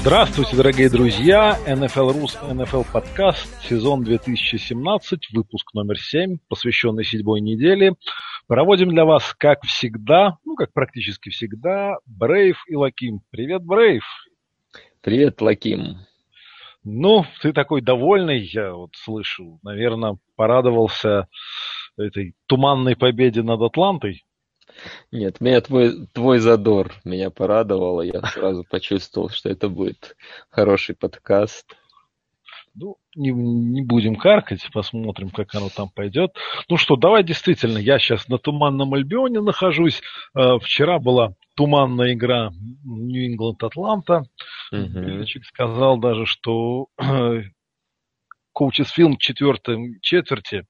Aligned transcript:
Здравствуйте, 0.00 0.56
дорогие 0.56 0.88
друзья! 0.88 1.58
NFL 1.66 2.12
Рус, 2.12 2.38
NFL 2.40 2.86
подкаст, 2.92 3.48
сезон 3.68 4.04
2017, 4.04 5.32
выпуск 5.32 5.74
номер 5.74 5.98
7, 5.98 6.38
посвященный 6.48 7.04
седьмой 7.04 7.40
неделе. 7.40 7.94
Проводим 8.46 8.90
для 8.90 9.04
вас, 9.04 9.34
как 9.36 9.64
всегда, 9.64 10.38
ну, 10.44 10.54
как 10.54 10.72
практически 10.72 11.30
всегда, 11.30 11.96
Брейв 12.06 12.62
и 12.68 12.76
Лаким. 12.76 13.22
Привет, 13.30 13.64
Брейв! 13.64 14.04
Привет, 15.02 15.42
Лаким! 15.42 15.96
Ну, 16.84 17.26
ты 17.42 17.52
такой 17.52 17.82
довольный, 17.82 18.38
я 18.38 18.72
вот 18.72 18.90
слышу. 18.94 19.58
Наверное, 19.64 20.16
порадовался 20.36 21.26
этой 21.98 22.34
туманной 22.46 22.96
победе 22.96 23.42
над 23.42 23.60
Атлантой. 23.60 24.24
Нет, 25.10 25.40
меня 25.40 25.60
твой, 25.60 26.06
твой 26.12 26.38
задор 26.38 26.94
меня 27.04 27.30
порадовал, 27.30 28.02
я 28.02 28.22
сразу 28.32 28.64
почувствовал, 28.68 29.28
что 29.28 29.48
это 29.48 29.68
будет 29.68 30.16
хороший 30.50 30.94
подкаст. 30.94 31.76
Ну, 32.74 32.96
не, 33.16 33.30
не 33.32 33.82
будем 33.82 34.14
каркать, 34.14 34.68
посмотрим, 34.72 35.30
как 35.30 35.52
оно 35.54 35.68
там 35.68 35.88
пойдет. 35.88 36.36
Ну 36.68 36.76
что, 36.76 36.94
давай 36.94 37.24
действительно, 37.24 37.78
я 37.78 37.98
сейчас 37.98 38.28
на 38.28 38.38
Туманном 38.38 38.94
Альбионе 38.94 39.40
нахожусь. 39.40 40.00
Э, 40.36 40.58
вчера 40.60 41.00
была 41.00 41.34
туманная 41.56 42.12
игра 42.12 42.52
Нью-Ингланд-Атланта. 42.84 44.22
Угу. 44.70 45.24
сказал 45.44 45.98
даже, 45.98 46.24
что 46.24 46.86
коучес 48.52 48.90
фильм 48.90 49.16
четвертой 49.18 49.98
четверти, 50.00 50.66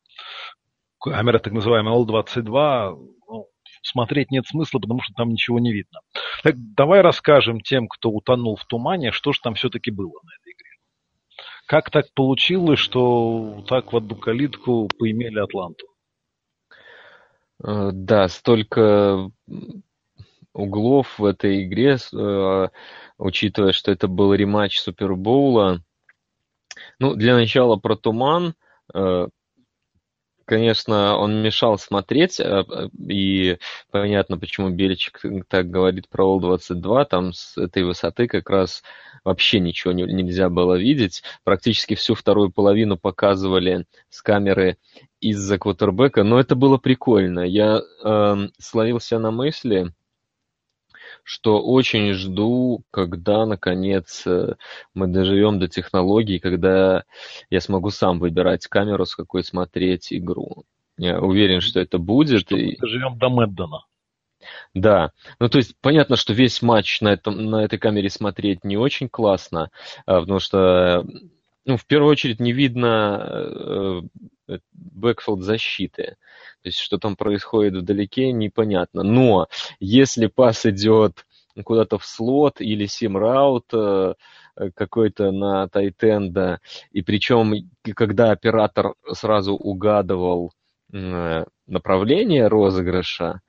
камера 1.00 1.38
так 1.38 1.52
называемая 1.52 1.94
Л-22, 1.94 2.96
ну, 3.28 3.46
смотреть 3.82 4.30
нет 4.30 4.46
смысла, 4.46 4.78
потому 4.78 5.00
что 5.02 5.14
там 5.14 5.30
ничего 5.30 5.58
не 5.58 5.72
видно. 5.72 6.00
Так 6.42 6.54
давай 6.56 7.00
расскажем 7.00 7.60
тем, 7.60 7.88
кто 7.88 8.10
утонул 8.10 8.56
в 8.56 8.64
тумане, 8.64 9.12
что 9.12 9.32
же 9.32 9.40
там 9.42 9.54
все-таки 9.54 9.90
было 9.90 10.20
на 10.22 10.30
этой 10.40 10.52
игре. 10.52 10.70
Как 11.66 11.90
так 11.90 12.06
получилось, 12.14 12.78
что 12.78 13.64
так 13.68 13.92
в 13.92 13.96
одну 13.96 14.16
калитку 14.16 14.88
поимели 14.98 15.38
Атланту? 15.38 15.86
Э, 17.62 17.90
да, 17.92 18.28
столько 18.28 19.30
углов 20.52 21.18
в 21.18 21.24
этой 21.24 21.64
игре, 21.64 21.96
э, 21.96 22.68
учитывая, 23.18 23.72
что 23.72 23.92
это 23.92 24.08
был 24.08 24.34
рематч 24.34 24.80
Супербоула. 24.80 25.82
Ну, 26.98 27.14
для 27.14 27.34
начала 27.34 27.76
про 27.76 27.96
туман. 27.96 28.54
Конечно, 30.48 31.18
он 31.18 31.42
мешал 31.42 31.76
смотреть, 31.76 32.40
э, 32.40 32.64
и 33.06 33.58
понятно, 33.90 34.38
почему 34.38 34.70
Бельчик 34.70 35.20
так 35.46 35.68
говорит 35.68 36.08
про 36.08 36.24
Ол-22, 36.24 37.04
там 37.04 37.34
с 37.34 37.58
этой 37.58 37.82
высоты 37.84 38.28
как 38.28 38.48
раз 38.48 38.82
вообще 39.24 39.60
ничего 39.60 39.92
не, 39.92 40.04
нельзя 40.04 40.48
было 40.48 40.78
видеть. 40.78 41.22
Практически 41.44 41.96
всю 41.96 42.14
вторую 42.14 42.50
половину 42.50 42.96
показывали 42.96 43.84
с 44.08 44.22
камеры 44.22 44.78
из-за 45.20 45.58
квотербека, 45.58 46.22
но 46.24 46.40
это 46.40 46.54
было 46.54 46.78
прикольно. 46.78 47.40
Я 47.40 47.82
э, 48.02 48.36
словился 48.58 49.18
на 49.18 49.30
мысли, 49.30 49.92
что 51.22 51.62
очень 51.62 52.12
жду, 52.12 52.82
когда, 52.90 53.46
наконец, 53.46 54.26
э, 54.26 54.54
мы 54.94 55.06
доживем 55.08 55.58
до 55.58 55.68
технологий, 55.68 56.38
когда 56.38 57.04
я 57.50 57.60
смогу 57.60 57.90
сам 57.90 58.18
выбирать 58.18 58.66
камеру, 58.66 59.06
с 59.06 59.14
какой 59.14 59.44
смотреть 59.44 60.12
игру. 60.12 60.64
Я 60.96 61.20
уверен, 61.20 61.60
что 61.60 61.80
это 61.80 61.98
будет. 61.98 62.40
Что 62.40 62.56
и... 62.56 62.76
доживем 62.76 63.18
до 63.18 63.28
Мэддона. 63.28 63.84
Да, 64.74 65.12
ну 65.40 65.48
то 65.48 65.58
есть 65.58 65.74
понятно, 65.80 66.16
что 66.16 66.32
весь 66.32 66.62
матч 66.62 67.00
на, 67.00 67.08
этом, 67.08 67.46
на 67.50 67.64
этой 67.64 67.78
камере 67.78 68.08
смотреть 68.08 68.64
не 68.64 68.76
очень 68.76 69.08
классно, 69.08 69.70
а, 70.06 70.20
потому 70.20 70.38
что, 70.38 71.04
ну, 71.64 71.76
в 71.76 71.84
первую 71.86 72.10
очередь 72.10 72.40
не 72.40 72.52
видно 72.52 73.20
э, 73.20 74.00
backfield 74.72 75.42
защиты. 75.42 76.16
То 76.62 76.68
есть, 76.68 76.78
что 76.78 76.98
там 76.98 77.16
происходит 77.16 77.74
вдалеке, 77.74 78.32
непонятно. 78.32 79.02
Но 79.02 79.48
если 79.80 80.26
пас 80.26 80.66
идет 80.66 81.26
куда-то 81.64 81.98
в 81.98 82.04
слот 82.04 82.60
или 82.60 82.86
seam 82.86 83.22
route 83.22 83.66
э, 83.72 84.14
какой-то 84.74 85.30
на 85.32 85.68
tight 85.68 86.14
end 86.14 86.42
а, 86.42 86.60
и 86.92 87.02
причем, 87.02 87.54
когда 87.94 88.30
оператор 88.30 88.94
сразу 89.12 89.54
угадывал 89.54 90.52
э, 90.92 91.44
направление 91.66 92.48
розыгрыша, 92.48 93.40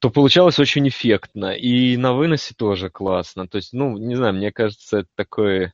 то 0.00 0.10
получалось 0.10 0.58
очень 0.58 0.88
эффектно. 0.88 1.52
И 1.54 1.96
на 1.96 2.14
выносе 2.14 2.54
тоже 2.56 2.88
классно. 2.90 3.46
То 3.46 3.56
есть, 3.56 3.72
ну, 3.72 3.98
не 3.98 4.16
знаю, 4.16 4.34
мне 4.34 4.50
кажется, 4.50 5.00
это 5.00 5.08
такой 5.14 5.72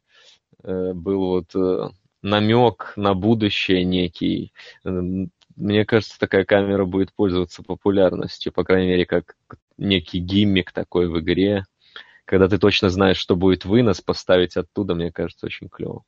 э, 0.64 0.92
был 0.92 1.18
вот 1.28 1.54
э, 1.54 1.90
намек 2.26 2.92
на 2.96 3.14
будущее 3.14 3.84
некий. 3.84 4.52
Мне 4.84 5.84
кажется, 5.86 6.18
такая 6.18 6.44
камера 6.44 6.84
будет 6.84 7.12
пользоваться 7.14 7.62
популярностью, 7.62 8.52
по 8.52 8.64
крайней 8.64 8.88
мере, 8.88 9.06
как 9.06 9.36
некий 9.78 10.18
гиммик 10.18 10.72
такой 10.72 11.08
в 11.08 11.18
игре. 11.20 11.64
Когда 12.24 12.48
ты 12.48 12.58
точно 12.58 12.90
знаешь, 12.90 13.16
что 13.16 13.36
будет 13.36 13.64
вынос, 13.64 14.00
поставить 14.00 14.56
оттуда, 14.56 14.94
мне 14.94 15.12
кажется, 15.12 15.46
очень 15.46 15.68
клево. 15.68 16.02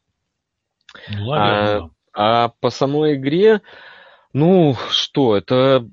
Ну, 1.08 1.32
а, 1.32 1.90
а 2.12 2.48
по 2.60 2.70
самой 2.70 3.14
игре, 3.14 3.62
ну 4.32 4.74
что, 4.90 5.36
это 5.36 5.88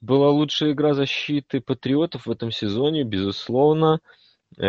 была 0.00 0.30
лучшая 0.30 0.72
игра 0.72 0.94
защиты 0.94 1.60
патриотов 1.60 2.26
в 2.26 2.30
этом 2.30 2.50
сезоне, 2.50 3.04
безусловно. 3.04 4.00
Э, 4.56 4.66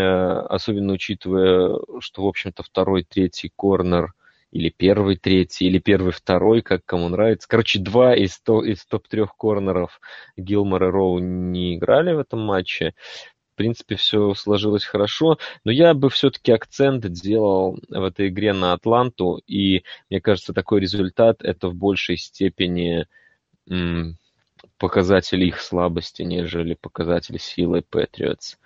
особенно 0.50 0.94
учитывая, 0.94 1.80
что, 2.00 2.24
в 2.24 2.28
общем-то, 2.28 2.62
второй, 2.62 3.04
третий 3.04 3.52
корнер 3.56 4.14
или 4.52 4.70
первый, 4.70 5.16
третий, 5.18 5.66
или 5.68 5.80
первый, 5.80 6.12
второй, 6.12 6.62
как 6.62 6.84
кому 6.86 7.10
нравится. 7.10 7.48
Короче, 7.48 7.80
два 7.80 8.16
из, 8.16 8.40
то, 8.40 8.64
из 8.64 8.86
топ-трех 8.86 9.36
корнеров 9.36 10.00
Гилмор 10.38 10.86
и 10.86 10.88
Роу 10.88 11.20
не 11.20 11.76
играли 11.76 12.14
в 12.14 12.20
этом 12.20 12.40
матче. 12.42 12.94
В 13.54 13.56
принципе, 13.56 13.96
все 13.98 14.34
сложилось 14.36 14.86
хорошо, 14.86 15.38
но 15.66 15.72
я 15.72 15.94
бы 15.94 16.10
все-таки 16.10 16.52
акцент 16.52 17.04
сделал 17.06 17.78
в 17.90 18.04
этой 18.04 18.30
игре 18.30 18.54
на 18.54 18.72
Атланту, 18.74 19.42
и 19.48 19.84
мне 20.10 20.22
кажется, 20.22 20.54
такой 20.54 20.80
результат 20.80 21.44
это 21.44 21.68
в 21.68 21.76
большей 21.76 22.16
степени 22.16 23.06
м- 23.70 24.19
показатель 24.80 25.44
их 25.44 25.60
слабости, 25.60 26.24
нежели 26.24 26.74
показатель 26.74 27.38
силы 27.38 27.84
Патриотс. 27.88 28.58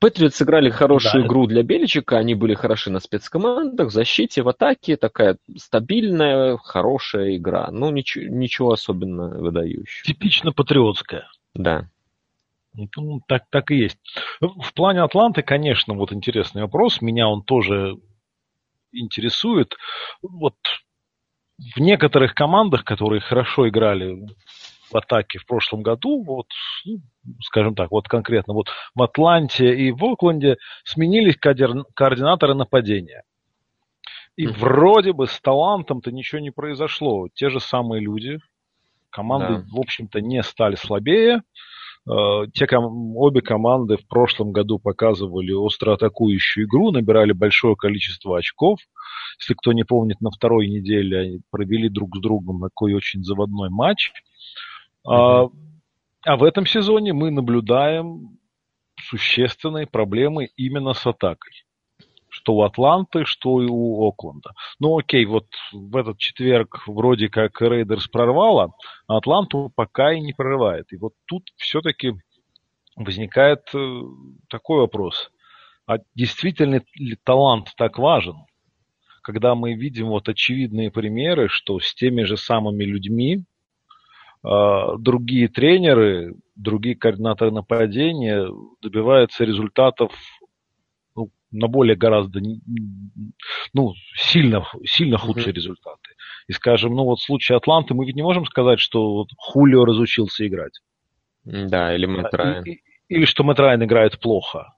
Патриот 0.00 0.34
сыграли 0.34 0.70
хорошую 0.70 1.22
да. 1.22 1.28
игру 1.28 1.46
для 1.46 1.62
Беличика, 1.62 2.16
они 2.16 2.34
были 2.34 2.54
хороши 2.54 2.90
на 2.90 3.00
спецкомандах, 3.00 3.88
в 3.88 3.92
защите, 3.92 4.42
в 4.42 4.48
атаке, 4.48 4.96
такая 4.96 5.36
стабильная, 5.56 6.56
хорошая 6.56 7.36
игра. 7.36 7.68
Ну, 7.70 7.90
ничего, 7.90 8.24
ничего 8.24 8.72
особенно 8.72 9.28
выдающего. 9.28 10.06
Типично 10.06 10.52
патриотская. 10.52 11.28
Да. 11.54 11.88
Ну, 12.74 13.20
так, 13.28 13.44
так 13.50 13.70
и 13.70 13.76
есть. 13.76 13.98
В 14.40 14.72
плане 14.72 15.02
Атланты, 15.02 15.42
конечно, 15.42 15.94
вот 15.94 16.12
интересный 16.12 16.62
вопрос. 16.62 17.02
Меня 17.02 17.28
он 17.28 17.42
тоже 17.42 17.98
интересует. 18.92 19.74
Вот 20.22 20.56
в 21.58 21.80
некоторых 21.80 22.34
командах, 22.34 22.84
которые 22.84 23.20
хорошо 23.20 23.68
играли 23.68 24.26
в 24.90 24.96
атаке 24.96 25.38
в 25.38 25.46
прошлом 25.46 25.82
году, 25.82 26.22
вот, 26.22 26.46
ну, 26.84 26.98
скажем 27.42 27.74
так, 27.74 27.90
вот 27.90 28.08
конкретно 28.08 28.54
вот 28.54 28.68
в 28.94 29.02
Атланте 29.02 29.74
и 29.74 29.92
в 29.92 30.04
Окленде 30.04 30.56
сменились 30.84 31.36
координаторы 31.36 32.54
нападения. 32.54 33.22
И 34.36 34.46
mm-hmm. 34.46 34.58
вроде 34.58 35.12
бы 35.12 35.26
с 35.26 35.40
талантом-то 35.40 36.12
ничего 36.12 36.40
не 36.40 36.50
произошло. 36.50 37.26
Те 37.34 37.50
же 37.50 37.60
самые 37.60 38.00
люди. 38.00 38.38
Команды, 39.10 39.62
да. 39.62 39.64
в 39.72 39.80
общем-то, 39.80 40.20
не 40.20 40.42
стали 40.42 40.76
слабее. 40.76 41.42
Э, 42.08 42.46
те 42.54 42.66
ком- 42.66 43.16
обе 43.16 43.40
команды 43.40 43.96
в 43.96 44.06
прошлом 44.06 44.52
году 44.52 44.78
показывали 44.78 45.52
остроатакующую 45.52 46.66
игру, 46.66 46.90
набирали 46.90 47.32
большое 47.32 47.74
количество 47.76 48.38
очков. 48.38 48.78
Если 49.40 49.54
кто 49.54 49.72
не 49.72 49.84
помнит, 49.84 50.20
на 50.20 50.30
второй 50.30 50.68
неделе 50.68 51.18
они 51.18 51.40
провели 51.50 51.88
друг 51.88 52.16
с 52.16 52.20
другом 52.20 52.60
такой 52.60 52.94
очень 52.94 53.24
заводной 53.24 53.70
матч. 53.70 54.12
А, 55.06 55.48
а 56.24 56.36
в 56.36 56.44
этом 56.44 56.66
сезоне 56.66 57.12
мы 57.12 57.30
наблюдаем 57.30 58.38
существенные 59.00 59.86
проблемы 59.86 60.50
именно 60.56 60.92
с 60.92 61.06
атакой. 61.06 61.64
что 62.30 62.54
у 62.54 62.62
Атланты, 62.62 63.24
что 63.24 63.62
и 63.62 63.66
у 63.68 64.06
Окленда. 64.06 64.52
Ну 64.78 64.98
окей, 64.98 65.24
вот 65.24 65.46
в 65.72 65.96
этот 65.96 66.18
четверг 66.18 66.82
вроде 66.86 67.28
как 67.28 67.60
Рейдерс 67.60 68.06
прорвала, 68.08 68.74
а 69.06 69.16
Атланту 69.16 69.72
пока 69.74 70.12
и 70.12 70.20
не 70.20 70.34
прорывает. 70.34 70.92
И 70.92 70.96
вот 70.96 71.14
тут 71.26 71.50
все-таки 71.56 72.14
возникает 72.96 73.62
э, 73.74 74.02
такой 74.48 74.80
вопрос. 74.80 75.30
А 75.86 75.98
действительно 76.14 76.82
ли 76.94 77.16
талант 77.24 77.72
так 77.76 77.98
важен? 77.98 78.36
Когда 79.22 79.54
мы 79.54 79.74
видим 79.74 80.08
вот 80.08 80.28
очевидные 80.28 80.90
примеры, 80.90 81.48
что 81.48 81.80
с 81.80 81.94
теми 81.94 82.22
же 82.24 82.36
самыми 82.36 82.84
людьми 82.84 83.44
другие 84.42 85.48
тренеры, 85.48 86.34
другие 86.54 86.96
координаторы 86.96 87.50
нападения 87.50 88.46
добиваются 88.82 89.44
результатов 89.44 90.12
ну, 91.16 91.30
на 91.50 91.68
более 91.68 91.96
гораздо 91.96 92.40
ну, 93.72 93.92
сильно, 94.14 94.64
сильно 94.84 95.18
худшие 95.18 95.52
mm-hmm. 95.52 95.56
результаты. 95.56 96.10
И 96.46 96.52
скажем, 96.52 96.94
ну 96.94 97.04
вот 97.04 97.18
в 97.18 97.24
случае 97.24 97.56
Атланты 97.56 97.94
мы 97.94 98.06
ведь 98.06 98.16
не 98.16 98.22
можем 98.22 98.46
сказать, 98.46 98.80
что 98.80 99.14
вот 99.14 99.28
Хулио 99.36 99.84
разучился 99.84 100.46
играть. 100.46 100.80
Да, 101.44 101.94
или 101.94 102.06
Мэтт 102.06 102.34
Райан. 102.34 102.64
Или 103.08 103.24
что 103.24 103.44
Мэтт 103.44 103.60
Райан 103.60 103.84
играет 103.84 104.20
плохо. 104.20 104.74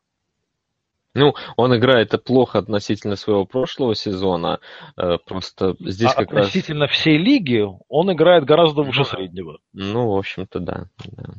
Ну, 1.15 1.35
он 1.57 1.77
играет 1.77 2.13
плохо 2.25 2.59
относительно 2.59 3.17
своего 3.17 3.45
прошлого 3.45 3.95
сезона. 3.95 4.61
Э, 4.97 5.19
просто 5.25 5.75
здесь 5.81 6.13
а 6.13 6.15
как 6.15 6.33
относительно 6.33 6.87
раз... 6.87 6.97
всей 6.97 7.19
лиги 7.19 7.67
он 7.89 8.13
играет 8.13 8.45
гораздо 8.45 8.83
выше 8.83 9.05
среднего. 9.05 9.59
Ну, 9.73 10.11
в 10.11 10.17
общем-то, 10.17 10.61
да. 10.61 10.87
да. 11.05 11.35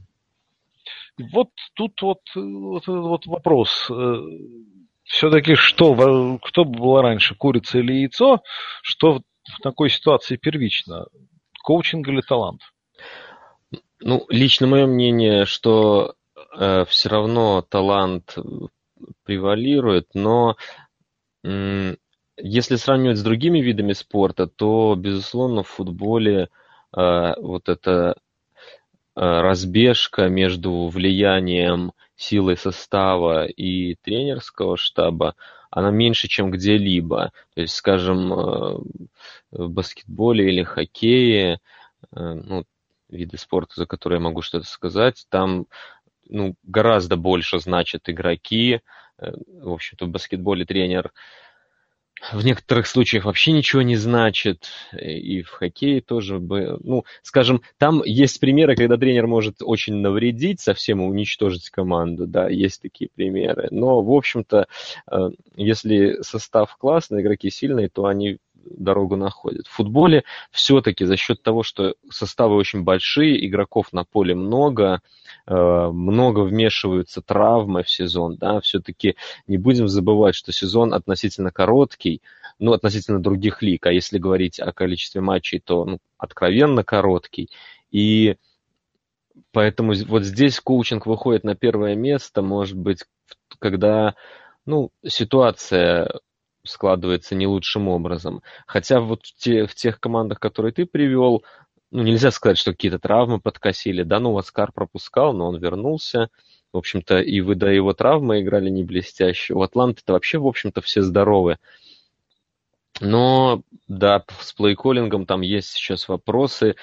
Вот 1.31 1.49
тут 1.73 2.01
вот, 2.01 2.19
вот, 2.35 2.87
вот 2.87 3.25
вопрос. 3.27 3.89
Э, 3.89 4.17
Все-таки 5.03 5.55
что, 5.55 6.39
кто 6.43 6.65
было 6.65 7.01
раньше, 7.01 7.35
курица 7.35 7.79
или 7.79 7.93
яйцо? 7.93 8.41
Что 8.81 9.21
в 9.43 9.61
такой 9.61 9.89
ситуации 9.89 10.35
первично? 10.35 11.05
Коучинг 11.63 12.07
или 12.09 12.21
талант? 12.21 12.61
Ну, 14.01 14.25
лично 14.29 14.67
мое 14.67 14.85
мнение, 14.85 15.45
что 15.45 16.15
э, 16.57 16.83
все 16.85 17.09
равно 17.09 17.61
талант 17.61 18.35
превалирует, 19.23 20.07
но 20.13 20.55
если 22.43 22.75
сравнивать 22.75 23.17
с 23.17 23.23
другими 23.23 23.59
видами 23.59 23.93
спорта, 23.93 24.47
то, 24.47 24.95
безусловно, 24.97 25.63
в 25.63 25.67
футболе 25.67 26.49
э, 26.95 27.33
вот 27.37 27.69
эта 27.69 28.15
э, 28.15 28.15
разбежка 29.15 30.27
между 30.27 30.87
влиянием 30.87 31.93
силы 32.15 32.57
состава 32.57 33.45
и 33.45 33.95
тренерского 33.95 34.77
штаба, 34.77 35.35
она 35.69 35.91
меньше, 35.91 36.27
чем 36.27 36.51
где-либо. 36.51 37.31
То 37.53 37.61
есть, 37.61 37.75
скажем, 37.75 38.33
э, 38.33 38.77
в 39.51 39.69
баскетболе 39.69 40.47
или 40.49 40.63
хоккее, 40.63 41.59
ну, 42.11 42.63
виды 43.09 43.37
спорта, 43.37 43.73
за 43.75 43.85
которые 43.85 44.17
я 44.17 44.23
могу 44.23 44.41
что-то 44.41 44.65
сказать, 44.65 45.25
там 45.29 45.67
ну, 46.27 46.55
гораздо 46.63 47.15
больше 47.15 47.59
значат 47.59 48.09
игроки. 48.09 48.81
Э, 49.19 49.31
в 49.61 49.71
общем-то, 49.71 50.05
в 50.05 50.09
баскетболе 50.09 50.65
тренер 50.65 51.11
в 52.31 52.45
некоторых 52.45 52.87
случаях 52.87 53.25
вообще 53.25 53.51
ничего 53.51 53.81
не 53.81 53.95
значит, 53.95 54.67
и 54.93 55.41
в 55.41 55.49
хоккее 55.49 56.01
тоже 56.01 56.39
бы, 56.39 56.77
ну, 56.81 57.03
скажем, 57.23 57.61
там 57.77 58.03
есть 58.05 58.39
примеры, 58.39 58.75
когда 58.75 58.97
тренер 58.97 59.27
может 59.27 59.57
очень 59.61 59.95
навредить, 59.95 60.61
совсем 60.61 61.01
уничтожить 61.01 61.69
команду, 61.69 62.27
да, 62.27 62.47
есть 62.47 62.81
такие 62.81 63.09
примеры, 63.13 63.67
но, 63.71 64.01
в 64.01 64.11
общем-то, 64.11 64.67
э, 65.11 65.29
если 65.55 66.21
состав 66.21 66.75
классный, 66.77 67.21
игроки 67.21 67.49
сильные, 67.49 67.89
то 67.89 68.05
они 68.05 68.37
дорогу 68.65 69.15
находят. 69.15 69.67
В 69.67 69.71
футболе 69.71 70.23
все-таки 70.51 71.05
за 71.05 71.17
счет 71.17 71.41
того, 71.41 71.63
что 71.63 71.95
составы 72.09 72.55
очень 72.55 72.83
большие, 72.83 73.45
игроков 73.47 73.93
на 73.93 74.03
поле 74.03 74.35
много, 74.35 75.01
э, 75.47 75.53
много 75.53 76.41
вмешиваются 76.41 77.21
травмы 77.21 77.83
в 77.83 77.89
сезон, 77.89 78.37
да, 78.37 78.59
все-таки 78.61 79.15
не 79.47 79.57
будем 79.57 79.87
забывать, 79.87 80.35
что 80.35 80.51
сезон 80.51 80.93
относительно 80.93 81.51
короткий, 81.51 82.21
ну, 82.59 82.73
относительно 82.73 83.21
других 83.21 83.61
лиг, 83.61 83.85
а 83.85 83.91
если 83.91 84.17
говорить 84.17 84.59
о 84.59 84.71
количестве 84.71 85.21
матчей, 85.21 85.59
то 85.59 85.85
ну, 85.85 85.99
откровенно 86.17 86.83
короткий. 86.83 87.49
И 87.91 88.37
поэтому 89.51 89.93
вот 90.07 90.23
здесь 90.23 90.59
коучинг 90.59 91.05
выходит 91.05 91.43
на 91.43 91.55
первое 91.55 91.95
место, 91.95 92.41
может 92.41 92.77
быть, 92.77 93.03
когда 93.59 94.15
ну, 94.65 94.91
ситуация 95.05 96.19
складывается 96.63 97.35
не 97.35 97.47
лучшим 97.47 97.87
образом. 97.87 98.41
Хотя 98.65 98.99
вот 98.99 99.25
в, 99.25 99.35
те, 99.35 99.65
в 99.65 99.75
тех 99.75 99.99
командах, 99.99 100.39
которые 100.39 100.71
ты 100.71 100.85
привел, 100.85 101.43
ну, 101.91 102.03
нельзя 102.03 102.31
сказать, 102.31 102.57
что 102.57 102.71
какие-то 102.71 102.99
травмы 102.99 103.39
подкосили. 103.39 104.03
Да, 104.03 104.19
ну, 104.19 104.37
Оскар 104.37 104.71
пропускал, 104.71 105.33
но 105.33 105.47
он 105.47 105.57
вернулся. 105.59 106.29
В 106.73 106.77
общем-то, 106.77 107.19
и 107.19 107.41
вы 107.41 107.55
до 107.55 107.67
его 107.67 107.93
травмы 107.93 108.41
играли 108.41 108.69
не 108.69 108.83
блестяще. 108.83 109.53
У 109.53 109.61
Атланты-то 109.61 110.13
вообще, 110.13 110.37
в 110.37 110.47
общем-то, 110.47 110.81
все 110.81 111.01
здоровы. 111.01 111.57
Но, 113.01 113.63
да, 113.87 114.23
с 114.39 114.53
плейколлингом 114.53 115.25
там 115.25 115.41
есть 115.41 115.69
сейчас 115.69 116.07
вопросы. 116.07 116.75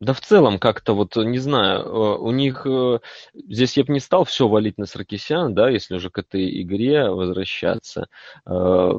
Да 0.00 0.14
в 0.14 0.20
целом 0.22 0.58
как-то 0.58 0.94
вот, 0.94 1.16
не 1.16 1.38
знаю, 1.38 1.80
э, 1.80 2.16
у 2.18 2.30
них, 2.30 2.66
э, 2.66 3.00
здесь 3.34 3.76
я 3.76 3.84
бы 3.84 3.92
не 3.92 4.00
стал 4.00 4.24
все 4.24 4.48
валить 4.48 4.78
на 4.78 4.86
Саркисян, 4.86 5.54
да, 5.54 5.68
если 5.68 5.94
уже 5.94 6.08
к 6.08 6.16
этой 6.18 6.62
игре 6.62 7.10
возвращаться. 7.10 8.08
Э, 8.46 8.92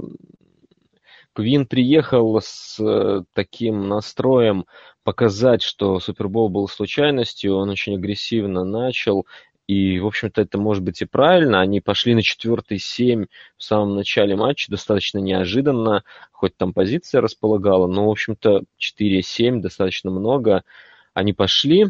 Квин 1.33 1.65
приехал 1.65 2.39
с 2.41 3.25
таким 3.33 3.87
настроем 3.87 4.65
показать, 5.03 5.63
что 5.63 5.99
Супербол 5.99 6.49
был 6.49 6.67
случайностью, 6.67 7.55
он 7.55 7.69
очень 7.69 7.95
агрессивно 7.95 8.63
начал, 8.65 9.25
и, 9.65 9.99
в 9.99 10.07
общем-то, 10.07 10.41
это 10.41 10.57
может 10.57 10.83
быть 10.83 11.01
и 11.01 11.05
правильно. 11.05 11.61
Они 11.61 11.79
пошли 11.79 12.13
на 12.13 12.21
четвертый 12.21 12.77
семь 12.77 13.27
в 13.57 13.63
самом 13.63 13.95
начале 13.95 14.35
матча, 14.35 14.69
достаточно 14.69 15.19
неожиданно, 15.19 16.03
хоть 16.31 16.57
там 16.57 16.73
позиция 16.73 17.21
располагала, 17.21 17.87
но, 17.87 18.07
в 18.07 18.11
общем-то, 18.11 18.63
4-7 18.77 19.61
достаточно 19.61 20.11
много 20.11 20.63
они 21.13 21.33
пошли. 21.33 21.87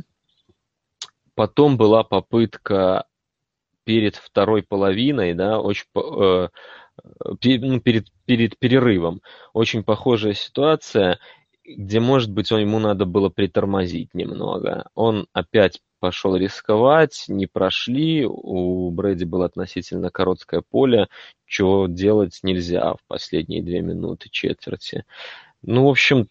Потом 1.35 1.77
была 1.77 2.03
попытка 2.03 3.05
перед 3.83 4.15
второй 4.15 4.63
половиной, 4.63 5.33
да, 5.33 5.59
очень, 5.59 5.85
э, 5.95 6.49
ну, 7.03 7.79
перед, 7.79 8.07
перед 8.25 8.57
перерывом. 8.57 9.21
Очень 9.53 9.83
похожая 9.83 10.33
ситуация, 10.33 11.19
где, 11.63 11.99
может 11.99 12.31
быть, 12.31 12.51
ему 12.51 12.79
надо 12.79 13.05
было 13.05 13.29
притормозить 13.29 14.13
немного. 14.13 14.89
Он 14.93 15.27
опять 15.33 15.81
пошел 15.99 16.35
рисковать, 16.35 17.25
не 17.27 17.45
прошли, 17.45 18.25
у 18.25 18.89
Брэди 18.91 19.23
было 19.23 19.45
относительно 19.45 20.09
короткое 20.09 20.63
поле, 20.67 21.07
чего 21.45 21.87
делать 21.87 22.39
нельзя 22.43 22.93
в 22.95 22.99
последние 23.07 23.61
две 23.61 23.81
минуты 23.81 24.29
четверти. 24.29 25.05
Ну, 25.61 25.85
в 25.85 25.89
общем, 25.89 26.27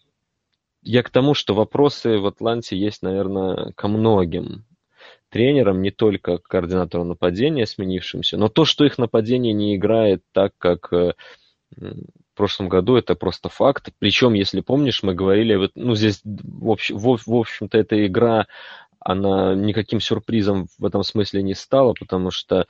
я 0.83 1.03
к 1.03 1.09
тому, 1.09 1.33
что 1.33 1.53
вопросы 1.53 2.17
в 2.17 2.25
Атланте 2.25 2.77
есть, 2.77 3.01
наверное, 3.01 3.71
ко 3.73 3.87
многим 3.87 4.65
тренерам, 5.29 5.81
не 5.81 5.91
только 5.91 6.37
к 6.37 6.43
координатору 6.43 7.03
нападения 7.03 7.65
сменившимся, 7.65 8.37
но 8.37 8.49
то, 8.49 8.65
что 8.65 8.85
их 8.85 8.97
нападение 8.97 9.53
не 9.53 9.75
играет 9.75 10.23
так, 10.33 10.53
как 10.57 10.91
э, 10.91 11.13
в 11.77 12.35
прошлом 12.35 12.67
году, 12.67 12.95
это 12.95 13.15
просто 13.15 13.49
факт. 13.49 13.89
Причем, 13.99 14.33
если 14.33 14.61
помнишь, 14.61 15.03
мы 15.03 15.13
говорили, 15.13 15.69
ну, 15.75 15.95
здесь, 15.95 16.21
в, 16.23 16.69
общем, 16.69 16.97
в, 16.97 17.33
общем-то, 17.33 17.77
эта 17.77 18.05
игра, 18.05 18.47
она 18.99 19.55
никаким 19.55 19.99
сюрпризом 19.99 20.67
в 20.77 20.85
этом 20.85 21.03
смысле 21.03 21.43
не 21.43 21.53
стала, 21.53 21.93
потому 21.97 22.31
что 22.31 22.67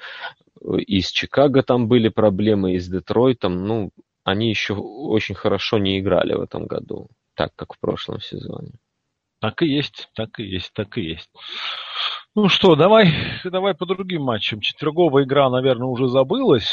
и 0.85 1.01
с 1.01 1.11
Чикаго 1.11 1.63
там 1.63 1.87
были 1.87 2.09
проблемы, 2.09 2.75
и 2.75 2.79
с 2.79 2.87
Детройтом, 2.87 3.65
ну, 3.65 3.91
они 4.23 4.49
еще 4.49 4.75
очень 4.75 5.33
хорошо 5.33 5.79
не 5.79 5.99
играли 5.99 6.33
в 6.33 6.41
этом 6.41 6.67
году 6.67 7.09
так, 7.41 7.55
как 7.55 7.73
в 7.73 7.79
прошлом 7.79 8.21
сезоне. 8.21 8.73
Так 9.39 9.63
и 9.63 9.65
есть, 9.65 10.09
так 10.13 10.39
и 10.39 10.43
есть, 10.43 10.71
так 10.73 10.95
и 10.99 11.01
есть. 11.01 11.29
Ну 12.35 12.49
что, 12.49 12.75
давай, 12.75 13.11
давай 13.43 13.73
по 13.73 13.87
другим 13.87 14.21
матчам. 14.21 14.61
Четверговая 14.61 15.23
игра, 15.23 15.49
наверное, 15.49 15.87
уже 15.87 16.07
забылась. 16.07 16.71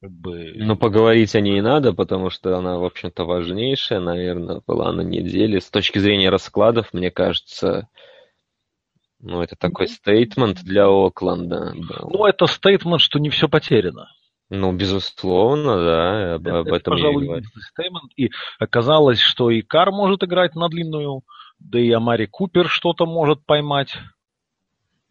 Как 0.00 0.12
бы... 0.12 0.52
Ну, 0.54 0.76
поговорить 0.76 1.34
о 1.34 1.40
ней 1.40 1.60
надо, 1.60 1.92
потому 1.92 2.30
что 2.30 2.56
она, 2.56 2.78
в 2.78 2.84
общем-то, 2.84 3.24
важнейшая, 3.24 3.98
наверное, 3.98 4.62
была 4.64 4.92
на 4.92 5.00
неделе. 5.00 5.60
С 5.60 5.68
точки 5.68 5.98
зрения 5.98 6.30
раскладов, 6.30 6.92
мне 6.92 7.10
кажется, 7.10 7.88
ну, 9.18 9.42
это 9.42 9.56
такой 9.56 9.88
стейтмент 9.88 10.62
для 10.62 10.86
Окленда. 10.86 11.74
Ну, 11.74 12.24
это 12.24 12.46
стейтмент, 12.46 13.00
что 13.00 13.18
не 13.18 13.30
все 13.30 13.48
потеряно. 13.48 14.08
Ну, 14.50 14.72
безусловно, 14.72 15.76
да, 15.76 16.34
об, 16.34 16.46
это, 16.46 16.58
об 16.58 16.66
этом 16.66 16.76
это, 16.76 16.90
пожалуй, 16.90 17.22
я 17.22 17.28
говорю. 17.28 17.46
И 18.16 18.30
оказалось, 18.58 19.18
что 19.18 19.50
и 19.50 19.62
Кар 19.62 19.90
может 19.90 20.22
играть 20.22 20.54
на 20.54 20.68
длинную, 20.68 21.22
да 21.58 21.80
и 21.80 21.90
Амари 21.90 22.26
Купер 22.26 22.68
что-то 22.68 23.06
может 23.06 23.44
поймать. 23.46 23.96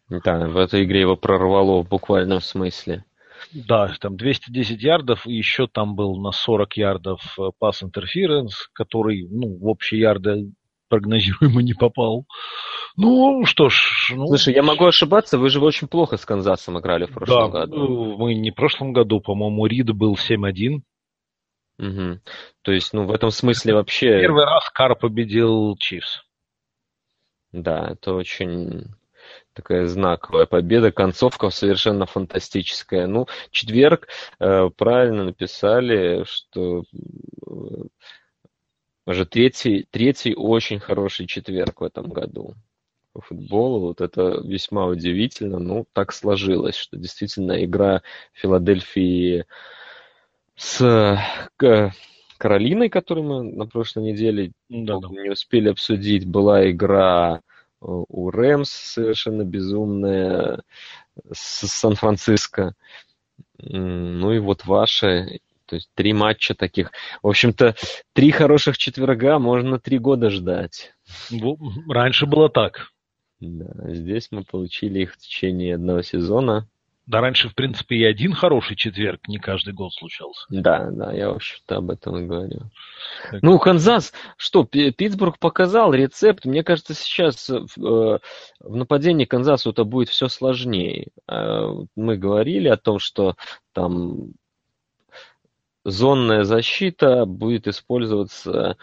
Да, 0.08 0.46
в 0.46 0.56
этой 0.56 0.84
игре 0.84 1.00
его 1.00 1.16
прорвало 1.16 1.82
в 1.82 1.88
буквальном 1.88 2.40
смысле. 2.40 3.04
Да, 3.52 3.92
там 4.00 4.16
210 4.16 4.82
ярдов, 4.82 5.26
и 5.26 5.34
еще 5.34 5.66
там 5.66 5.96
был 5.96 6.16
на 6.20 6.30
40 6.30 6.76
ярдов 6.76 7.36
пас 7.58 7.82
интерференс, 7.82 8.68
который, 8.72 9.26
ну, 9.28 9.58
в 9.58 9.66
общие 9.66 10.00
ярды 10.00 10.52
прогнозируемо 10.88 11.62
не 11.62 11.74
попал. 11.74 12.26
Ну, 12.96 13.44
что 13.44 13.68
ж. 13.68 14.12
Ну... 14.14 14.26
Слушай, 14.28 14.54
я 14.54 14.62
могу 14.62 14.86
ошибаться, 14.86 15.38
вы 15.38 15.48
же 15.48 15.60
очень 15.60 15.88
плохо 15.88 16.16
с 16.16 16.24
Канзасом 16.24 16.78
играли 16.78 17.06
в 17.06 17.12
прошлом 17.12 17.50
да, 17.50 17.60
году. 17.60 18.16
мы 18.18 18.34
не 18.34 18.50
в 18.50 18.54
прошлом 18.54 18.92
году, 18.92 19.20
по-моему, 19.20 19.66
Рид 19.66 19.90
был 19.92 20.14
7-1. 20.14 20.82
Угу. 21.78 22.20
То 22.62 22.72
есть, 22.72 22.92
ну, 22.92 23.06
в 23.06 23.12
этом 23.12 23.30
смысле 23.30 23.74
вообще... 23.74 24.20
Первый 24.20 24.44
раз 24.44 24.70
Кар 24.70 24.94
победил 24.96 25.76
Чивс. 25.78 26.22
Да, 27.52 27.88
это 27.92 28.14
очень 28.14 28.94
такая 29.54 29.86
знаковая 29.86 30.46
победа, 30.46 30.92
концовка 30.92 31.50
совершенно 31.50 32.06
фантастическая. 32.06 33.06
Ну, 33.06 33.26
четверг 33.50 34.08
э, 34.40 34.68
правильно 34.76 35.24
написали, 35.24 36.24
что 36.24 36.82
э, 36.82 37.52
уже 39.06 39.26
третий, 39.26 39.86
третий 39.90 40.34
очень 40.34 40.80
хороший 40.80 41.26
четверг 41.26 41.80
в 41.80 41.84
этом 41.84 42.08
году 42.08 42.54
по 43.12 43.20
футболу. 43.20 43.80
Вот 43.80 44.00
это 44.00 44.40
весьма 44.44 44.86
удивительно. 44.86 45.58
Ну, 45.58 45.86
так 45.92 46.12
сложилось, 46.12 46.74
что 46.74 46.96
действительно 46.96 47.64
игра 47.64 48.02
Филадельфии 48.32 49.46
с 50.56 51.18
Каролиной, 52.38 52.88
которую 52.90 53.26
мы 53.26 53.42
на 53.42 53.66
прошлой 53.66 54.04
неделе 54.04 54.52
да, 54.68 54.98
да. 54.98 55.08
не 55.08 55.30
успели 55.30 55.68
обсудить, 55.68 56.26
была 56.26 56.68
игра 56.70 57.36
э, 57.36 57.40
у 57.80 58.30
Рэмс 58.30 58.68
совершенно 58.68 59.44
безумная 59.44 60.62
с 61.32 61.66
Сан-Франциско. 61.68 62.74
Ну 63.58 64.32
и 64.32 64.40
вот 64.40 64.66
ваша, 64.66 65.38
то 65.66 65.76
есть 65.76 65.90
три 65.94 66.12
матча 66.12 66.54
таких. 66.54 66.92
В 67.22 67.28
общем-то, 67.28 67.74
три 68.12 68.30
хороших 68.30 68.78
четверга 68.78 69.38
можно 69.38 69.78
три 69.78 69.98
года 69.98 70.30
ждать. 70.30 70.92
Раньше 71.88 72.26
было 72.26 72.48
так. 72.48 72.88
Да, 73.40 73.92
здесь 73.92 74.28
мы 74.30 74.44
получили 74.44 75.00
их 75.00 75.14
в 75.14 75.18
течение 75.18 75.74
одного 75.74 76.02
сезона. 76.02 76.68
Да, 77.06 77.20
раньше, 77.20 77.50
в 77.50 77.54
принципе, 77.54 77.96
и 77.96 78.04
один 78.04 78.32
хороший 78.32 78.76
четверг 78.76 79.28
не 79.28 79.38
каждый 79.38 79.74
год 79.74 79.92
случался. 79.92 80.46
Да, 80.48 80.90
да, 80.90 81.12
я, 81.12 81.28
в 81.30 81.36
общем-то, 81.36 81.76
об 81.76 81.90
этом 81.90 82.16
и 82.16 82.26
говорю. 82.26 82.70
Так. 83.30 83.42
Ну, 83.42 83.58
Канзас, 83.58 84.14
что, 84.38 84.64
Питтсбург 84.64 85.38
показал 85.38 85.92
рецепт. 85.92 86.46
Мне 86.46 86.64
кажется, 86.64 86.94
сейчас 86.94 87.50
э, 87.50 87.60
в 87.76 88.20
нападении 88.60 89.26
Канзасу 89.26 89.70
это 89.70 89.84
будет 89.84 90.08
все 90.08 90.28
сложнее. 90.28 91.08
Э, 91.28 91.68
мы 91.94 92.16
говорили 92.16 92.68
о 92.68 92.78
том, 92.78 92.98
что 92.98 93.36
там 93.74 94.32
зонная 95.84 96.44
защита 96.44 97.26
будет 97.26 97.68
использоваться 97.68 98.76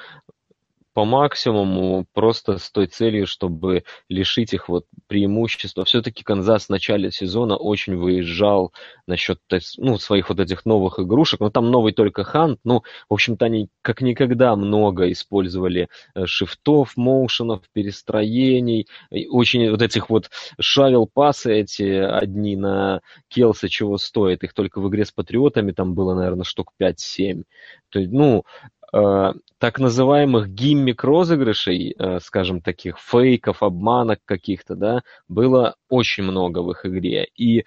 по 0.94 1.06
максимуму, 1.06 2.06
просто 2.14 2.58
с 2.58 2.70
той 2.70 2.88
целью, 2.88 3.26
чтобы 3.26 3.84
лишить 4.10 4.54
их 4.54 4.68
вот 4.68 4.86
преимущества. 5.08 5.86
Все-таки 5.86 6.24
Канзас 6.24 6.66
в 6.66 6.70
начале 6.70 7.12
сезона 7.12 7.56
очень 7.56 7.96
выезжал 7.96 8.74
насчет 9.08 9.40
ну, 9.78 9.98
своих 9.98 10.30
вот 10.30 10.40
этих 10.40 10.66
новых 10.66 11.00
игрушек. 11.00 11.40
Но 11.40 11.50
там 11.50 11.72
новый 11.72 11.94
только 11.94 12.24
Хант. 12.24 12.60
Ну, 12.64 12.84
в 13.10 13.14
общем-то, 13.14 13.46
они 13.46 13.70
как 13.82 14.02
никогда 14.02 14.56
много 14.56 15.12
использовали 15.12 15.88
э, 16.14 16.26
шифтов, 16.26 16.98
моушенов, 16.98 17.62
перестроений. 17.72 18.88
Очень 19.30 19.70
вот 19.72 19.82
этих 19.82 20.10
вот 20.10 20.30
шавел 20.60 21.08
пасы 21.08 21.54
эти 21.62 21.84
одни 21.84 22.56
на 22.56 23.02
Келса 23.30 23.70
чего 23.70 23.98
стоит. 23.98 24.44
Их 24.44 24.54
только 24.54 24.82
в 24.82 24.90
игре 24.90 25.06
с 25.06 25.12
Патриотами 25.12 25.72
там 25.72 25.94
было, 25.94 26.16
наверное, 26.16 26.44
штук 26.44 26.74
5-7. 26.82 27.44
То 27.90 28.00
есть, 28.00 28.12
ну, 28.12 28.46
так 28.92 29.80
называемых 29.80 30.50
гиммик-розыгрышей, 30.50 31.96
э, 31.98 32.20
скажем, 32.20 32.62
таких 32.62 32.98
фейков, 33.00 33.64
обманок 33.64 34.20
каких-то, 34.26 34.76
да, 34.76 35.02
было 35.30 35.76
очень 35.90 36.24
много 36.24 36.60
в 36.60 36.72
их 36.72 36.86
игре. 36.86 37.28
И 37.38 37.66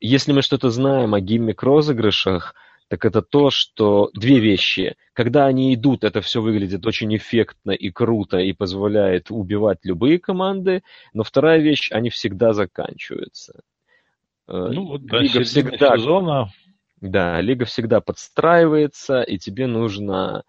если 0.00 0.32
мы 0.32 0.42
что-то 0.42 0.70
знаем 0.70 1.14
о 1.14 1.20
гиммик-розыгрышах, 1.20 2.54
так 2.88 3.06
это 3.06 3.22
то, 3.22 3.48
что 3.48 4.10
две 4.12 4.38
вещи. 4.38 4.96
Когда 5.14 5.46
они 5.46 5.74
идут, 5.74 6.04
это 6.04 6.20
все 6.20 6.42
выглядит 6.42 6.84
очень 6.86 7.16
эффектно 7.16 7.70
и 7.70 7.90
круто 7.90 8.38
и 8.38 8.52
позволяет 8.52 9.30
убивать 9.30 9.78
любые 9.84 10.18
команды. 10.18 10.82
Но 11.14 11.22
вторая 11.22 11.60
вещь, 11.60 11.90
они 11.90 12.10
всегда 12.10 12.52
заканчиваются. 12.52 13.62
Э, 14.46 14.68
ну, 14.70 14.86
вот 14.88 15.06
до 15.06 15.18
Лига 15.18 15.42
всегда, 15.42 15.96
сезона 15.96 16.50
да, 17.02 17.40
лига 17.40 17.64
всегда 17.64 18.00
подстраивается, 18.00 19.22
и 19.22 19.36
тебе 19.36 19.66
нужно, 19.66 20.44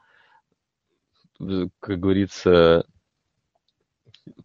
как 1.80 2.00
говорится, 2.00 2.86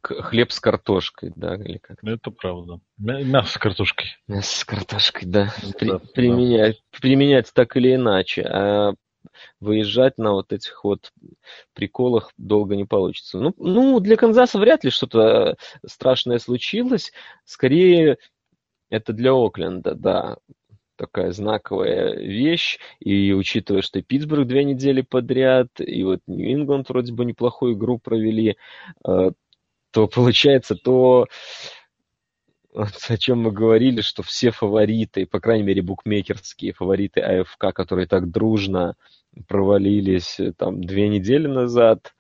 хлеб 0.03 0.51
с 0.51 0.59
картошкой, 0.59 1.33
да, 1.37 1.55
или 1.57 1.77
как? 1.77 2.03
Ну, 2.03 2.13
это 2.13 2.31
правда. 2.31 2.81
Мясо 2.97 3.53
с 3.53 3.59
картошкой. 3.59 4.17
Мясо 4.27 4.59
с 4.59 4.65
картошкой, 4.65 5.29
да. 5.29 5.55
При, 5.79 5.91
да 5.91 5.99
применять, 6.15 6.77
да. 6.77 6.99
применять 6.99 7.53
так 7.53 7.77
или 7.77 7.95
иначе. 7.95 8.43
А 8.43 8.95
выезжать 9.61 10.17
на 10.17 10.33
вот 10.33 10.53
этих 10.53 10.85
вот 10.85 11.13
приколах 11.75 12.33
долго 12.39 12.75
не 12.75 12.87
получится. 12.87 13.39
Ну, 13.39 13.55
ну 13.59 14.01
для 14.01 14.17
Канзаса 14.17 14.59
вряд 14.59 14.83
ли 14.83 14.91
что-то 14.91 15.59
страшное 15.87 16.39
случилось. 16.39 17.13
Скорее, 17.45 18.17
это 18.89 19.13
для 19.13 19.33
Окленда, 19.35 19.95
да 19.95 20.39
такая 20.99 21.33
знаковая 21.33 22.15
вещь. 22.17 22.79
И 23.01 23.33
учитывая, 23.33 23.83
что 23.83 24.03
Питтсбург 24.03 24.47
две 24.47 24.65
недели 24.65 25.01
подряд, 25.01 25.69
и 25.79 26.03
вот 26.03 26.21
Нью-Ингланд 26.27 26.89
вроде 26.89 27.13
бы 27.15 27.25
неплохую 27.25 27.75
игру 27.75 27.99
провели, 27.99 28.57
э, 29.07 29.31
то 29.91 30.07
получается 30.09 30.75
то, 30.75 31.27
о 32.75 33.17
чем 33.17 33.43
мы 33.43 33.53
говорили, 33.53 34.01
что 34.03 34.23
все 34.23 34.51
фавориты, 34.51 35.27
по 35.27 35.41
крайней 35.41 35.65
мере, 35.65 35.83
букмекерские 35.83 36.73
фавориты 36.73 37.21
АФК, 37.21 37.73
которые 37.75 38.07
так 38.07 38.31
дружно 38.31 38.97
провалились 39.47 40.39
э, 40.41 40.53
там 40.53 40.83
две 40.83 41.09
недели 41.09 41.47
назад, 41.47 42.15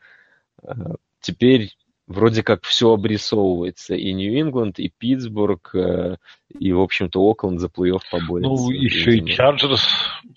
э, 0.62 0.72
теперь 1.20 1.72
вроде 2.08 2.42
как 2.42 2.64
все 2.64 2.92
обрисовывается. 2.92 3.94
И 3.94 4.12
Нью-Ингланд, 4.12 4.78
и 4.78 4.90
Питтсбург, 4.98 5.70
э, 5.74 6.16
и, 6.58 6.72
в 6.72 6.80
общем-то, 6.80 7.20
Окленд 7.20 7.60
за 7.60 7.68
плей-офф 7.68 8.00
поборется. 8.10 8.50
Ну, 8.50 8.70
еще 8.70 9.18
и 9.18 9.26
Чарджерс, 9.26 9.86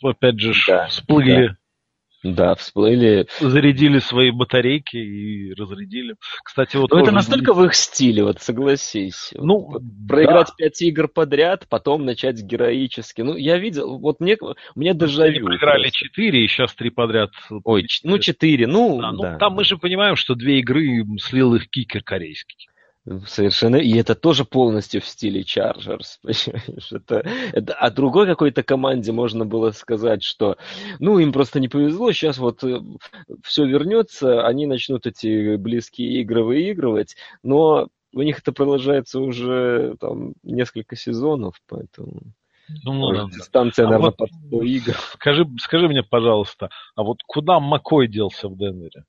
опять 0.03 0.39
же, 0.39 0.53
да, 0.67 0.87
всплыли. 0.87 1.47
Да. 1.47 1.55
Да, 2.23 2.53
всплыли. 2.55 3.27
Зарядили 3.39 3.99
свои 3.99 4.31
батарейки 4.31 4.97
и 4.97 5.53
разрядили. 5.53 6.15
Кстати, 6.43 6.77
вот. 6.77 6.91
Но 6.91 6.99
это 6.99 7.11
настолько 7.11 7.53
в 7.53 7.63
их 7.65 7.73
стиле, 7.73 8.23
вот 8.23 8.41
согласись. 8.41 9.31
Ну, 9.33 9.59
вот, 9.59 9.81
проиграть 10.07 10.47
да. 10.49 10.53
пять 10.57 10.81
игр 10.81 11.07
подряд, 11.07 11.65
потом 11.67 12.05
начать 12.05 12.41
героически. 12.41 13.21
Ну, 13.21 13.35
я 13.35 13.57
видел, 13.57 13.97
вот 13.97 14.19
мне, 14.19 14.37
мне 14.75 14.93
дежавю. 14.93 15.31
Они 15.31 15.39
проиграли 15.39 15.89
четыре, 15.89 16.45
и 16.45 16.47
сейчас 16.47 16.75
три 16.75 16.91
подряд. 16.91 17.31
Ой, 17.63 17.87
ну 18.03 18.19
четыре, 18.19 18.67
ну, 18.67 18.99
да. 18.99 19.11
Ну, 19.11 19.21
да. 19.23 19.37
там 19.37 19.53
мы 19.53 19.63
же 19.63 19.77
понимаем, 19.77 20.15
что 20.15 20.35
две 20.35 20.59
игры 20.59 21.03
слил 21.19 21.55
их 21.55 21.69
кикер 21.69 22.03
корейский. 22.03 22.67
Совершенно. 23.25 23.77
И 23.77 23.97
это 23.97 24.13
тоже 24.13 24.45
полностью 24.45 25.01
в 25.01 25.05
стиле 25.05 25.41
Chargers. 25.41 26.17
Понимаешь? 26.21 26.91
Это, 26.91 27.27
это, 27.51 27.73
о 27.73 27.89
другой 27.89 28.27
какой-то 28.27 28.61
команде 28.61 29.11
можно 29.11 29.43
было 29.43 29.71
сказать, 29.71 30.23
что 30.23 30.57
ну, 30.99 31.17
им 31.17 31.33
просто 31.33 31.59
не 31.59 31.67
повезло, 31.67 32.11
сейчас 32.11 32.37
вот 32.37 32.63
э, 32.63 32.79
все 33.43 33.65
вернется, 33.65 34.45
они 34.45 34.67
начнут 34.67 35.07
эти 35.07 35.55
близкие 35.55 36.21
игры 36.21 36.43
выигрывать, 36.43 37.15
но 37.41 37.87
у 38.13 38.21
них 38.21 38.39
это 38.39 38.51
продолжается 38.51 39.19
уже 39.19 39.95
там 39.99 40.33
несколько 40.43 40.95
сезонов, 40.95 41.55
поэтому... 41.67 42.21
Ну, 42.83 42.93
Может, 42.93 43.31
да. 43.31 43.37
Дистанция, 43.37 43.85
а 43.85 43.89
наверное, 43.89 44.09
вот, 44.11 44.17
под 44.17 44.29
100 44.47 44.61
игр. 44.63 44.95
Скажи, 45.13 45.45
скажи 45.59 45.87
мне, 45.89 46.03
пожалуйста, 46.03 46.69
а 46.95 47.03
вот 47.03 47.17
куда 47.25 47.59
Макой 47.59 48.07
делся 48.07 48.47
в 48.47 48.55
Денвере? 48.55 49.03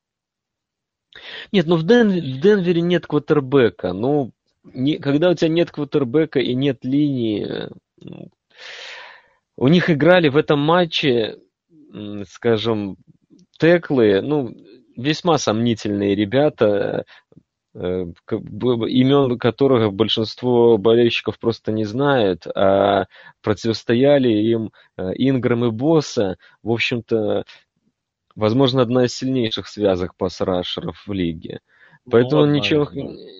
Нет, 1.50 1.66
ну 1.66 1.76
в, 1.76 1.84
Ден, 1.84 2.08
в 2.10 2.40
Денвере 2.40 2.80
нет 2.80 3.06
квотербека. 3.06 3.92
Ну, 3.92 4.32
не, 4.64 4.98
когда 4.98 5.30
у 5.30 5.34
тебя 5.34 5.48
нет 5.48 5.70
квотербека 5.70 6.38
и 6.38 6.54
нет 6.54 6.84
линии, 6.84 7.68
ну, 8.00 8.28
у 9.56 9.68
них 9.68 9.90
играли 9.90 10.28
в 10.28 10.36
этом 10.36 10.60
матче, 10.60 11.38
скажем, 12.28 12.96
теклы, 13.58 14.20
ну, 14.22 14.54
весьма 14.96 15.38
сомнительные 15.38 16.14
ребята, 16.14 17.04
э, 17.74 17.78
имен 17.78 19.38
которых 19.38 19.92
большинство 19.92 20.78
болельщиков 20.78 21.38
просто 21.38 21.72
не 21.72 21.84
знают, 21.84 22.46
а 22.46 23.06
противостояли 23.42 24.28
им 24.28 24.72
э, 24.96 25.12
Инграм 25.16 25.64
и 25.66 25.70
Босса. 25.70 26.36
В 26.62 26.70
общем-то, 26.70 27.44
возможно, 28.34 28.82
одна 28.82 29.04
из 29.04 29.14
сильнейших 29.14 29.66
связок 29.68 30.16
пас-рашеров 30.16 31.02
в 31.06 31.12
лиге. 31.12 31.60
Поэтому 32.10 32.46
ну, 32.46 32.52
ничем, 32.52 32.88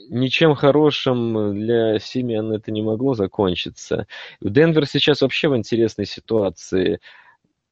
ничем 0.09 0.55
хорошим 0.55 1.55
для 1.55 1.99
Симиан 1.99 2.53
это 2.53 2.71
не 2.71 2.83
могло 2.83 3.15
закончиться. 3.15 4.07
Денвер 4.41 4.87
сейчас 4.87 5.23
вообще 5.23 5.49
в 5.49 5.57
интересной 5.57 6.07
ситуации. 6.07 7.01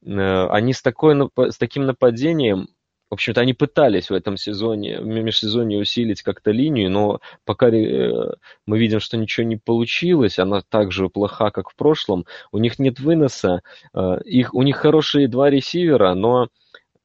Э, 0.05 0.47
они 0.49 0.73
с, 0.73 0.81
такой, 0.81 1.29
с 1.37 1.57
таким 1.57 1.85
нападением 1.85 2.67
в 3.11 3.15
общем-то, 3.15 3.41
они 3.41 3.53
пытались 3.53 4.09
в 4.09 4.13
этом 4.13 4.37
сезоне, 4.37 5.01
в 5.01 5.05
межсезонье 5.05 5.81
усилить 5.81 6.21
как-то 6.21 6.51
линию, 6.51 6.89
но 6.89 7.19
пока 7.43 7.67
э, 7.67 8.31
мы 8.65 8.79
видим, 8.79 9.01
что 9.01 9.17
ничего 9.17 9.45
не 9.45 9.57
получилось, 9.57 10.39
она 10.39 10.61
так 10.61 10.93
же 10.93 11.09
плоха, 11.09 11.51
как 11.51 11.69
в 11.69 11.75
прошлом, 11.75 12.25
у 12.53 12.57
них 12.57 12.79
нет 12.79 13.01
выноса, 13.01 13.63
э, 13.93 14.19
их, 14.23 14.53
у 14.53 14.61
них 14.61 14.77
хорошие 14.77 15.27
два 15.27 15.49
ресивера, 15.49 16.13
но 16.13 16.47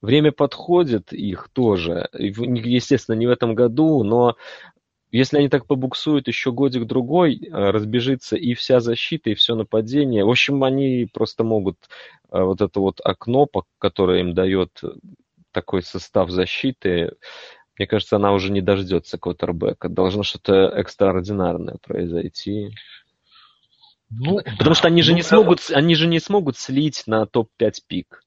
время 0.07 0.33
подходит 0.33 1.13
их 1.13 1.49
тоже, 1.53 2.09
естественно, 2.13 3.15
не 3.15 3.27
в 3.27 3.31
этом 3.31 3.55
году, 3.55 4.03
но 4.03 4.37
если 5.11 5.39
они 5.39 5.49
так 5.49 5.67
побуксуют 5.67 6.29
еще 6.29 6.53
годик-другой, 6.53 7.37
э, 7.37 7.71
разбежится 7.71 8.37
и 8.37 8.55
вся 8.55 8.81
защита, 8.81 9.31
и 9.31 9.35
все 9.35 9.55
нападение. 9.55 10.25
В 10.25 10.31
общем, 10.31 10.65
они 10.65 11.09
просто 11.13 11.45
могут 11.45 11.77
вот 12.29 12.61
это 12.61 12.81
вот 12.81 13.01
окно, 13.05 13.47
которое 13.79 14.21
им 14.21 14.35
дает 14.35 14.81
такой 15.53 15.83
состав 15.83 16.29
защиты, 16.29 17.13
мне 17.79 17.87
кажется, 17.87 18.17
она 18.17 18.33
уже 18.33 18.51
не 18.51 18.63
дождется 18.63 19.19
квотербека. 19.19 19.89
Должно 19.89 20.23
что-то 20.23 20.69
экстраординарное 20.69 21.77
произойти. 21.83 22.71
Ну, 24.09 24.39
Потому 24.59 24.75
что 24.75 24.89
они 24.89 25.03
же 25.03 25.11
ну, 25.11 25.17
не 25.17 25.23
смогут, 25.23 25.61
они 25.71 25.95
же 25.95 26.07
не 26.07 26.21
смогут 26.21 26.57
слить 26.57 27.03
на 27.07 27.27
топ-5 27.27 27.73
пик. 27.87 28.23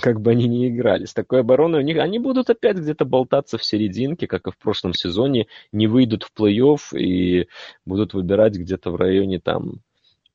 Как 0.00 0.20
бы 0.20 0.30
они 0.30 0.48
ни 0.48 0.68
играли. 0.68 1.04
С 1.04 1.12
такой 1.12 1.40
обороной 1.40 1.80
у 1.80 1.82
них 1.82 1.98
они 1.98 2.18
будут 2.18 2.48
опять 2.48 2.78
где-то 2.78 3.04
болтаться 3.04 3.58
в 3.58 3.64
серединке, 3.64 4.26
как 4.26 4.46
и 4.46 4.50
в 4.50 4.56
прошлом 4.56 4.94
сезоне, 4.94 5.46
не 5.72 5.86
выйдут 5.86 6.22
в 6.22 6.32
плей-офф 6.34 6.96
и 6.96 7.48
будут 7.84 8.14
выбирать 8.14 8.54
где-то 8.54 8.90
в 8.90 8.96
районе 8.96 9.40
там 9.40 9.80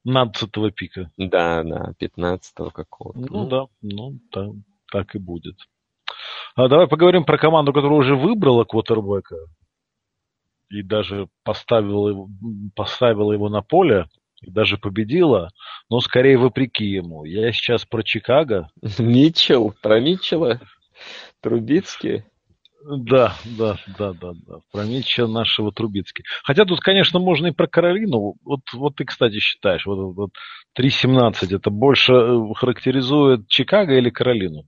15 0.03 0.49
пика. 0.75 1.11
Да, 1.17 1.63
да, 1.63 1.93
15 1.97 2.53
какого-то. 2.73 3.19
Ну, 3.19 3.27
ну 3.29 3.47
да, 3.47 3.65
ну 3.81 4.19
так, 4.31 4.49
так 4.91 5.15
и 5.15 5.19
будет. 5.19 5.55
А 6.55 6.67
давай 6.67 6.87
поговорим 6.87 7.25
про 7.25 7.37
команду, 7.37 7.73
которая 7.73 7.99
уже 7.99 8.15
выбрала 8.15 8.65
квотербека 8.65 9.37
и 10.69 10.83
даже 10.83 11.27
поставила 11.43 12.27
поставила 12.75 13.31
его 13.33 13.49
на 13.49 13.61
поле, 13.61 14.07
и 14.41 14.51
даже 14.51 14.77
победила, 14.77 15.49
но 15.89 15.99
скорее 15.99 16.37
вопреки 16.37 16.85
ему. 16.85 17.25
Я 17.25 17.51
сейчас 17.51 17.85
про 17.85 18.03
Чикаго. 18.03 18.69
Митчелл, 18.99 19.73
про 19.81 19.99
Митчелла? 19.99 20.59
Трубицкий? 21.41 22.23
Да, 22.85 23.35
да, 23.57 23.77
да, 23.97 24.13
да, 24.13 24.31
да. 24.47 24.59
Про 24.71 24.85
Митча 24.85 25.27
нашего 25.27 25.71
Трубицкий. 25.71 26.23
Хотя 26.43 26.65
тут, 26.65 26.79
конечно, 26.79 27.19
можно 27.19 27.47
и 27.47 27.51
про 27.51 27.67
Каролину. 27.67 28.35
Вот, 28.43 28.61
вот 28.73 28.95
ты, 28.95 29.05
кстати, 29.05 29.39
считаешь, 29.39 29.85
вот, 29.85 30.15
вот 30.15 30.31
3.17 30.77 31.55
это 31.55 31.69
больше 31.69 32.13
э, 32.13 32.53
характеризует 32.55 33.47
Чикаго 33.47 33.97
или 33.97 34.09
Каролину? 34.09 34.63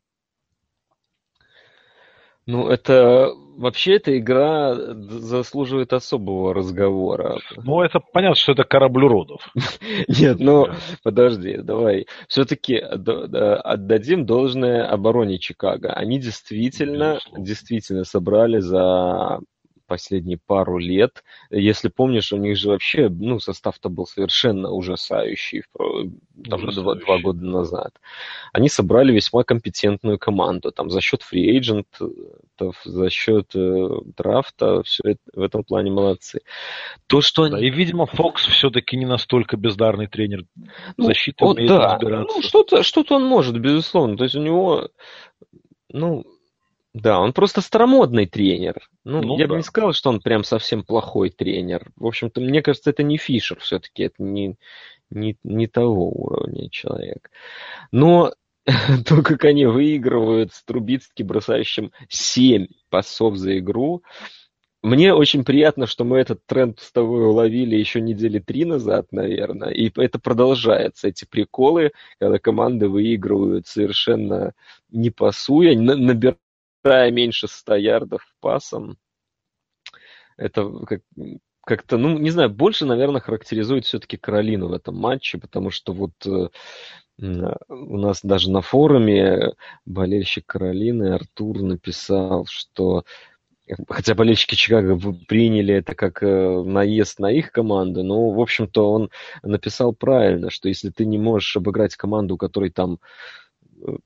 Ну, 2.46 2.68
это 2.68 3.30
вообще 3.58 3.96
эта 3.96 4.18
игра 4.18 4.76
заслуживает 4.76 5.94
особого 5.94 6.54
разговора. 6.54 7.40
Ну, 7.58 7.82
это 7.82 8.00
понятно, 8.00 8.36
что 8.36 8.54
это 8.54 8.64
корабль 8.64 9.06
уродов. 9.06 9.52
Нет, 10.08 10.40
ну, 10.40 10.68
подожди, 11.04 11.58
давай. 11.58 12.08
Все-таки 12.28 12.78
отдадим 12.78 14.26
должное 14.26 14.88
обороне 14.88 15.40
Чикаго. 15.40 15.94
Они 15.94 16.20
действительно, 16.20 17.20
действительно 17.38 18.04
собрали 18.04 18.60
за 18.60 19.40
последние 19.92 20.38
пару 20.38 20.78
лет. 20.78 21.22
Если 21.50 21.90
помнишь, 21.90 22.32
у 22.32 22.38
них 22.38 22.56
же 22.56 22.70
вообще, 22.70 23.10
ну, 23.10 23.42
состав-то 23.42 23.90
был 23.90 24.06
совершенно 24.06 24.72
ужасающий, 24.72 25.64
там, 25.76 26.64
ужасающий. 26.64 26.82
Два, 26.82 26.96
два 26.96 27.20
года 27.20 27.46
назад. 27.46 28.00
Они 28.54 28.70
собрали 28.70 29.12
весьма 29.12 29.44
компетентную 29.44 30.18
команду, 30.18 30.72
там, 30.72 30.90
за 30.90 31.02
счет 31.02 31.24
фри-эйджентов, 31.24 32.82
за 32.86 33.10
счет 33.10 33.54
э, 33.54 33.90
драфта, 34.16 34.82
все 34.84 35.04
это, 35.04 35.20
в 35.34 35.42
этом 35.42 35.66
плане 35.66 35.92
молодцы. 35.92 36.40
То, 37.08 37.20
что 37.20 37.44
они... 37.44 37.56
Да, 37.56 37.60
и, 37.60 37.70
видимо, 37.70 38.06
Фокс 38.06 38.46
все-таки 38.46 38.96
не 38.96 39.06
настолько 39.06 39.58
бездарный 39.58 40.08
тренер 40.08 40.46
ну, 40.96 41.04
защиты, 41.04 41.44
он, 41.44 41.58
да. 41.68 42.00
Ну, 42.02 42.42
что-то, 42.42 42.84
что-то 42.84 43.16
он 43.16 43.26
может, 43.26 43.60
безусловно. 43.60 44.16
То 44.16 44.24
есть 44.24 44.36
у 44.36 44.42
него, 44.42 44.88
ну, 45.90 46.24
да, 46.94 47.20
он 47.20 47.32
просто 47.32 47.62
старомодный 47.62 48.26
тренер. 48.26 48.90
Ну, 49.06 49.22
ну 49.22 49.38
я 49.38 49.46
да. 49.46 49.52
бы 49.52 49.58
не 49.58 49.64
сказал, 49.64 49.94
что 49.94 50.10
он 50.10 50.20
прям 50.20 50.44
совсем 50.44 50.84
плохой 50.84 51.30
тренер. 51.30 51.92
В 51.96 52.06
общем-то, 52.06 52.42
мне 52.42 52.62
кажется, 52.62 52.90
это 52.90 53.04
не 53.04 53.18
Фишер 53.18 53.60
все-таки, 53.60 54.04
это 54.04 54.22
не, 54.22 54.58
не, 55.10 55.38
не 55.44 55.68
того 55.68 56.10
уровня 56.10 56.70
человек. 56.70 57.32
Но 57.92 58.34
то, 59.06 59.22
как 59.22 59.46
они 59.46 59.66
выигрывают 59.66 60.54
с 60.54 60.64
Трубицки, 60.64 61.24
бросающим 61.24 61.92
7 62.10 62.68
пасов 62.90 63.38
за 63.38 63.58
игру, 63.60 64.04
мне 64.84 65.14
очень 65.14 65.46
приятно, 65.46 65.86
что 65.86 66.04
мы 66.04 66.18
этот 66.18 66.46
тренд 66.48 66.80
с 66.80 66.92
тобой 66.92 67.26
уловили 67.26 67.76
еще 67.76 68.02
недели 68.02 68.40
три 68.40 68.66
назад, 68.66 69.12
наверное, 69.12 69.70
и 69.70 69.92
это 69.96 70.18
продолжается, 70.18 71.08
эти 71.08 71.24
приколы, 71.24 71.92
когда 72.20 72.40
команды 72.40 72.90
выигрывают 72.90 73.68
совершенно 73.68 74.54
не 74.90 75.12
пасуя, 75.12 75.78
набирая 75.78 76.38
играя 76.84 77.12
меньше 77.12 77.48
100 77.48 77.76
ярдов 77.76 78.26
пасом, 78.40 78.98
это 80.38 80.70
как, 80.86 81.02
как-то, 81.64 81.98
ну, 81.98 82.18
не 82.18 82.32
знаю, 82.32 82.50
больше, 82.50 82.86
наверное, 82.86 83.22
характеризует 83.22 83.86
все-таки 83.86 84.18
Каролину 84.18 84.68
в 84.68 84.74
этом 84.74 84.98
матче, 84.98 85.38
потому 85.38 85.70
что 85.70 85.94
вот 85.94 86.14
э, 86.26 86.50
у 87.18 87.98
нас 87.98 88.22
даже 88.24 88.50
на 88.50 88.62
форуме 88.62 89.54
болельщик 89.86 90.46
Каролины 90.48 91.14
Артур 91.14 91.62
написал, 91.62 92.46
что 92.48 93.06
хотя 93.88 94.16
болельщики 94.16 94.56
Чикаго 94.56 94.98
приняли 95.28 95.76
это 95.76 95.96
как 95.96 96.24
э, 96.24 96.64
наезд 96.64 97.20
на 97.20 97.32
их 97.32 97.52
команду, 97.52 98.04
но, 98.04 98.32
в 98.32 98.40
общем-то, 98.40 98.92
он 98.92 99.10
написал 99.44 99.94
правильно, 99.94 100.50
что 100.50 100.68
если 100.68 100.90
ты 100.90 101.06
не 101.06 101.18
можешь 101.18 101.56
обыграть 101.56 101.96
команду, 101.96 102.36
у 102.36 102.38
которой 102.38 102.72
там 102.72 103.00
э, 103.86 103.98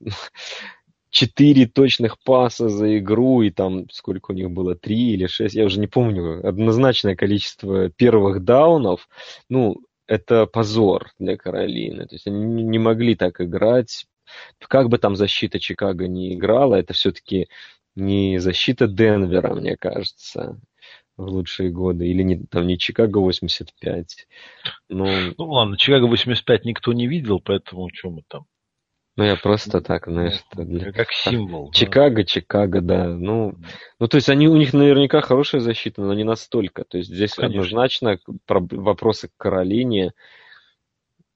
четыре 1.15 1.65
точных 1.65 2.19
паса 2.19 2.67
за 2.67 2.97
игру, 2.97 3.41
и 3.41 3.49
там 3.49 3.89
сколько 3.89 4.31
у 4.31 4.33
них 4.33 4.51
было, 4.51 4.75
три 4.75 5.13
или 5.13 5.27
шесть, 5.27 5.55
я 5.55 5.63
уже 5.63 5.79
не 5.79 5.87
помню, 5.87 6.45
однозначное 6.45 7.15
количество 7.15 7.89
первых 7.89 8.43
даунов, 8.43 9.07
ну, 9.49 9.77
это 10.07 10.45
позор 10.45 11.11
для 11.17 11.37
Каролины. 11.37 12.05
То 12.05 12.15
есть 12.15 12.27
они 12.27 12.63
не 12.63 12.79
могли 12.79 13.15
так 13.15 13.39
играть. 13.39 14.07
Как 14.59 14.89
бы 14.89 14.97
там 14.97 15.15
защита 15.15 15.57
Чикаго 15.57 16.05
не 16.07 16.33
играла, 16.33 16.75
это 16.75 16.93
все-таки 16.93 17.47
не 17.95 18.37
защита 18.39 18.85
Денвера, 18.85 19.55
мне 19.55 19.77
кажется, 19.77 20.59
в 21.15 21.27
лучшие 21.29 21.69
годы. 21.69 22.07
Или 22.07 22.23
не, 22.23 22.45
там 22.45 22.67
не 22.67 22.77
Чикаго 22.77 23.19
85. 23.19 24.27
Но... 24.89 25.07
Ну 25.37 25.45
ладно, 25.45 25.77
Чикаго 25.77 26.07
85 26.07 26.65
никто 26.65 26.91
не 26.91 27.07
видел, 27.07 27.39
поэтому 27.39 27.89
что 27.93 28.09
мы 28.09 28.23
там 28.27 28.45
ну, 29.17 29.23
я 29.23 29.37
просто 29.37 29.79
так, 29.81 30.07
знаешь, 30.07 30.43
для... 30.53 30.91
Как 30.91 31.11
символ. 31.11 31.71
Чикаго, 31.71 32.17
да. 32.17 32.23
Чикаго, 32.25 32.81
да. 32.81 33.05
Ну, 33.07 33.55
ну, 33.97 34.07
то 34.09 34.15
есть 34.15 34.29
они, 34.29 34.49
у 34.49 34.57
них 34.57 34.73
наверняка 34.73 35.21
хорошая 35.21 35.61
защита, 35.61 36.01
но 36.01 36.13
не 36.13 36.25
настолько. 36.25 36.83
То 36.83 36.97
есть 36.97 37.09
здесь 37.09 37.33
Конечно. 37.33 37.61
однозначно 37.61 38.19
вопросы 38.47 39.29
к 39.29 39.31
Каролине. 39.37 40.11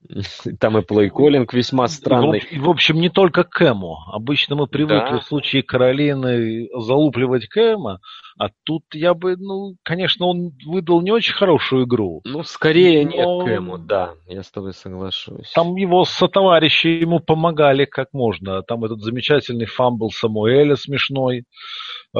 Там 0.59 0.77
и 0.77 0.81
плейколлинг 0.81 1.53
весьма 1.53 1.87
странный. 1.87 2.39
И, 2.51 2.59
в, 2.59 2.69
общем, 2.69 2.99
не 2.99 3.09
только 3.09 3.43
Кэму. 3.43 3.97
Обычно 4.11 4.55
мы 4.55 4.67
привыкли 4.67 5.15
да. 5.15 5.19
в 5.19 5.25
случае 5.25 5.63
Каролины 5.63 6.67
залупливать 6.77 7.47
Кэма, 7.47 7.99
а 8.37 8.49
тут 8.63 8.83
я 8.93 9.13
бы, 9.13 9.35
ну, 9.35 9.75
конечно, 9.83 10.25
он 10.27 10.51
выдал 10.65 11.01
не 11.01 11.11
очень 11.11 11.33
хорошую 11.33 11.85
игру. 11.85 12.21
Ну, 12.23 12.43
скорее 12.43 13.05
но... 13.05 13.11
нет 13.11 13.47
Кэму, 13.47 13.77
да, 13.77 14.13
я 14.27 14.43
с 14.43 14.51
тобой 14.51 14.73
соглашусь. 14.73 15.51
Там 15.53 15.75
его 15.75 16.05
сотоварищи 16.05 16.87
ему 16.87 17.19
помогали 17.19 17.85
как 17.85 18.07
можно. 18.13 18.61
Там 18.63 18.85
этот 18.85 19.01
замечательный 19.01 19.65
fumble 19.65 20.11
Самуэля 20.11 20.75
смешной, 20.75 21.39
э, 21.39 22.19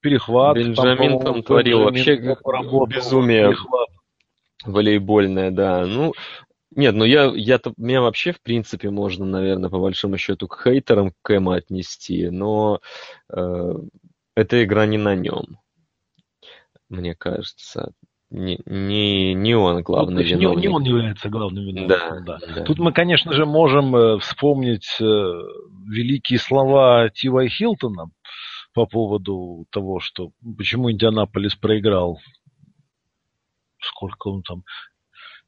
перехват. 0.00 0.56
Бенджамин 0.56 1.18
там, 1.18 1.34
там 1.34 1.42
творил 1.42 1.84
вообще 1.84 2.16
безумие. 2.16 3.48
Перехват 3.48 3.88
волейбольная, 4.66 5.50
да. 5.50 5.84
Ну, 5.86 6.14
нет, 6.76 6.94
ну 6.94 7.04
я, 7.04 7.32
я 7.34 7.60
меня 7.76 8.00
вообще, 8.00 8.32
в 8.32 8.40
принципе, 8.40 8.90
можно, 8.90 9.24
наверное, 9.24 9.70
по 9.70 9.78
большому 9.78 10.18
счету 10.18 10.48
к 10.48 10.62
хейтерам 10.62 11.12
Кэма 11.22 11.56
отнести, 11.56 12.30
но 12.30 12.80
э, 13.32 13.74
эта 14.34 14.64
игра 14.64 14.86
не 14.86 14.98
на 14.98 15.14
нем, 15.14 15.58
мне 16.88 17.14
кажется. 17.14 17.92
Не, 18.30 18.58
не, 18.66 19.32
не 19.34 19.54
он 19.54 19.82
главный 19.82 20.24
ну, 20.24 20.28
виновник. 20.28 20.56
Не, 20.56 20.62
не 20.62 20.68
он 20.68 20.82
является 20.82 21.28
главным 21.28 21.64
виновником. 21.66 22.24
Да, 22.24 22.38
да. 22.38 22.54
Да. 22.54 22.64
Тут 22.64 22.78
мы, 22.80 22.92
конечно 22.92 23.32
же, 23.32 23.46
можем 23.46 23.94
э, 23.94 24.18
вспомнить 24.18 24.96
э, 25.00 25.04
великие 25.04 26.40
слова 26.40 27.10
Ти.Вай 27.10 27.48
Хилтона, 27.48 28.10
по 28.74 28.86
поводу 28.86 29.66
того, 29.70 30.00
что 30.00 30.32
почему 30.58 30.90
Индианаполис 30.90 31.54
проиграл. 31.54 32.18
Сколько 33.80 34.28
он 34.28 34.42
там? 34.42 34.64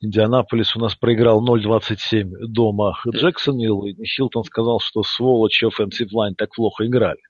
Индианаполис 0.01 0.77
у 0.77 0.81
нас 0.81 0.95
проиграл 0.95 1.43
0-27 1.47 2.31
дома 2.49 2.99
Джексонвилл, 3.09 3.87
и 3.87 4.05
Хилтон 4.05 4.45
сказал, 4.45 4.79
что 4.81 5.03
сволочи 5.03 5.65
offensive 5.65 6.11
line 6.15 6.35
так 6.37 6.55
плохо 6.55 6.87
играли. 6.87 7.21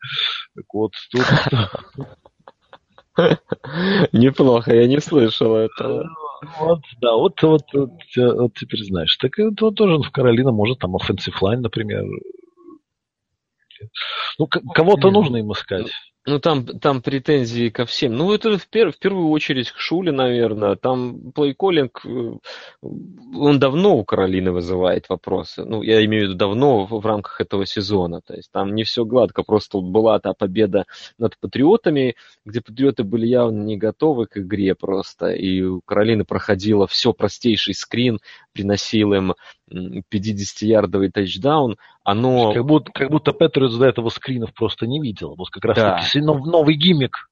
Так 0.54 0.64
вот, 0.72 0.92
тут... 1.10 1.24
Неплохо, 4.12 4.74
я 4.74 4.86
не 4.86 5.00
слышал 5.00 5.54
этого. 5.56 6.08
Вот, 6.60 6.80
да, 7.00 7.14
вот, 7.14 7.42
вот, 7.42 7.62
вот, 7.72 7.90
вот 8.14 8.54
теперь 8.54 8.84
знаешь. 8.84 9.16
Так 9.16 9.38
это 9.38 9.70
тоже 9.70 9.96
в 10.02 10.10
Каролина 10.10 10.52
может 10.52 10.78
там 10.80 10.94
offensive 10.94 11.32
line, 11.40 11.60
например. 11.60 12.04
Ну, 14.38 14.46
кого-то 14.46 15.10
нужно 15.10 15.38
им 15.38 15.50
искать. 15.52 15.90
Ну, 16.28 16.40
там, 16.40 16.66
там 16.66 17.02
претензии 17.02 17.68
ко 17.68 17.86
всем. 17.86 18.14
Ну, 18.16 18.32
это 18.32 18.58
в, 18.58 18.66
пер, 18.66 18.90
в 18.90 18.98
первую 18.98 19.28
очередь 19.28 19.70
к 19.70 19.78
Шуле, 19.78 20.10
наверное. 20.10 20.74
Там 20.74 21.30
плейколлинг, 21.30 22.04
э, 22.04 22.32
он 22.82 23.58
давно 23.60 23.96
у 23.96 24.04
Каролины 24.04 24.50
вызывает 24.50 25.08
вопросы. 25.08 25.64
Ну, 25.64 25.82
я 25.82 26.04
имею 26.04 26.24
в 26.24 26.26
виду 26.28 26.36
давно 26.36 26.84
в, 26.84 27.00
в 27.00 27.06
рамках 27.06 27.40
этого 27.40 27.64
сезона. 27.64 28.22
То 28.22 28.34
есть 28.34 28.50
там 28.50 28.74
не 28.74 28.82
все 28.82 29.04
гладко. 29.04 29.44
Просто 29.44 29.80
была 29.80 30.18
та 30.18 30.32
победа 30.34 30.86
над 31.16 31.38
Патриотами, 31.38 32.16
где 32.44 32.60
Патриоты 32.60 33.04
были 33.04 33.28
явно 33.28 33.62
не 33.62 33.76
готовы 33.76 34.26
к 34.26 34.38
игре 34.38 34.74
просто. 34.74 35.28
И 35.30 35.62
у 35.62 35.80
Каролины 35.80 36.24
проходило 36.24 36.88
все 36.88 37.12
простейший 37.12 37.74
скрин, 37.74 38.18
приносил 38.56 39.12
им 39.12 39.34
50-ярдовый 39.70 41.10
тачдаун, 41.10 41.76
оно... 42.04 42.52
Как 42.52 42.64
будто, 42.64 42.92
как 42.92 43.10
будто 43.10 43.32
Петрус 43.32 43.76
до 43.76 43.86
этого 43.86 44.08
скринов 44.08 44.54
просто 44.54 44.86
не 44.86 45.00
видел. 45.00 45.34
Вот 45.36 45.50
как 45.50 45.64
раз 45.64 45.76
да. 45.76 45.98
таки 45.98 46.20
новый 46.20 46.74
гиммик. 46.76 47.28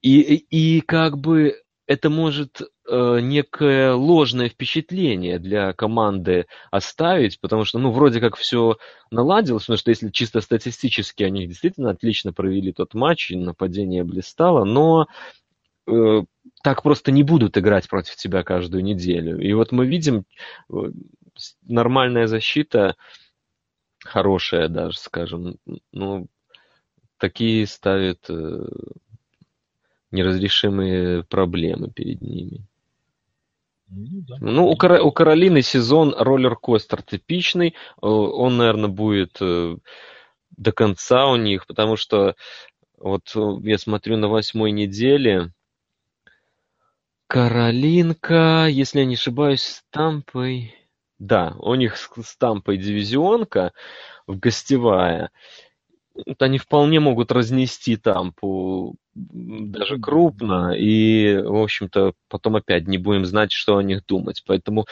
И, 0.00 0.20
и, 0.20 0.76
и 0.76 0.80
как 0.80 1.18
бы 1.18 1.56
это 1.86 2.10
может 2.10 2.62
э, 2.88 3.18
некое 3.20 3.92
ложное 3.92 4.48
впечатление 4.48 5.38
для 5.38 5.72
команды 5.72 6.46
оставить, 6.70 7.40
потому 7.40 7.64
что, 7.64 7.78
ну, 7.78 7.90
вроде 7.90 8.20
как 8.20 8.36
все 8.36 8.78
наладилось, 9.10 9.64
потому 9.64 9.78
что 9.78 9.90
если 9.90 10.10
чисто 10.10 10.40
статистически 10.40 11.22
они 11.22 11.46
действительно 11.46 11.90
отлично 11.90 12.32
провели 12.32 12.72
тот 12.72 12.94
матч, 12.94 13.30
и 13.30 13.36
нападение 13.36 14.04
блистало, 14.04 14.64
но 14.64 15.06
э, 15.86 16.22
так 16.62 16.82
просто 16.82 17.10
не 17.10 17.22
будут 17.22 17.58
играть 17.58 17.88
против 17.88 18.16
тебя 18.16 18.42
каждую 18.42 18.84
неделю. 18.84 19.40
И 19.40 19.52
вот 19.52 19.72
мы 19.72 19.86
видим 19.86 20.24
э, 20.70 20.74
нормальная 21.62 22.26
защита, 22.26 22.96
хорошая 24.00 24.68
даже, 24.68 24.98
скажем, 24.98 25.56
ну, 25.92 26.26
такие 27.18 27.66
ставят 27.66 28.24
э, 28.28 28.66
неразрешимые 30.10 31.24
проблемы 31.24 31.90
перед 31.90 32.20
ними. 32.20 32.66
Ну, 33.88 34.22
да. 34.26 34.36
ну 34.40 34.68
у, 34.68 34.76
Кар... 34.76 35.02
у 35.02 35.12
Каролины 35.12 35.62
сезон 35.62 36.14
роллер-костер 36.16 37.02
типичный. 37.02 37.70
Э, 38.00 38.06
он, 38.06 38.56
наверное, 38.56 38.88
будет 38.88 39.38
до 39.40 40.72
конца 40.72 41.26
у 41.26 41.36
них, 41.36 41.66
потому 41.66 41.96
что 41.96 42.36
вот 42.98 43.34
я 43.62 43.78
смотрю 43.78 44.16
на 44.16 44.28
восьмой 44.28 44.70
неделе, 44.70 45.52
Каролинка, 47.32 48.66
если 48.68 48.98
я 48.98 49.06
не 49.06 49.14
ошибаюсь, 49.14 49.62
с 49.62 49.84
Тампой. 49.88 50.74
Да, 51.18 51.56
у 51.60 51.74
них 51.76 51.96
с 51.96 52.36
Тампой 52.36 52.76
дивизионка 52.76 53.72
в 54.26 54.38
гостевая. 54.38 55.30
Вот 56.14 56.42
они 56.42 56.58
вполне 56.58 57.00
могут 57.00 57.32
разнести 57.32 57.96
Тампу 57.96 58.96
даже 59.14 59.98
крупно, 59.98 60.74
и, 60.76 61.38
в 61.38 61.56
общем-то, 61.56 62.12
потом 62.28 62.56
опять 62.56 62.86
не 62.86 62.98
будем 62.98 63.24
знать, 63.24 63.50
что 63.50 63.78
о 63.78 63.82
них 63.82 64.04
думать. 64.04 64.42
Поэтому 64.46 64.84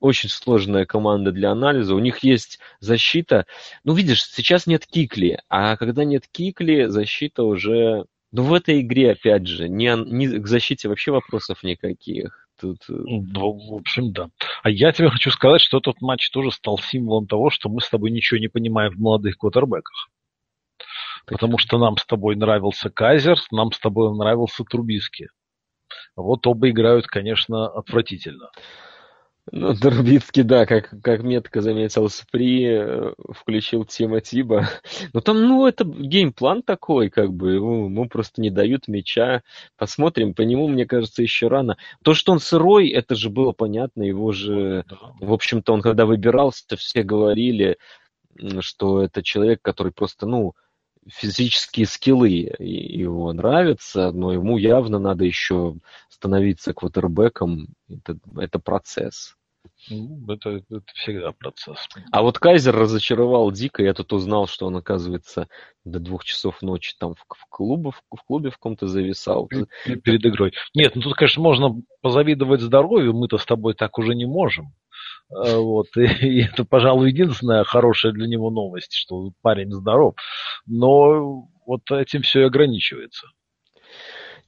очень 0.00 0.30
сложная 0.30 0.86
команда 0.86 1.30
для 1.30 1.50
анализа. 1.50 1.94
У 1.94 1.98
них 1.98 2.20
есть 2.20 2.58
защита. 2.80 3.44
Ну, 3.84 3.92
видишь, 3.92 4.24
сейчас 4.24 4.66
нет 4.66 4.86
кикли, 4.86 5.42
а 5.50 5.76
когда 5.76 6.04
нет 6.04 6.24
кикли, 6.26 6.86
защита 6.86 7.42
уже 7.42 8.06
ну, 8.32 8.44
в 8.44 8.54
этой 8.54 8.80
игре, 8.80 9.12
опять 9.12 9.46
же, 9.46 9.68
не, 9.68 9.94
не, 9.94 10.26
к 10.26 10.46
защите 10.46 10.88
вообще 10.88 11.12
вопросов 11.12 11.62
никаких. 11.62 12.48
Тут... 12.58 12.78
Э, 12.88 12.92
ну, 12.94 13.52
в 13.52 13.74
общем, 13.74 14.12
да. 14.12 14.30
А 14.62 14.70
я 14.70 14.92
тебе 14.92 15.10
хочу 15.10 15.30
сказать, 15.30 15.60
что 15.60 15.78
этот 15.78 16.00
матч 16.00 16.30
тоже 16.30 16.50
стал 16.50 16.78
символом 16.78 17.26
того, 17.26 17.50
что 17.50 17.68
мы 17.68 17.82
с 17.82 17.90
тобой 17.90 18.10
ничего 18.10 18.40
не 18.40 18.48
понимаем 18.48 18.92
в 18.92 18.98
молодых 18.98 19.36
квотербеках. 19.36 20.08
Потому 21.26 21.58
что 21.58 21.78
нам 21.78 21.98
с 21.98 22.06
тобой 22.06 22.34
нравился 22.34 22.88
Кайзер, 22.88 23.38
нам 23.50 23.70
с 23.70 23.78
тобой 23.78 24.16
нравился 24.16 24.64
Трубиски. 24.64 25.28
Вот 26.16 26.46
оба 26.46 26.70
играют, 26.70 27.06
конечно, 27.06 27.66
отвратительно. 27.66 28.50
Ну, 29.50 29.74
Дорбицкий, 29.80 30.44
да, 30.44 30.66
как, 30.66 30.94
как 31.02 31.22
метко 31.22 31.60
заметил 31.60 32.08
Спри, 32.08 32.64
э, 32.64 33.12
включил 33.30 33.84
Тима 33.84 34.20
Тиба. 34.20 34.68
Но 35.12 35.20
там, 35.20 35.42
ну, 35.42 35.66
это 35.66 35.84
геймплан 35.84 36.62
такой, 36.62 37.10
как 37.10 37.32
бы, 37.32 37.52
ему, 37.54 37.86
ему 37.86 38.08
просто 38.08 38.40
не 38.40 38.50
дают 38.50 38.86
мяча. 38.86 39.42
Посмотрим, 39.76 40.34
по 40.34 40.42
нему, 40.42 40.68
мне 40.68 40.86
кажется, 40.86 41.22
еще 41.22 41.48
рано. 41.48 41.76
То, 42.04 42.14
что 42.14 42.32
он 42.32 42.38
сырой, 42.38 42.88
это 42.88 43.16
же 43.16 43.30
было 43.30 43.52
понятно, 43.52 44.02
его 44.02 44.30
же, 44.32 44.84
в 45.20 45.32
общем-то, 45.32 45.72
он 45.72 45.82
когда 45.82 46.06
выбирался, 46.06 46.76
все 46.76 47.02
говорили, 47.02 47.78
что 48.60 49.02
это 49.02 49.22
человек, 49.22 49.60
который 49.60 49.92
просто, 49.92 50.26
ну, 50.26 50.54
физические 51.08 51.86
скиллы 51.86 52.28
его 52.58 53.32
нравятся, 53.32 54.12
но 54.12 54.32
ему 54.32 54.56
явно 54.58 54.98
надо 54.98 55.24
еще 55.24 55.76
становиться 56.08 56.74
квотербеком. 56.74 57.68
Это, 57.88 58.18
это 58.36 58.58
процесс. 58.58 59.36
Ну, 59.90 60.32
это, 60.32 60.62
это 60.70 60.82
всегда 60.94 61.32
процесс. 61.32 61.88
А 62.10 62.22
вот 62.22 62.38
Кайзер 62.38 62.74
разочаровал 62.74 63.50
дико. 63.52 63.82
Я 63.82 63.94
тут 63.94 64.12
узнал, 64.12 64.46
что 64.46 64.66
он, 64.66 64.76
оказывается, 64.76 65.48
до 65.84 66.00
двух 66.00 66.24
часов 66.24 66.62
ночи 66.62 66.94
там 66.98 67.14
в, 67.14 67.24
в, 67.28 67.46
клубе, 67.48 67.90
в, 67.90 68.16
в 68.16 68.22
клубе 68.24 68.50
в 68.50 68.54
каком-то 68.54 68.86
зависал. 68.86 69.48
Перед 69.84 70.24
игрой. 70.24 70.52
Нет, 70.74 70.94
ну 70.94 71.02
тут, 71.02 71.14
конечно, 71.14 71.42
можно 71.42 71.80
позавидовать 72.00 72.60
здоровью. 72.60 73.12
Мы-то 73.12 73.38
с 73.38 73.44
тобой 73.44 73.74
так 73.74 73.98
уже 73.98 74.14
не 74.14 74.26
можем. 74.26 74.72
Э, 75.32 75.56
вот. 75.56 75.88
И, 75.96 76.02
и 76.26 76.42
это, 76.44 76.64
пожалуй, 76.64 77.10
единственная 77.10 77.64
хорошая 77.64 78.12
для 78.12 78.26
него 78.26 78.50
новость, 78.50 78.94
что 78.94 79.32
парень 79.42 79.72
здоров. 79.72 80.14
Но 80.66 81.48
вот 81.66 81.90
этим 81.90 82.22
все 82.22 82.40
и 82.40 82.44
ограничивается. 82.44 83.26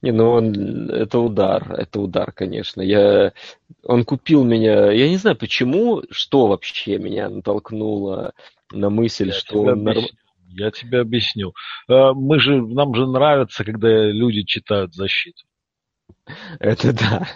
Не, 0.01 0.11
ну 0.11 0.29
он, 0.31 0.89
это 0.91 1.19
удар, 1.19 1.73
это 1.73 1.99
удар, 1.99 2.31
конечно. 2.31 2.81
Я, 2.81 3.33
он 3.83 4.03
купил 4.03 4.43
меня, 4.43 4.91
я 4.91 5.09
не 5.09 5.17
знаю 5.17 5.35
почему, 5.37 6.03
что 6.11 6.47
вообще 6.47 6.99
меня 6.99 7.29
натолкнуло 7.29 8.33
на 8.71 8.89
мысль, 8.89 9.27
я 9.27 9.33
что 9.33 9.61
он 9.61 9.83
норм... 9.83 10.03
Я 10.47 10.71
тебе 10.71 11.01
объясню. 11.01 11.53
Э, 11.89 12.11
мы 12.13 12.39
же, 12.39 12.61
нам 12.61 12.93
же 12.93 13.07
нравится, 13.07 13.63
когда 13.63 13.89
люди 13.89 14.43
читают 14.43 14.93
защиту. 14.93 15.43
Это 16.59 16.93
да. 16.93 17.27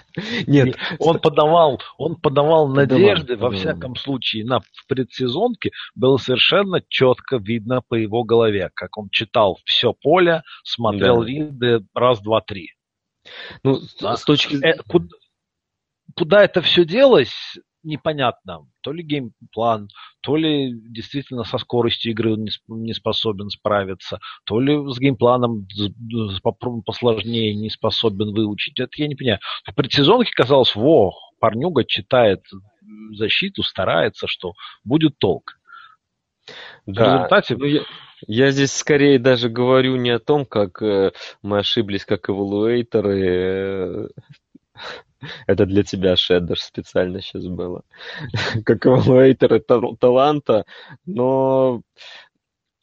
Нет, 0.47 0.77
он 0.99 1.19
подавал, 1.19 1.81
он 1.97 2.15
подавал 2.15 2.67
надежды, 2.67 3.35
подавал, 3.35 3.51
во 3.51 3.57
всяком 3.57 3.95
случае, 3.95 4.45
на 4.45 4.61
предсезонке 4.87 5.71
было 5.95 6.17
совершенно 6.17 6.81
четко 6.87 7.37
видно 7.37 7.81
по 7.87 7.95
его 7.95 8.23
голове, 8.23 8.71
как 8.73 8.97
он 8.97 9.09
читал 9.11 9.59
все 9.65 9.93
поле, 9.93 10.43
смотрел 10.63 11.21
да. 11.21 11.25
read 11.25 11.73
ы 11.73 11.85
раз, 11.93 12.21
два, 12.21 12.41
три. 12.41 12.71
Ну, 13.63 13.79
да. 13.99 14.15
с 14.15 14.23
точки 14.23 14.55
зрения... 14.55 14.77
Э, 14.79 14.83
куда, 14.87 15.07
куда 16.15 16.43
это 16.43 16.61
все 16.61 16.85
делось, 16.85 17.59
непонятно. 17.83 18.67
То 18.81 18.91
ли 18.91 19.03
game 19.03 19.42
plan, 19.42 19.89
то 20.21 20.35
ли 20.35 20.71
действительно 20.73 21.43
со 21.43 21.57
скоростью 21.57 22.11
игры 22.11 22.33
он 22.33 22.45
не 22.83 22.93
способен 22.93 23.49
справиться, 23.49 24.19
то 24.45 24.59
ли 24.59 24.75
с 24.91 24.99
game 24.99 25.27
plan 25.27 25.54
ом 25.54 25.67
посложнее 26.85 27.55
не 27.55 27.69
способен 27.69 28.33
выучить. 28.33 28.79
Это 28.79 28.91
я 28.95 29.07
не 29.07 29.15
понимаю. 29.15 29.39
В 29.65 29.73
предсезонке 29.73 30.31
казалось, 30.33 30.75
во, 30.75 31.13
парнюга 31.39 31.83
читает 31.85 32.41
защиту, 33.13 33.63
старается, 33.63 34.27
что 34.27 34.53
будет 34.83 35.17
толк. 35.17 35.59
Да. 36.85 37.03
В 37.03 37.13
результате... 37.13 37.57
Ну, 37.57 37.65
я, 37.65 37.81
я 38.27 38.51
здесь 38.51 38.73
скорее 38.73 39.19
даже 39.19 39.49
говорю 39.49 39.95
не 39.95 40.09
о 40.09 40.19
том, 40.19 40.45
как 40.45 40.81
э, 40.81 41.11
мы 41.41 41.59
ошиблись 41.59 42.05
как 42.05 42.29
эвалуэйторы, 42.29 43.25
э, 43.25 44.07
это 45.47 45.65
для 45.65 45.83
тебя, 45.83 46.15
Шеддер, 46.15 46.59
специально 46.59 47.21
сейчас 47.21 47.45
было. 47.47 47.83
как 48.65 48.85
эвалуэйтер 48.85 49.61
таланта. 49.99 50.65
Но 51.05 51.81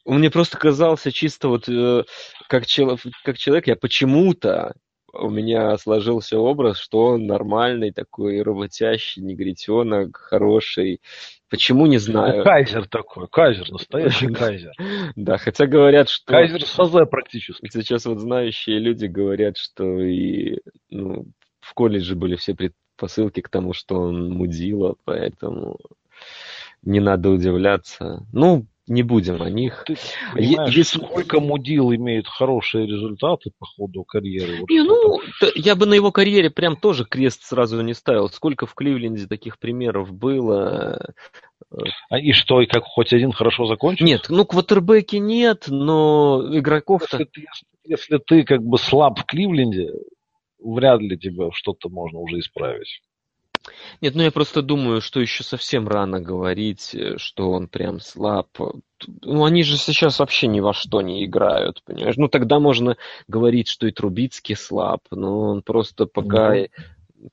мне 0.05 0.29
просто 0.29 0.57
казался 0.57 1.11
чисто 1.11 1.49
вот 1.49 1.67
э, 1.67 2.03
как, 2.47 2.65
человек, 2.65 3.01
как 3.23 3.37
человек, 3.37 3.67
я 3.67 3.75
почему-то 3.75 4.73
у 5.13 5.29
меня 5.29 5.77
сложился 5.77 6.37
образ, 6.37 6.77
что 6.77 7.07
он 7.07 7.25
нормальный 7.25 7.91
такой 7.91 8.41
работящий 8.41 9.21
негритенок, 9.21 10.17
хороший. 10.17 11.01
Почему, 11.49 11.85
не 11.85 11.97
знаю. 11.97 12.43
Кайзер 12.43 12.87
такой, 12.87 13.27
кайзер, 13.27 13.71
настоящий 13.71 14.27
кайзер. 14.33 14.73
Да, 15.15 15.37
хотя 15.37 15.65
говорят, 15.65 16.09
что... 16.09 16.25
Кайзер 16.33 16.65
Сазе 16.65 17.05
практически. 17.05 17.69
Сейчас 17.71 18.05
вот 18.05 18.19
знающие 18.19 18.79
люди 18.79 19.05
говорят, 19.05 19.57
что 19.57 19.99
и 20.01 20.59
ну, 20.89 21.25
в 21.67 21.73
колледже 21.73 22.15
были 22.15 22.35
все 22.35 22.55
предпосылки 22.55 23.41
к 23.41 23.49
тому, 23.49 23.73
что 23.73 23.99
он 23.99 24.29
мудила, 24.31 24.95
поэтому 25.03 25.77
не 26.81 26.99
надо 26.99 27.29
удивляться. 27.29 28.25
Ну, 28.31 28.65
не 28.87 29.03
будем 29.03 29.41
о 29.41 29.49
них. 29.49 29.83
Ты 29.85 29.97
понимаешь, 30.33 30.73
Если... 30.73 30.97
сколько 30.97 31.41
мудил 31.41 31.93
имеют 31.93 32.27
хорошие 32.27 32.87
результаты 32.87 33.51
по 33.59 33.65
ходу 33.65 34.05
карьеры? 34.05 34.61
Вот 34.61 34.69
не, 34.69 34.81
ну, 34.81 35.19
я 35.55 35.75
бы 35.75 35.85
на 35.85 35.93
его 35.93 36.13
карьере 36.13 36.49
прям 36.49 36.77
тоже 36.77 37.03
крест 37.03 37.43
сразу 37.43 37.81
не 37.81 37.93
ставил. 37.93 38.29
Сколько 38.29 38.65
в 38.65 38.73
Кливленде 38.75 39.27
таких 39.27 39.59
примеров 39.59 40.13
было. 40.13 41.13
А 42.09 42.17
и 42.17 42.31
что, 42.31 42.61
и 42.61 42.65
как 42.65 42.83
хоть 42.85 43.11
один 43.11 43.33
хорошо 43.33 43.65
закончил? 43.65 44.05
Нет, 44.05 44.27
ну 44.29 44.45
квотербеки 44.45 45.17
нет, 45.17 45.65
но 45.67 46.47
игроков-то... 46.49 47.17
Если 47.17 47.25
ты, 47.25 47.45
если 47.83 48.17
ты 48.19 48.43
как 48.43 48.63
бы 48.63 48.77
слаб 48.77 49.19
в 49.19 49.25
Кливленде, 49.25 49.91
вряд 50.59 51.01
ли 51.01 51.17
тебе 51.17 51.49
что-то 51.53 51.89
можно 51.89 52.19
уже 52.19 52.39
исправить. 52.39 53.01
Нет, 54.01 54.15
ну 54.15 54.23
я 54.23 54.31
просто 54.31 54.61
думаю, 54.61 55.01
что 55.01 55.19
еще 55.19 55.43
совсем 55.43 55.87
рано 55.87 56.21
говорить, 56.21 56.95
э, 56.95 57.17
что 57.17 57.51
он 57.51 57.67
прям 57.67 57.99
слаб. 57.99 58.47
Ну, 59.21 59.43
они 59.43 59.63
же 59.63 59.77
сейчас 59.77 60.19
вообще 60.19 60.47
ни 60.47 60.59
во 60.59 60.73
что 60.73 61.01
не 61.01 61.25
играют, 61.25 61.83
понимаешь? 61.83 62.15
Ну, 62.17 62.27
тогда 62.29 62.59
можно 62.59 62.95
говорить, 63.27 63.67
что 63.67 63.87
и 63.87 63.91
Трубицкий 63.91 64.55
слаб, 64.55 65.01
но 65.11 65.39
он 65.41 65.61
просто 65.61 66.05
пока... 66.05 66.55
Mm-hmm 66.55 66.69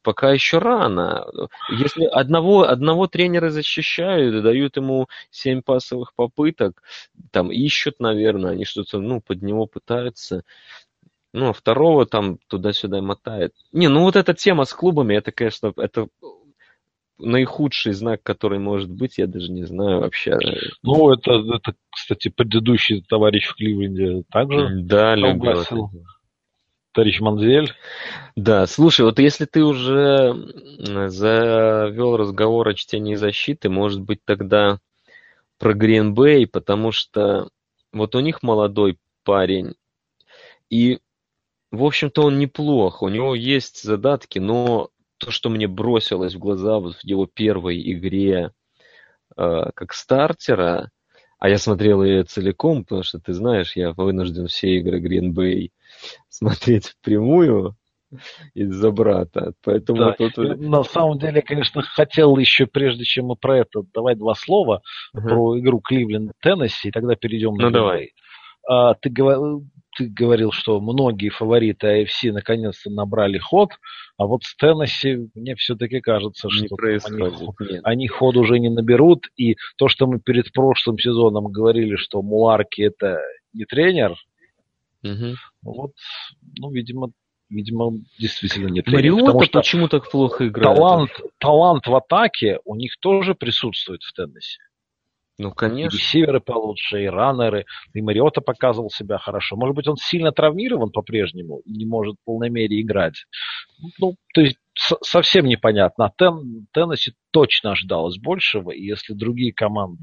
пока 0.03 0.33
еще 0.33 0.59
рано. 0.59 1.27
Если 1.71 2.05
одного, 2.05 2.63
одного 2.63 3.07
тренера 3.07 3.51
защищают, 3.51 4.43
дают 4.43 4.77
ему 4.77 5.09
семь 5.31 5.63
пасовых 5.63 6.15
попыток, 6.15 6.83
там 7.31 7.53
ищут, 7.53 8.01
наверное, 8.01 8.53
они 8.53 8.65
что-то, 8.65 8.99
ну, 8.99 9.21
под 9.21 9.43
него 9.43 9.67
пытаются. 9.67 10.43
Ну, 11.35 11.49
а 11.49 11.53
второго 11.53 12.07
там 12.07 12.39
туда-сюда 12.47 13.03
мотает. 13.03 13.55
Не, 13.73 13.89
ну 13.89 14.03
вот 14.03 14.15
эта 14.15 14.35
тема 14.35 14.65
с 14.65 14.73
клубами, 14.73 15.17
это, 15.17 15.33
конечно, 15.33 15.73
это 15.77 16.07
наихудший 17.19 17.93
знак, 17.93 18.23
который 18.23 18.61
может 18.61 18.89
быть, 18.89 19.19
я 19.19 19.27
даже 19.27 19.51
не 19.51 19.65
знаю 19.65 20.03
вообще. 20.03 20.39
Ну, 20.85 21.13
это, 21.13 21.33
это 21.33 21.75
кстати, 21.91 22.29
предыдущий 22.29 23.03
товарищ 23.03 23.49
в 23.49 23.57
Кливленде 23.57 24.23
также 24.31 24.81
да, 24.83 25.17
любил. 25.17 25.91
Товарищ 26.93 27.19
Манзель. 27.19 27.73
Да, 28.37 28.69
слушай, 28.69 29.05
вот 29.05 29.19
если 29.19 29.45
ты 29.45 29.65
уже 29.65 30.37
завел 31.09 32.17
разговор 32.17 32.69
о 32.69 32.75
чтении 32.75 33.17
защиты, 33.17 33.69
может 33.69 34.01
быть, 34.01 34.21
тогда 34.25 34.79
про 35.59 35.75
Гринбей, 35.75 36.47
потому 36.47 36.93
что 36.93 37.49
вот 37.93 38.15
у 38.15 38.21
них 38.21 38.45
молодой 38.45 38.99
парень, 39.25 39.75
и 40.71 40.99
в 41.77 41.85
общем-то, 41.85 42.23
он 42.23 42.39
неплох, 42.39 43.03
у 43.03 43.09
него 43.09 43.35
есть 43.35 43.83
задатки, 43.83 44.39
но 44.39 44.91
то, 45.19 45.31
что 45.31 45.49
мне 45.49 45.67
бросилось 45.67 46.35
в 46.35 46.39
глаза 46.39 46.79
вот 46.79 46.97
в 46.97 47.05
его 47.05 47.27
первой 47.27 47.81
игре 47.93 48.53
э, 49.37 49.71
как 49.75 49.93
стартера, 49.93 50.91
а 51.39 51.49
я 51.49 51.59
смотрел 51.59 52.03
ее 52.03 52.25
целиком, 52.25 52.85
потому 52.85 53.03
что, 53.03 53.19
ты 53.19 53.33
знаешь, 53.33 53.77
я 53.77 53.93
вынужден 53.93 54.47
все 54.47 54.77
игры 54.77 55.01
Green 55.01 55.33
Bay 55.35 55.71
смотреть 56.29 56.87
впрямую 56.87 57.77
из-за 58.55 58.91
брата. 58.91 59.55
Поэтому 59.63 59.99
да. 59.99 60.13
тут... 60.13 60.37
На 60.37 60.85
самом 60.85 61.19
деле, 61.19 61.43
конечно, 61.43 61.83
хотел 61.83 62.37
еще, 62.37 62.67
прежде 62.67 63.05
чем 63.05 63.27
мы 63.27 63.37
про 63.37 63.59
это, 63.59 63.83
давай 63.93 64.15
два 64.15 64.35
слова 64.35 64.83
uh-huh. 65.17 65.23
про 65.23 65.59
игру 65.59 65.81
Кливленд 65.81 66.33
Теннесси, 66.41 66.89
и 66.89 66.91
тогда 66.91 67.17
перейдем 67.17 67.55
на 67.55 67.65
Ну, 67.65 67.71
давай. 67.71 68.13
А, 68.69 68.95
ты 68.95 69.11
говорил, 69.11 69.67
ты 69.97 70.09
говорил, 70.09 70.53
что 70.53 70.81
многие 70.81 71.29
фавориты 71.29 72.03
AFC 72.03 72.33
наконец-то 72.33 72.91
набрали 72.91 73.39
ход, 73.39 73.71
а 74.17 74.27
вот 74.27 74.45
с 74.45 74.57
Теннесси 74.57 75.29
мне 75.35 75.55
все-таки 75.55 76.01
кажется, 76.01 76.49
не 76.49 76.67
что 76.67 76.77
они, 77.61 77.81
они 77.83 78.09
ход 78.09 78.37
уже 78.37 78.59
не 78.59 78.69
наберут. 78.69 79.27
И 79.37 79.57
то, 79.77 79.89
что 79.89 80.07
мы 80.07 80.21
перед 80.21 80.53
прошлым 80.53 80.99
сезоном 80.99 81.47
говорили, 81.47 81.97
что 81.97 82.23
Муарки 82.23 82.83
это 82.83 83.21
не 83.53 83.65
тренер, 83.65 84.17
угу. 85.03 85.35
вот, 85.63 85.93
ну, 86.59 86.71
видимо, 86.73 87.11
видимо, 87.49 87.93
действительно 88.19 88.69
не 88.69 88.83
тренер. 88.83 89.13
Мариота 89.13 89.49
почему 89.53 89.89
так 89.89 90.11
плохо 90.11 90.49
играет? 90.49 90.77
Талант, 90.77 91.11
талант 91.39 91.87
в 91.87 91.95
атаке 91.95 92.59
у 92.65 92.75
них 92.75 92.93
тоже 93.01 93.35
присутствует 93.35 94.03
в 94.03 94.13
Теннесси. 94.13 94.59
Ну, 95.37 95.51
конечно. 95.51 95.97
И 95.97 96.01
ресиверы 96.01 96.41
получше, 96.41 97.03
и 97.03 97.07
раннеры. 97.07 97.67
И 97.93 98.01
Мариота 98.01 98.41
показывал 98.41 98.91
себя 98.91 99.19
хорошо. 99.19 99.57
Может 99.57 99.75
быть, 99.75 99.89
он 99.89 99.97
сильно 99.97 100.31
травмирован 100.31 100.91
по-прежнему 100.91 101.61
и 101.65 101.73
не 101.73 101.87
может 101.87 102.15
в 102.15 102.25
полной 102.25 102.51
мере 102.51 102.81
играть. 102.81 103.25
Ну, 103.99 104.15
то 104.33 104.41
есть 104.41 104.59
совсем 105.03 105.47
непонятно. 105.47 106.07
А 106.07 106.13
Тен, 106.17 106.67
Теннесси 106.73 107.15
точно 107.33 107.73
ожидалось 107.73 108.19
большего, 108.19 108.71
и 108.71 108.85
если 108.85 109.13
другие 109.13 109.53
команды 109.53 110.03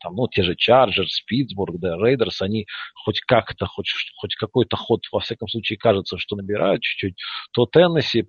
там, 0.00 0.14
ну, 0.14 0.26
те 0.28 0.42
же 0.42 0.54
Чарджерс, 0.56 1.20
Питтсбург, 1.26 1.78
да, 1.78 1.96
Рейдерс, 1.96 2.40
они 2.42 2.66
хоть 2.94 3.20
как-то, 3.20 3.66
хоть, 3.66 3.92
хоть 4.16 4.34
какой-то 4.34 4.76
ход, 4.76 5.02
во 5.12 5.20
всяком 5.20 5.48
случае, 5.48 5.78
кажется, 5.78 6.16
что 6.18 6.36
набирают 6.36 6.82
чуть-чуть, 6.82 7.16
то 7.52 7.66
Теннесси 7.66 8.28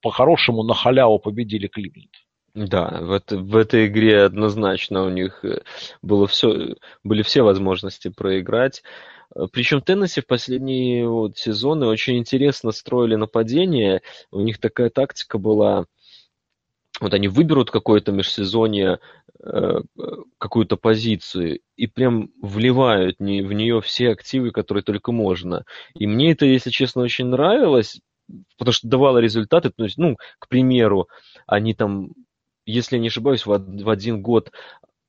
по-хорошему 0.00 0.62
на 0.62 0.74
халяву 0.74 1.18
победили 1.18 1.66
Кливленд. 1.66 2.12
Да, 2.54 2.98
в, 3.00 3.12
это, 3.12 3.38
в 3.38 3.56
этой 3.56 3.86
игре 3.86 4.22
однозначно 4.22 5.04
у 5.04 5.08
них 5.08 5.44
э, 5.44 5.62
было 6.02 6.26
все, 6.26 6.74
были 7.04 7.22
все 7.22 7.42
возможности 7.42 8.08
проиграть. 8.08 8.82
Э, 9.34 9.46
Причем 9.52 9.80
Теннесси 9.82 10.20
в 10.20 10.26
последние 10.26 11.08
вот 11.08 11.38
сезоны 11.38 11.86
очень 11.86 12.18
интересно 12.18 12.72
строили 12.72 13.14
нападение. 13.14 14.02
У 14.32 14.40
них 14.40 14.58
такая 14.58 14.90
тактика 14.90 15.38
была, 15.38 15.86
вот 17.00 17.14
они 17.14 17.28
выберут 17.28 17.70
какое-то 17.70 18.10
межсезонье, 18.10 18.98
э, 19.44 19.80
какую-то 20.38 20.76
позицию 20.76 21.60
и 21.76 21.86
прям 21.86 22.30
вливают 22.42 23.20
в 23.20 23.22
нее 23.22 23.80
все 23.80 24.10
активы, 24.10 24.50
которые 24.50 24.82
только 24.82 25.12
можно. 25.12 25.64
И 25.94 26.08
мне 26.08 26.32
это, 26.32 26.46
если 26.46 26.70
честно, 26.70 27.02
очень 27.02 27.26
нравилось, 27.26 28.00
потому 28.58 28.72
что 28.72 28.88
давало 28.88 29.18
результаты. 29.18 29.70
То 29.70 29.84
есть, 29.84 29.98
ну, 29.98 30.16
к 30.40 30.48
примеру, 30.48 31.08
они 31.46 31.74
там 31.74 32.10
если 32.70 32.98
не 32.98 33.08
ошибаюсь, 33.08 33.46
в, 33.46 33.58
в 33.58 33.90
один 33.90 34.22
год 34.22 34.52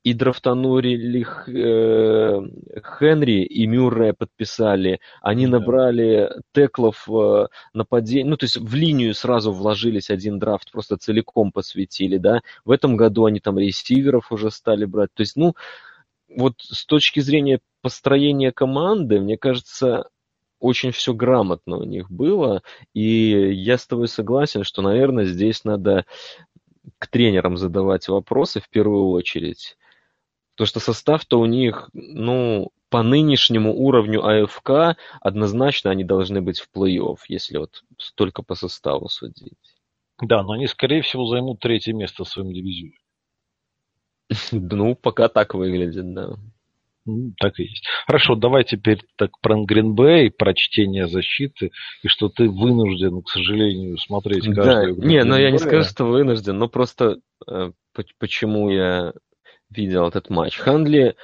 и 0.04 0.14
драфтанули 0.14 1.24
э, 1.46 2.40
Хенри 2.98 3.44
и 3.44 3.66
Мюррея 3.66 4.14
подписали. 4.14 5.00
Они 5.20 5.46
да. 5.46 5.58
набрали 5.58 6.30
теклов 6.52 7.08
э, 7.08 7.46
нападений, 7.72 8.28
ну, 8.28 8.36
то 8.36 8.44
есть 8.44 8.56
в 8.56 8.74
линию 8.74 9.14
сразу 9.14 9.52
вложились 9.52 10.10
один 10.10 10.38
драфт, 10.40 10.72
просто 10.72 10.96
целиком 10.96 11.52
посвятили, 11.52 12.18
да. 12.18 12.40
В 12.64 12.72
этом 12.72 12.96
году 12.96 13.26
они 13.26 13.38
там 13.38 13.58
ресиверов 13.58 14.32
уже 14.32 14.50
стали 14.50 14.84
брать. 14.86 15.10
То 15.14 15.20
есть, 15.20 15.36
ну, 15.36 15.54
вот 16.28 16.54
с 16.58 16.84
точки 16.84 17.20
зрения 17.20 17.60
построения 17.80 18.50
команды, 18.50 19.20
мне 19.20 19.36
кажется, 19.36 20.08
очень 20.58 20.92
все 20.92 21.12
грамотно 21.12 21.76
у 21.76 21.84
них 21.84 22.10
было, 22.10 22.62
и 22.94 23.52
я 23.52 23.76
с 23.78 23.86
тобой 23.86 24.08
согласен, 24.08 24.62
что, 24.64 24.80
наверное, 24.80 25.24
здесь 25.24 25.64
надо 25.64 26.06
к 27.02 27.08
тренерам 27.08 27.56
задавать 27.56 28.06
вопросы 28.06 28.60
в 28.60 28.68
первую 28.68 29.08
очередь. 29.08 29.76
Потому 30.54 30.68
что 30.68 30.78
состав-то 30.78 31.40
у 31.40 31.46
них, 31.46 31.90
ну, 31.92 32.70
по 32.90 33.02
нынешнему 33.02 33.74
уровню 33.74 34.24
АФК 34.24 34.96
однозначно 35.20 35.90
они 35.90 36.04
должны 36.04 36.42
быть 36.42 36.60
в 36.60 36.68
плей-офф, 36.72 37.16
если 37.26 37.58
вот 37.58 37.82
только 38.14 38.44
по 38.44 38.54
составу 38.54 39.08
судить. 39.08 39.58
Да, 40.20 40.44
но 40.44 40.52
они, 40.52 40.68
скорее 40.68 41.02
всего, 41.02 41.26
займут 41.26 41.58
третье 41.58 41.92
место 41.92 42.22
в 42.22 42.28
своем 42.28 42.52
дивизионе. 42.52 42.98
Ну, 44.52 44.94
пока 44.94 45.28
так 45.28 45.54
выглядит, 45.54 46.14
да. 46.14 46.36
Ну, 47.04 47.32
так 47.38 47.58
и 47.58 47.64
есть. 47.64 47.84
Хорошо, 48.06 48.36
давай 48.36 48.64
теперь 48.64 49.02
так 49.16 49.30
про 49.40 49.60
Гринбей, 49.64 50.30
про 50.30 50.54
чтение 50.54 51.08
защиты, 51.08 51.72
и 52.02 52.08
что 52.08 52.28
ты 52.28 52.48
вынужден, 52.48 53.22
к 53.22 53.28
сожалению, 53.28 53.98
смотреть 53.98 54.44
каждую 54.54 54.96
да, 54.96 55.06
Не, 55.06 55.24
но 55.24 55.36
я 55.36 55.50
не 55.50 55.58
скажу, 55.58 55.88
что 55.88 56.04
вынужден, 56.04 56.58
но 56.58 56.68
просто 56.68 57.18
э, 57.48 57.72
почему 58.18 58.70
я 58.70 59.12
видел 59.68 60.06
этот 60.06 60.30
матч. 60.30 60.56
Хандли 60.58 61.16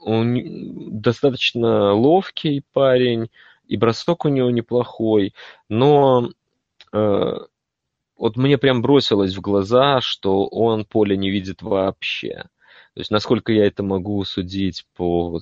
он 0.00 1.00
достаточно 1.00 1.92
ловкий 1.92 2.62
парень, 2.72 3.30
и 3.66 3.76
бросок 3.76 4.24
у 4.24 4.28
него 4.28 4.50
неплохой, 4.50 5.34
но 5.68 6.28
э, 6.92 7.32
вот 8.16 8.36
мне 8.36 8.58
прям 8.58 8.82
бросилось 8.82 9.34
в 9.34 9.40
глаза, 9.40 10.00
что 10.00 10.46
он 10.46 10.84
поле 10.84 11.16
не 11.16 11.30
видит 11.30 11.62
вообще. 11.62 12.44
То 12.94 13.00
есть, 13.00 13.10
насколько 13.10 13.52
я 13.52 13.66
это 13.66 13.82
могу 13.82 14.22
судить 14.24 14.84
по 14.94 15.40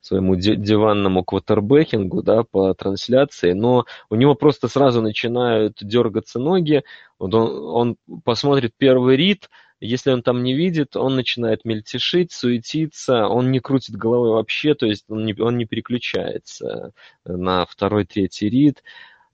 своему 0.00 0.36
диванному 0.36 1.24
квотербекингу, 1.24 2.22
да, 2.22 2.44
по 2.44 2.74
трансляции, 2.74 3.52
но 3.52 3.86
у 4.08 4.14
него 4.14 4.36
просто 4.36 4.68
сразу 4.68 5.02
начинают 5.02 5.78
дергаться 5.80 6.38
ноги, 6.38 6.84
вот 7.18 7.34
он, 7.34 7.96
он 8.06 8.20
посмотрит 8.24 8.72
первый 8.78 9.16
рит, 9.16 9.50
если 9.80 10.12
он 10.12 10.22
там 10.22 10.44
не 10.44 10.54
видит, 10.54 10.96
он 10.96 11.16
начинает 11.16 11.64
мельтешить, 11.64 12.30
суетиться, 12.30 13.26
он 13.26 13.50
не 13.50 13.58
крутит 13.58 13.96
головой 13.96 14.30
вообще, 14.30 14.74
то 14.76 14.86
есть 14.86 15.06
он 15.08 15.24
не, 15.24 15.34
он 15.34 15.58
не 15.58 15.64
переключается 15.64 16.92
на 17.24 17.66
второй, 17.66 18.04
третий 18.04 18.48
рит. 18.48 18.84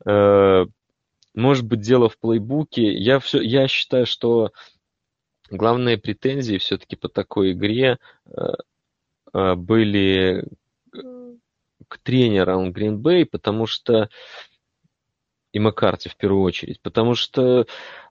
Э, 0.07 0.65
может 1.35 1.67
быть, 1.67 1.81
дело 1.81 2.09
в 2.09 2.19
плейбуке. 2.19 2.93
Я, 2.95 3.19
все, 3.21 3.43
я 3.43 3.69
считаю, 3.69 4.07
что 4.07 4.53
главные 5.51 5.99
претензии 5.99 6.59
все-таки 6.59 6.97
по 6.97 7.09
такой 7.09 7.53
игре 7.53 7.99
э, 8.27 8.41
э, 9.33 9.55
были 9.55 10.45
к 11.89 11.99
тренерам 11.99 12.71
Green 12.71 12.99
Bay, 12.99 13.25
потому 13.25 13.67
что 13.67 14.09
и 15.59 15.61
Маккарти 15.61 16.09
в 16.09 16.17
первую 16.17 16.43
очередь, 16.43 16.81
потому 16.81 17.15
что 17.15 17.67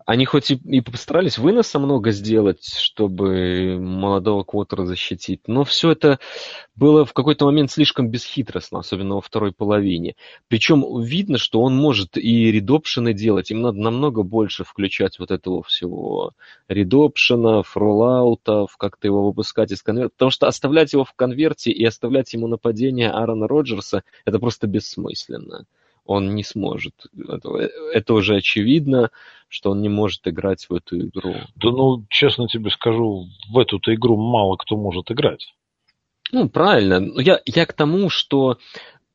они 0.06 0.24
хоть 0.24 0.52
и, 0.52 0.56
и 0.56 0.80
постарались 0.80 1.38
выноса 1.38 1.80
много 1.80 2.12
сделать, 2.12 2.64
чтобы 2.64 3.78
молодого 3.78 4.44
Квотера 4.44 4.86
защитить, 4.86 5.42
но 5.48 5.66
все 5.66 5.92
это 5.92 6.20
было 6.76 7.06
в 7.06 7.12
какой-то 7.12 7.46
момент 7.46 7.72
слишком 7.72 8.10
бесхитростно, 8.10 8.80
особенно 8.80 9.16
во 9.16 9.22
второй 9.22 9.52
половине. 9.52 10.16
Причем 10.48 11.02
видно, 11.02 11.38
что 11.38 11.62
он 11.62 11.76
может 11.76 12.18
и 12.18 12.52
редопшены 12.52 13.14
делать, 13.14 13.52
им 13.52 13.62
надо 13.62 13.80
намного 13.80 14.24
больше 14.24 14.64
включать 14.64 15.20
вот 15.20 15.32
этого 15.32 15.64
всего 15.64 16.32
редопшенов, 16.70 17.76
роллаутов, 17.76 18.78
как-то 18.78 19.08
его 19.08 19.26
выпускать 19.26 19.74
из 19.74 19.82
конверта, 19.84 20.14
потому 20.16 20.32
что 20.32 20.48
оставлять 20.48 20.94
его 20.94 21.04
в 21.04 21.14
конверте 21.14 21.72
и 21.72 21.84
оставлять 21.84 22.34
ему 22.34 22.48
нападение 22.48 23.12
Аарона 23.12 23.48
Роджерса, 23.48 24.04
это 24.24 24.40
просто 24.40 24.68
бессмысленно 24.68 25.66
он 26.08 26.36
не 26.36 26.44
сможет. 26.44 26.94
Это, 27.28 27.50
это 27.94 28.14
уже 28.14 28.38
очевидно, 28.38 29.12
что 29.48 29.72
он 29.72 29.82
не 29.82 29.90
может 29.90 30.28
играть 30.28 30.66
в 30.70 30.74
эту 30.74 31.00
игру. 31.00 31.36
Да 31.56 31.70
ну, 31.70 32.06
честно 32.10 32.48
тебе 32.48 32.72
скажу, 32.72 33.28
в 33.50 33.58
эту-то 33.58 33.94
игру 33.94 34.18
мало 34.18 34.56
кто 34.58 34.76
может 34.76 35.12
играть. 35.12 35.54
Ну, 36.32 36.50
правильно. 36.50 37.22
Я, 37.22 37.42
я 37.46 37.66
к 37.66 37.74
тому, 37.74 38.10
что 38.10 38.58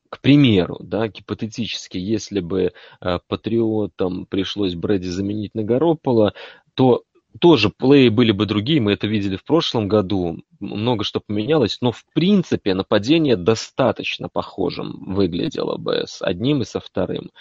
к 0.09 0.21
примеру, 0.21 0.77
да, 0.79 1.07
гипотетически, 1.07 1.97
если 1.97 2.39
бы 2.39 2.73
э, 3.01 3.19
патриотам 3.27 4.27
пришлось 4.27 4.75
Брэди 4.75 5.07
заменить 5.07 5.55
на 5.55 5.61
Garoppolo, 5.61 6.33
то 6.75 7.03
тоже 7.39 7.69
плей 7.69 8.09
были 8.09 8.31
бы 8.31 8.45
другие, 8.45 8.81
мы 8.81 8.93
это 8.93 9.07
видели 9.07 9.35
в 9.35 9.43
прошлом 9.43 9.87
году, 9.87 10.43
много 10.59 11.03
что 11.03 11.19
поменялось, 11.19 11.77
но 11.81 11.91
в 11.91 12.05
принципе 12.13 12.73
нападение 12.73 13.35
достаточно 13.35 14.29
похожим 14.29 15.13
выглядело 15.13 15.77
бы 15.77 16.03
с 16.05 16.21
одним 16.21 16.61
и 16.61 16.65
со 16.65 16.79
вторым. 16.79 17.31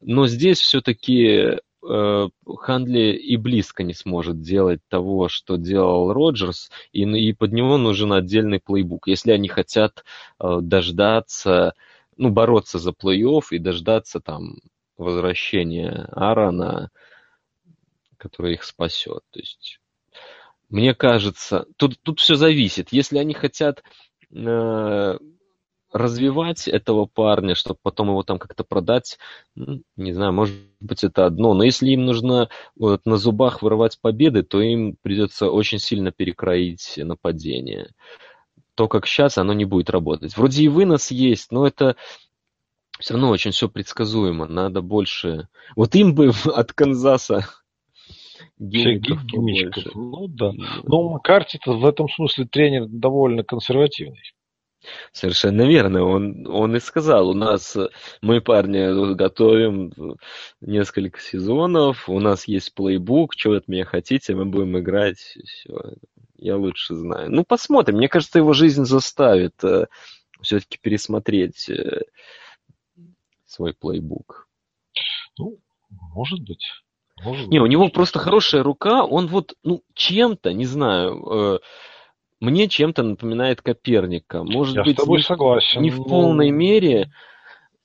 Но 0.00 0.26
здесь 0.26 0.60
все-таки 0.60 1.58
э, 1.88 2.28
Хандли 2.46 3.12
и 3.12 3.36
близко 3.36 3.82
не 3.82 3.94
сможет 3.94 4.40
делать 4.40 4.80
того, 4.88 5.28
что 5.28 5.56
делал 5.56 6.12
Роджерс, 6.12 6.70
и, 6.92 7.02
и 7.02 7.32
под 7.32 7.52
него 7.52 7.78
нужен 7.78 8.12
отдельный 8.12 8.60
плейбук. 8.60 9.08
Если 9.08 9.32
они 9.32 9.48
хотят 9.48 10.04
э, 10.40 10.58
дождаться, 10.60 11.74
ну, 12.16 12.30
бороться 12.30 12.78
за 12.78 12.90
плей-офф 12.90 13.44
и 13.52 13.58
дождаться 13.58 14.20
там 14.20 14.56
возвращения 14.98 16.08
Аарона, 16.12 16.90
которая 18.18 18.52
их 18.52 18.64
спасет. 18.64 19.22
То 19.30 19.38
есть, 19.38 19.80
мне 20.68 20.94
кажется, 20.94 21.66
тут, 21.76 21.98
тут 22.02 22.20
все 22.20 22.34
зависит. 22.34 22.92
Если 22.92 23.18
они 23.18 23.32
хотят 23.32 23.82
э, 24.30 25.18
развивать 25.92 26.68
этого 26.68 27.06
парня, 27.06 27.54
чтобы 27.54 27.78
потом 27.82 28.08
его 28.08 28.22
там 28.22 28.38
как-то 28.38 28.64
продать, 28.64 29.18
ну, 29.54 29.82
не 29.96 30.12
знаю, 30.12 30.32
может 30.32 30.54
быть 30.80 31.04
это 31.04 31.26
одно, 31.26 31.54
но 31.54 31.64
если 31.64 31.88
им 31.88 32.04
нужно 32.04 32.50
вот, 32.76 33.06
на 33.06 33.16
зубах 33.16 33.62
вырывать 33.62 33.98
победы, 34.00 34.42
то 34.42 34.60
им 34.60 34.96
придется 35.00 35.50
очень 35.50 35.78
сильно 35.78 36.12
перекроить 36.12 36.94
нападение. 36.98 37.92
То, 38.74 38.86
как 38.88 39.06
сейчас, 39.06 39.38
оно 39.38 39.54
не 39.54 39.64
будет 39.64 39.90
работать. 39.90 40.36
Вроде 40.36 40.62
и 40.62 40.68
вынос 40.68 41.10
есть, 41.10 41.50
но 41.50 41.66
это 41.66 41.96
все 43.00 43.14
равно 43.14 43.30
очень 43.30 43.52
все 43.52 43.68
предсказуемо. 43.68 44.46
Надо 44.46 44.82
больше... 44.82 45.48
Вот 45.74 45.94
им 45.94 46.14
бы 46.14 46.30
от 46.54 46.72
Канзаса 46.72 47.48
гимиков 48.58 49.24
гимичков. 49.24 49.94
Ну 49.94 50.28
да. 50.28 50.52
Но 50.84 51.10
Маккарти-то 51.10 51.72
в 51.72 51.86
этом 51.86 52.08
смысле 52.08 52.46
тренер 52.46 52.86
довольно 52.88 53.44
консервативный. 53.44 54.22
Совершенно 55.12 55.62
верно. 55.62 56.04
Он, 56.04 56.46
он 56.46 56.76
и 56.76 56.80
сказал, 56.80 57.28
у 57.28 57.34
нас, 57.34 57.76
мы, 58.22 58.40
парни, 58.40 59.14
готовим 59.14 59.92
несколько 60.60 61.20
сезонов, 61.20 62.08
у 62.08 62.20
нас 62.20 62.46
есть 62.46 62.74
плейбук, 62.74 63.34
что 63.36 63.50
вы 63.50 63.56
от 63.56 63.68
меня 63.68 63.84
хотите, 63.84 64.34
мы 64.34 64.44
будем 64.44 64.78
играть, 64.78 65.18
все. 65.18 65.94
Я 66.36 66.56
лучше 66.56 66.94
знаю. 66.94 67.30
Ну, 67.30 67.44
посмотрим. 67.44 67.96
Мне 67.96 68.08
кажется, 68.08 68.38
его 68.38 68.52
жизнь 68.52 68.84
заставит 68.84 69.62
э, 69.64 69.86
все-таки 70.40 70.78
пересмотреть 70.80 71.68
э, 71.68 72.02
свой 73.44 73.74
плейбук. 73.74 74.48
Ну, 75.36 75.58
может 75.90 76.40
быть. 76.40 76.64
Может 77.24 77.48
не, 77.48 77.60
у 77.60 77.66
него 77.66 77.88
просто 77.88 78.18
хорошая 78.18 78.62
рука, 78.62 79.04
он 79.04 79.26
вот, 79.26 79.54
ну, 79.64 79.82
чем-то, 79.94 80.52
не 80.52 80.66
знаю, 80.66 81.24
э, 81.30 81.58
мне 82.40 82.68
чем-то 82.68 83.02
напоминает 83.02 83.62
Коперника. 83.62 84.44
Может 84.44 84.76
Я 84.76 84.84
быть, 84.84 84.98
с 84.98 85.00
тобой 85.00 85.18
не, 85.18 85.22
согласен. 85.22 85.82
не 85.82 85.90
в 85.90 86.04
полной 86.04 86.50
мере, 86.50 87.10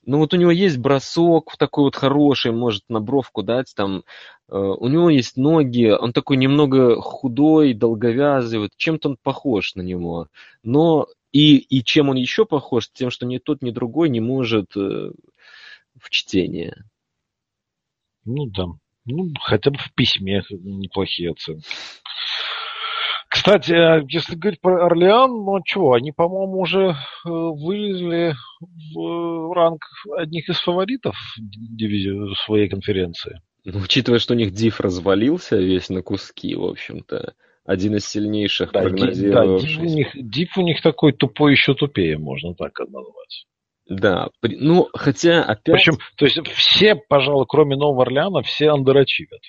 но 0.05 0.19
вот 0.19 0.33
у 0.33 0.37
него 0.37 0.51
есть 0.51 0.77
бросок 0.77 1.55
такой 1.57 1.85
вот 1.85 1.95
хороший, 1.95 2.51
может 2.51 2.83
на 2.89 2.99
бровку 2.99 3.41
дать, 3.41 3.73
там, 3.75 4.03
э, 4.49 4.55
у 4.57 4.87
него 4.87 5.09
есть 5.09 5.37
ноги, 5.37 5.89
он 5.89 6.13
такой 6.13 6.37
немного 6.37 7.01
худой, 7.01 7.73
долговязый, 7.73 8.59
вот 8.59 8.71
чем-то 8.75 9.09
он 9.09 9.17
похож 9.21 9.75
на 9.75 9.81
него. 9.81 10.27
Но 10.61 11.07
и, 11.31 11.57
и 11.57 11.83
чем 11.83 12.09
он 12.09 12.17
еще 12.17 12.45
похож? 12.45 12.89
Тем, 12.91 13.09
что 13.09 13.25
ни 13.25 13.37
тот, 13.37 13.61
ни 13.61 13.71
другой 13.71 14.09
не 14.09 14.19
может 14.19 14.75
э, 14.75 15.11
в 15.99 16.09
чтение. 16.09 16.75
Ну 18.25 18.45
да. 18.45 18.65
Ну, 19.05 19.31
хотя 19.41 19.71
бы 19.71 19.77
в 19.77 19.93
письме 19.93 20.43
неплохие 20.49 21.31
оценки. 21.31 21.65
Кстати, 23.29 23.73
а 23.73 24.01
если 24.07 24.35
говорить 24.35 24.61
про 24.61 24.85
Орлеан, 24.85 25.31
ну 25.31 25.59
чего, 25.65 25.93
они, 25.93 26.11
по-моему, 26.11 26.59
уже 26.59 26.91
э, 26.91 26.95
вылезли 27.25 28.35
в 28.93 29.53
ранг 29.53 29.81
одних 30.15 30.47
из 30.49 30.59
фаворитов 30.59 31.15
дивизии 31.37 32.31
своей 32.45 32.69
конференции. 32.69 33.41
Ну, 33.65 33.79
учитывая, 33.79 34.19
что 34.19 34.35
у 34.35 34.37
них 34.37 34.51
диф 34.51 34.79
развалился 34.79 35.57
весь 35.57 35.89
на 35.89 36.03
куски, 36.03 36.53
в 36.55 36.63
общем-то, 36.63 37.33
один 37.65 37.95
из 37.95 38.05
сильнейших 38.05 38.71
да, 38.71 38.81
прогнозировавших. 38.81 39.77
Да, 39.77 39.83
диф 39.83 39.91
у, 39.91 39.95
них, 39.95 40.09
диф 40.13 40.57
у 40.57 40.61
них 40.61 40.81
такой 40.81 41.11
тупой 41.13 41.53
еще 41.53 41.73
тупее, 41.73 42.19
можно 42.19 42.53
так 42.53 42.77
назвать. 42.79 43.45
Да, 43.87 44.29
при, 44.39 44.55
ну, 44.55 44.87
хотя 44.93 45.43
опять... 45.43 45.75
Причем, 45.75 45.97
то 46.15 46.25
есть 46.25 46.39
все, 46.55 46.95
пожалуй, 46.95 47.45
кроме 47.47 47.75
Нового 47.75 48.03
Орлеана, 48.03 48.41
все 48.41 48.69
андерачивят. 48.69 49.41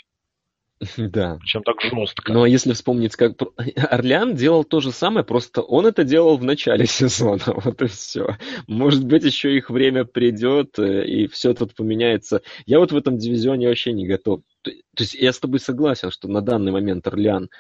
Да. 0.99 1.39
Причем 1.41 1.63
так 1.63 1.81
жестко. 1.81 2.33
Ну, 2.33 2.43
а 2.43 2.49
если 2.49 2.73
вспомнить, 2.73 3.17
как 3.17 3.33
Орлеан 3.77 4.35
делал 4.35 4.65
то 4.65 4.81
же 4.81 4.91
самое, 4.91 5.25
просто 5.25 5.63
он 5.63 5.87
это 5.87 6.05
делал 6.05 6.37
в 6.37 6.45
начале 6.45 6.87
сезона, 6.87 7.43
вот 7.47 7.81
и 7.83 7.87
все. 7.87 8.37
Может 8.67 9.05
быть, 9.05 9.25
еще 9.25 9.57
их 9.57 9.71
время 9.71 10.05
придет, 10.05 10.79
э, 10.79 11.07
и 11.07 11.27
все 11.27 11.55
тут 11.55 11.75
поменяется. 11.75 12.43
Я 12.67 12.79
вот 12.79 12.93
в 12.93 12.97
этом 12.97 13.19
дивизионе 13.19 13.69
вообще 13.69 13.93
не 13.93 14.07
готов. 14.07 14.41
То 14.63 14.73
есть 14.99 15.15
я 15.15 15.33
с 15.33 15.39
тобой 15.39 15.61
согласен, 15.61 16.11
что 16.11 16.29
на 16.29 16.41
данный 16.41 16.73
момент 16.73 17.07
Орлеан 17.07 17.51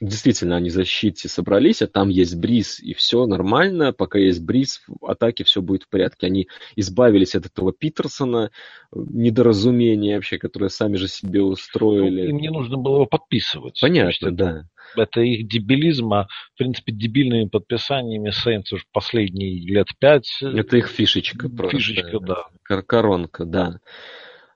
действительно 0.00 0.56
они 0.56 0.70
в 0.70 0.72
защите 0.72 1.28
собрались, 1.28 1.82
а 1.82 1.86
там 1.86 2.08
есть 2.08 2.36
бриз, 2.36 2.80
и 2.80 2.94
все 2.94 3.26
нормально, 3.26 3.92
пока 3.92 4.18
есть 4.18 4.42
бриз, 4.42 4.82
в 4.86 5.06
атаке 5.06 5.44
все 5.44 5.62
будет 5.62 5.84
в 5.84 5.88
порядке. 5.88 6.26
Они 6.26 6.48
избавились 6.76 7.34
от 7.34 7.46
этого 7.46 7.72
Питерсона, 7.72 8.50
недоразумения 8.92 10.16
вообще, 10.16 10.38
которое 10.38 10.68
сами 10.68 10.96
же 10.96 11.08
себе 11.08 11.42
устроили. 11.42 12.22
Ну, 12.22 12.28
им 12.28 12.36
не 12.38 12.50
нужно 12.50 12.76
было 12.76 12.96
его 12.96 13.06
подписывать. 13.06 13.80
Понятно, 13.80 14.30
да. 14.30 14.68
Это 14.96 15.20
их 15.20 15.48
дебилизм, 15.48 16.12
а 16.12 16.28
в 16.54 16.58
принципе 16.58 16.92
дебильными 16.92 17.48
подписаниями 17.48 18.30
Сейнс 18.30 18.72
уже 18.72 18.84
последние 18.92 19.58
лет 19.60 19.88
пять. 19.98 20.38
Это 20.40 20.76
их 20.76 20.88
фишечка 20.88 21.48
просто. 21.48 21.78
Фишечка, 21.78 22.20
да. 22.20 22.46
Коронка, 22.82 23.44
да. 23.44 23.80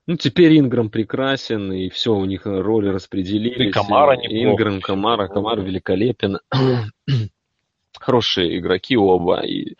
Ну, 0.08 0.16
теперь 0.16 0.58
Инграм 0.58 0.88
прекрасен, 0.88 1.70
и 1.70 1.90
все, 1.90 2.14
у 2.14 2.24
них 2.24 2.46
роли 2.46 2.88
распределились. 2.88 3.68
И 3.68 3.70
Камара 3.70 4.16
неплохо. 4.16 4.42
Инграм, 4.42 4.80
Камара, 4.80 5.28
Камара 5.28 5.60
великолепен. 5.60 6.38
Хорошие 8.00 8.58
игроки 8.58 8.96
оба, 8.96 9.40
и, 9.40 9.74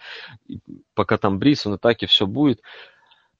и 0.46 0.58
пока 0.94 1.16
там 1.16 1.38
Брис, 1.38 1.64
он 1.66 1.72
атаке 1.72 2.06
все 2.06 2.26
будет. 2.26 2.60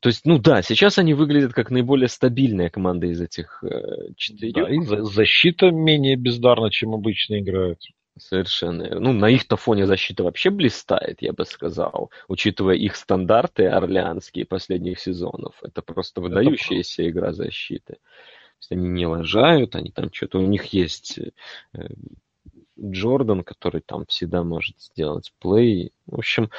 То 0.01 0.09
есть, 0.09 0.25
ну 0.25 0.39
да, 0.39 0.63
сейчас 0.63 0.99
они 0.99 1.13
выглядят 1.13 1.53
как 1.53 1.71
наиболее 1.71 2.09
стабильная 2.09 2.71
команда 2.71 3.09
из 3.09 3.21
этих 3.21 3.63
э, 3.63 4.15
четырех. 4.17 4.55
Да, 4.55 4.75
и 4.75 5.05
защита 5.05 5.71
менее 5.71 6.17
бездарна, 6.17 6.71
чем 6.71 6.95
обычно 6.95 7.39
играют. 7.39 7.81
Совершенно 8.19 8.83
верно. 8.83 9.01
Ну, 9.01 9.13
на 9.13 9.29
их-то 9.29 9.57
фоне 9.57 9.87
защита 9.87 10.25
вообще 10.25 10.51
блистает, 10.51 11.23
я 11.23 11.33
бы 11.33 11.45
сказал, 11.45 12.11
учитывая 12.29 12.77
их 12.77 12.97
стандарты 12.97 13.67
орлеанские 13.67 14.45
последних 14.45 15.01
сезонов. 15.01 15.55
Это 15.63 15.83
просто 15.83 16.21
выдающаяся 16.21 17.03
Это 17.03 17.11
игра 17.11 17.33
защиты. 17.33 17.95
То 17.95 18.61
есть 18.61 18.73
они 18.73 18.89
не 18.89 19.07
лажают, 19.07 19.77
они 19.77 19.91
там 19.91 20.13
что-то... 20.13 20.39
У 20.39 20.47
них 20.47 20.67
есть 20.67 21.19
э, 21.19 21.89
Джордан, 22.81 23.45
который 23.45 23.81
там 23.81 24.05
всегда 24.07 24.43
может 24.43 24.81
сделать 24.81 25.33
плей. 25.41 25.93
В 26.07 26.19
общем, 26.19 26.51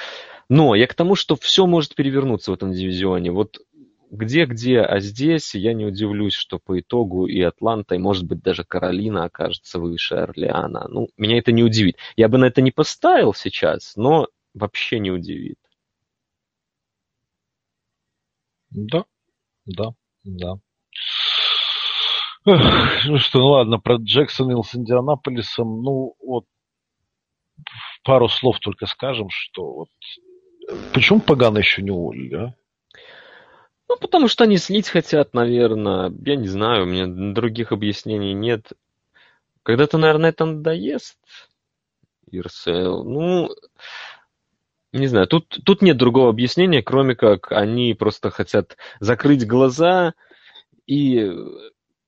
но 0.50 0.76
я 0.76 0.88
к 0.88 0.94
тому, 0.94 1.16
что 1.16 1.36
все 1.36 1.66
может 1.66 1.96
перевернуться 1.96 2.52
в 2.52 2.54
этом 2.54 2.72
дивизионе. 2.72 3.32
Вот 3.32 3.60
где-где, 4.10 4.82
а 4.82 5.00
здесь 5.00 5.56
я 5.56 5.74
не 5.74 5.86
удивлюсь, 5.86 6.34
что 6.34 6.60
по 6.60 6.80
итогу 6.80 7.28
и 7.28 7.42
Атланта, 7.42 7.96
и, 7.96 8.00
может 8.00 8.26
быть, 8.26 8.42
даже 8.42 8.64
Каролина 8.64 9.26
окажется 9.26 9.80
выше 9.80 10.16
Орлеана. 10.16 10.88
Ну, 10.90 11.10
меня 11.18 11.38
это 11.38 11.52
не 11.52 11.64
удивит. 11.64 11.98
Я 12.16 12.28
бы 12.28 12.38
на 12.38 12.46
это 12.46 12.62
не 12.62 12.72
поставил 12.72 13.34
сейчас, 13.34 13.96
но 13.96 14.28
вообще 14.54 15.00
не 15.00 15.12
удивит. 15.12 15.58
Да, 18.72 19.06
да, 19.66 19.92
да. 20.24 20.56
Ну 22.46 23.18
что, 23.20 23.40
ну 23.40 23.48
ладно, 23.48 23.80
про 23.80 23.98
Джексонвилл 23.98 24.64
с 24.64 24.76
Индианаполисом, 24.76 25.82
ну 25.82 26.16
вот 26.20 26.46
пару 28.04 28.28
слов 28.30 28.60
только 28.60 28.86
скажем, 28.86 29.28
что 29.30 29.74
вот 29.74 29.90
почему 30.94 31.20
Пагана 31.20 31.60
еще 31.60 31.82
не 31.82 31.92
уволили, 31.92 32.36
а? 32.36 32.56
Ну, 33.90 33.98
потому 33.98 34.28
что 34.28 34.44
они 34.44 34.58
слить 34.58 34.88
хотят, 34.88 35.34
наверное. 35.34 36.14
Я 36.24 36.36
не 36.36 36.48
знаю, 36.48 36.84
у 36.84 36.86
меня 36.86 37.08
других 37.08 37.72
объяснений 37.72 38.34
нет. 38.34 38.72
Когда-то, 39.64 39.98
наверное, 39.98 40.30
это 40.30 40.46
надоест. 40.46 41.18
Ирсел. 42.32 43.04
Ну, 43.04 43.50
не 44.94 45.08
знаю, 45.08 45.28
тут, 45.28 45.60
тут 45.66 45.82
нет 45.82 45.98
другого 45.98 46.30
объяснения, 46.30 46.84
кроме 46.84 47.16
как 47.16 47.52
они 47.52 47.96
просто 47.96 48.30
хотят 48.30 48.78
закрыть 49.00 49.48
глаза 49.48 50.14
и 50.86 51.32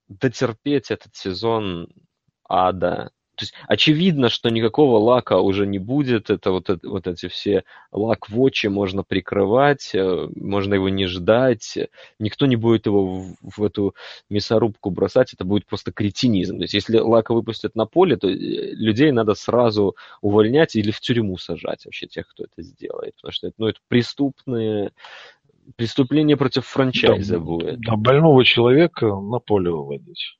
дотерпеть 0.07 0.91
этот 0.91 1.15
сезон 1.15 1.89
ада 2.47 3.11
то 3.41 3.45
есть 3.45 3.53
очевидно, 3.67 4.29
что 4.29 4.49
никакого 4.49 4.99
лака 4.99 5.39
уже 5.39 5.65
не 5.65 5.79
будет. 5.79 6.29
Это 6.29 6.51
вот, 6.51 6.69
вот 6.83 7.07
эти 7.07 7.27
все 7.27 7.63
лак-вотчи 7.91 8.67
можно 8.67 9.01
прикрывать, 9.01 9.95
э, 9.95 10.27
можно 10.35 10.75
его 10.75 10.89
не 10.89 11.07
ждать. 11.07 11.79
Никто 12.19 12.45
не 12.45 12.55
будет 12.55 12.85
его 12.85 13.07
в, 13.07 13.35
в 13.41 13.63
эту 13.63 13.95
мясорубку 14.29 14.91
бросать. 14.91 15.33
Это 15.33 15.43
будет 15.43 15.65
просто 15.65 15.91
кретинизм. 15.91 16.57
То 16.57 16.65
есть 16.65 16.75
если 16.75 16.99
лака 16.99 17.33
выпустят 17.33 17.73
на 17.73 17.87
поле, 17.87 18.15
то 18.15 18.29
э, 18.29 18.35
людей 18.35 19.11
надо 19.11 19.33
сразу 19.33 19.95
увольнять 20.21 20.75
или 20.75 20.91
в 20.91 20.99
тюрьму 20.99 21.39
сажать 21.39 21.85
вообще 21.85 22.05
тех, 22.05 22.27
кто 22.27 22.43
это 22.43 22.61
сделает. 22.61 23.15
Потому 23.15 23.31
что 23.31 23.47
это, 23.47 23.55
ну, 23.57 23.67
это 23.69 23.79
преступные 23.87 24.91
преступление 25.77 26.37
против 26.37 26.67
франчайза 26.67 27.39
да, 27.39 27.39
будет. 27.39 27.79
Да, 27.79 27.95
больного 27.95 28.45
человека 28.45 29.07
на 29.07 29.39
поле 29.39 29.71
выводить. 29.71 30.37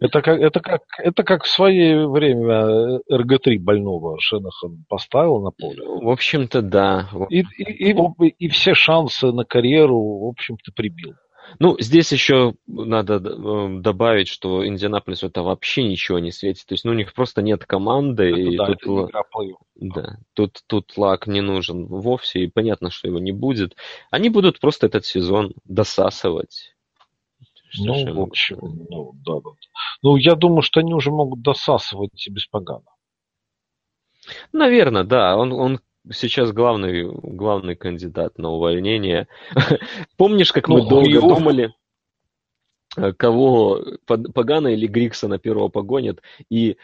Это 0.00 0.22
как, 0.22 0.40
это, 0.40 0.60
как, 0.60 0.82
это 0.98 1.22
как 1.22 1.44
в 1.44 1.48
свое 1.48 2.08
время 2.08 3.00
РГ-3 3.10 3.58
больного 3.58 4.18
Шенахан 4.20 4.84
поставил 4.88 5.40
на 5.40 5.50
поле. 5.50 5.82
В 5.82 6.08
общем-то, 6.08 6.62
да. 6.62 7.08
И, 7.28 7.40
и, 7.40 7.92
и, 7.92 8.28
и 8.28 8.48
все 8.48 8.74
шансы 8.74 9.32
на 9.32 9.44
карьеру, 9.44 10.26
в 10.26 10.28
общем-то, 10.28 10.72
прибил. 10.72 11.14
Ну, 11.58 11.76
здесь 11.78 12.12
еще 12.12 12.54
надо 12.66 13.14
э, 13.14 13.78
добавить, 13.80 14.28
что 14.28 14.66
Индианаполис 14.66 15.22
это 15.22 15.42
вообще 15.42 15.84
ничего 15.84 16.18
не 16.18 16.32
светит. 16.32 16.66
То 16.66 16.74
есть, 16.74 16.84
ну, 16.84 16.92
у 16.92 16.94
них 16.94 17.14
просто 17.14 17.42
нет 17.42 17.64
команды. 17.64 18.30
Это, 18.30 18.40
и 18.40 18.56
да, 18.56 18.66
тут, 18.66 19.10
игра 19.10 19.22
да, 19.76 20.18
тут, 20.34 20.60
тут 20.66 20.96
лак 20.96 21.26
не 21.26 21.40
нужен 21.40 21.86
вовсе, 21.86 22.40
и 22.40 22.50
понятно, 22.50 22.90
что 22.90 23.08
его 23.08 23.18
не 23.18 23.32
будет. 23.32 23.76
Они 24.10 24.28
будут 24.28 24.58
просто 24.60 24.86
этот 24.86 25.04
сезон 25.04 25.54
досасывать. 25.64 26.75
Ну, 27.78 28.14
в 28.14 28.20
общем, 28.20 28.58
ну, 28.90 29.12
да, 29.24 29.34
да. 29.44 29.50
Ну, 30.02 30.16
я 30.16 30.34
думаю, 30.34 30.62
что 30.62 30.80
они 30.80 30.94
уже 30.94 31.10
могут 31.10 31.42
досасывать 31.42 32.26
без 32.28 32.46
Пагана. 32.46 32.84
Наверное, 34.52 35.04
да. 35.04 35.36
Он, 35.36 35.52
он 35.52 35.80
сейчас 36.12 36.52
главный, 36.52 37.08
главный 37.12 37.76
кандидат 37.76 38.38
на 38.38 38.50
увольнение. 38.50 39.28
Помнишь, 40.16 40.52
как 40.52 40.68
мы 40.68 40.82
ну, 40.82 40.88
долго 40.88 41.10
его... 41.10 41.34
думали, 41.34 41.74
э, 42.96 43.12
кого 43.12 43.80
Пагана 44.06 44.68
или 44.68 44.86
Гриксона 44.86 45.38
первого 45.38 45.68
погонят? 45.68 46.20
И 46.50 46.76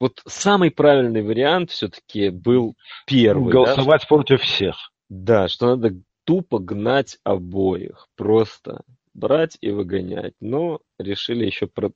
вот 0.00 0.22
самый 0.26 0.70
правильный 0.70 1.22
вариант 1.22 1.70
все-таки 1.70 2.30
был 2.30 2.76
первый. 3.06 3.52
Голосовать 3.52 4.02
да? 4.02 4.08
против 4.08 4.42
всех. 4.42 4.92
Да, 5.08 5.48
что 5.48 5.76
надо 5.76 5.96
тупо 6.24 6.58
гнать 6.58 7.18
обоих. 7.24 8.08
Просто 8.16 8.82
брать 9.14 9.56
и 9.60 9.70
выгонять. 9.70 10.34
Но 10.40 10.80
решили 10.98 11.46
еще 11.46 11.66
про 11.66 11.92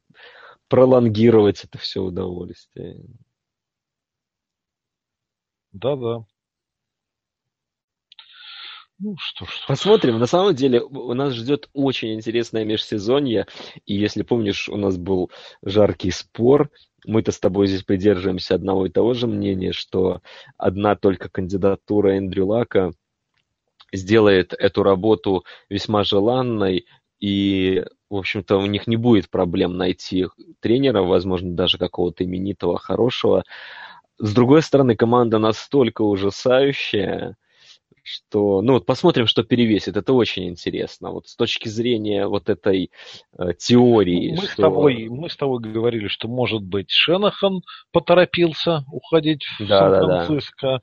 пролонгировать 0.68 1.64
это 1.64 1.78
все 1.78 2.00
удовольствие. 2.00 3.02
Да-да. 5.72 6.24
Ну 9.00 9.14
что 9.16 9.44
ж. 9.44 9.64
Посмотрим. 9.68 10.18
На 10.18 10.26
самом 10.26 10.54
деле 10.54 10.82
у 10.82 11.14
нас 11.14 11.32
ждет 11.32 11.68
очень 11.72 12.14
интересное 12.14 12.64
межсезонье. 12.64 13.46
И 13.86 13.94
если 13.94 14.22
помнишь, 14.22 14.68
у 14.68 14.76
нас 14.76 14.96
был 14.96 15.30
жаркий 15.62 16.10
спор. 16.10 16.70
Мы-то 17.06 17.30
с 17.30 17.38
тобой 17.38 17.68
здесь 17.68 17.84
придерживаемся 17.84 18.56
одного 18.56 18.86
и 18.86 18.90
того 18.90 19.14
же 19.14 19.28
мнения, 19.28 19.72
что 19.72 20.20
одна 20.56 20.96
только 20.96 21.28
кандидатура 21.28 22.16
Эндрю 22.16 22.46
Лака 22.46 22.90
сделает 23.92 24.52
эту 24.52 24.82
работу 24.82 25.44
весьма 25.68 26.02
желанной 26.02 26.86
и, 27.20 27.84
в 28.10 28.16
общем-то, 28.16 28.58
у 28.58 28.66
них 28.66 28.86
не 28.86 28.96
будет 28.96 29.30
проблем 29.30 29.76
найти 29.76 30.26
тренера, 30.60 31.02
возможно, 31.02 31.52
даже 31.54 31.78
какого-то 31.78 32.24
именитого, 32.24 32.78
хорошего. 32.78 33.44
С 34.18 34.34
другой 34.34 34.62
стороны, 34.62 34.96
команда 34.96 35.38
настолько 35.38 36.02
ужасающая, 36.02 37.36
что, 38.08 38.62
ну 38.62 38.74
вот 38.74 38.86
посмотрим, 38.86 39.26
что 39.26 39.42
перевесит. 39.42 39.96
Это 39.96 40.12
очень 40.12 40.48
интересно. 40.48 41.10
Вот 41.10 41.28
с 41.28 41.36
точки 41.36 41.68
зрения 41.68 42.26
вот 42.26 42.48
этой 42.48 42.90
э, 43.38 43.52
теории. 43.58 44.30
Мы, 44.30 44.36
что... 44.38 44.46
с 44.46 44.56
тобой, 44.56 45.08
мы 45.08 45.28
с 45.28 45.36
тобой 45.36 45.60
говорили, 45.60 46.08
что, 46.08 46.28
может 46.28 46.62
быть, 46.62 46.90
Шенахан 46.90 47.62
поторопился 47.92 48.84
уходить 48.90 49.44
в 49.58 49.66
да, 49.66 49.78
Сан-Франциско. 49.78 50.66
Да, 50.66 50.80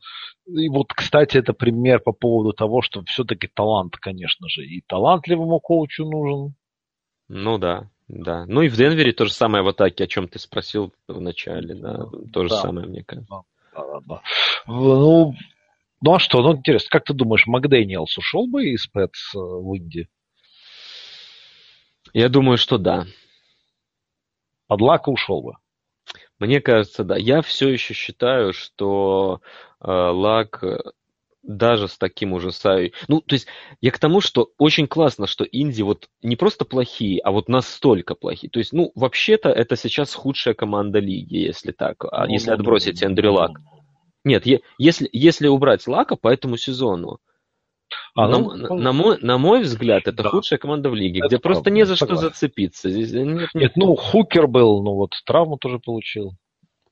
да. 0.47 0.61
И 0.61 0.69
вот, 0.69 0.93
кстати, 0.93 1.37
это 1.37 1.53
пример 1.53 1.99
по 1.99 2.11
поводу 2.11 2.53
того, 2.53 2.81
что 2.81 3.03
все-таки 3.05 3.47
талант, 3.47 3.97
конечно 3.97 4.47
же, 4.47 4.63
и 4.63 4.81
талантливому 4.87 5.59
коучу 5.59 6.05
нужен. 6.05 6.53
Ну 7.27 7.57
да, 7.57 7.89
да. 8.07 8.45
Ну 8.47 8.61
и 8.61 8.69
в 8.69 8.75
Денвере 8.75 9.11
то 9.11 9.25
же 9.25 9.33
самое 9.33 9.63
в 9.63 9.67
атаке, 9.67 10.03
о 10.03 10.07
чем 10.07 10.27
ты 10.27 10.37
спросил 10.37 10.93
в 11.07 11.19
начале, 11.19 11.73
да. 11.73 12.05
То 12.31 12.43
же 12.43 12.49
да. 12.49 12.61
самое, 12.61 12.87
мне 12.87 13.03
кажется. 13.03 13.41
Да, 13.73 13.83
да, 13.83 13.99
да. 14.05 14.21
Ну, 14.67 15.33
ну 16.05 16.13
а 16.13 16.19
что, 16.19 16.43
ну 16.43 16.55
интересно, 16.55 16.87
как 16.91 17.05
ты 17.05 17.13
думаешь, 17.15 17.47
Макдэниелс 17.47 18.15
ушел 18.19 18.45
бы 18.45 18.67
из 18.67 18.85
Пэтс 18.85 19.33
э, 19.33 19.39
в 19.39 19.75
Инди? 19.75 20.07
Я 22.13 22.29
думаю, 22.29 22.59
что 22.59 22.77
да. 22.77 23.07
Под 24.67 24.81
Лака 24.81 25.09
ушел 25.09 25.41
бы? 25.41 25.53
Мне 26.37 26.61
кажется, 26.61 27.03
да. 27.03 27.17
Я 27.17 27.41
все 27.41 27.69
еще 27.69 27.95
считаю, 27.95 28.53
что 28.53 29.41
э, 29.81 29.87
Лак 29.89 30.63
э, 30.63 30.77
даже 31.41 31.87
с 31.87 31.97
таким 31.97 32.33
ужасающим... 32.33 32.93
Ну, 33.07 33.21
то 33.21 33.33
есть 33.33 33.47
я 33.81 33.89
к 33.89 33.97
тому, 33.97 34.21
что 34.21 34.51
очень 34.59 34.85
классно, 34.85 35.25
что 35.25 35.43
Инди 35.43 35.81
вот 35.81 36.07
не 36.21 36.35
просто 36.35 36.65
плохие, 36.65 37.19
а 37.21 37.31
вот 37.31 37.49
настолько 37.49 38.13
плохие. 38.13 38.51
То 38.51 38.59
есть, 38.59 38.73
ну, 38.73 38.91
вообще-то 38.93 39.49
это 39.49 39.75
сейчас 39.75 40.13
худшая 40.13 40.53
команда 40.53 40.99
лиги, 40.99 41.37
если 41.37 41.71
так, 41.71 42.05
а 42.11 42.27
ну, 42.27 42.33
если 42.33 42.51
ну, 42.51 42.57
отбросить 42.57 43.01
ну, 43.01 43.07
Эндрю 43.07 43.33
Лак. 43.33 43.51
Ну, 43.57 43.84
нет, 44.25 44.45
если, 44.77 45.09
если 45.13 45.47
убрать 45.47 45.87
Лака 45.87 46.15
по 46.15 46.27
этому 46.27 46.57
сезону, 46.57 47.19
а, 48.15 48.27
на, 48.27 48.39
ну, 48.39 48.75
на, 48.75 48.93
мой, 48.93 49.17
на 49.21 49.37
мой 49.37 49.61
взгляд, 49.61 50.07
это 50.07 50.23
да. 50.23 50.29
худшая 50.29 50.57
команда 50.57 50.89
в 50.89 50.95
лиге, 50.95 51.19
это 51.19 51.27
где 51.27 51.37
правда, 51.37 51.59
просто 51.59 51.71
не 51.71 51.85
за 51.85 51.95
что 51.95 52.15
зацепиться. 52.15 52.89
Здесь 52.89 53.11
нет, 53.13 53.27
нет, 53.27 53.49
нет, 53.53 53.71
ну, 53.75 53.95
Хукер 53.95 54.47
был, 54.47 54.81
ну 54.83 54.95
вот 54.95 55.11
травму 55.25 55.57
тоже 55.57 55.79
получил. 55.79 56.33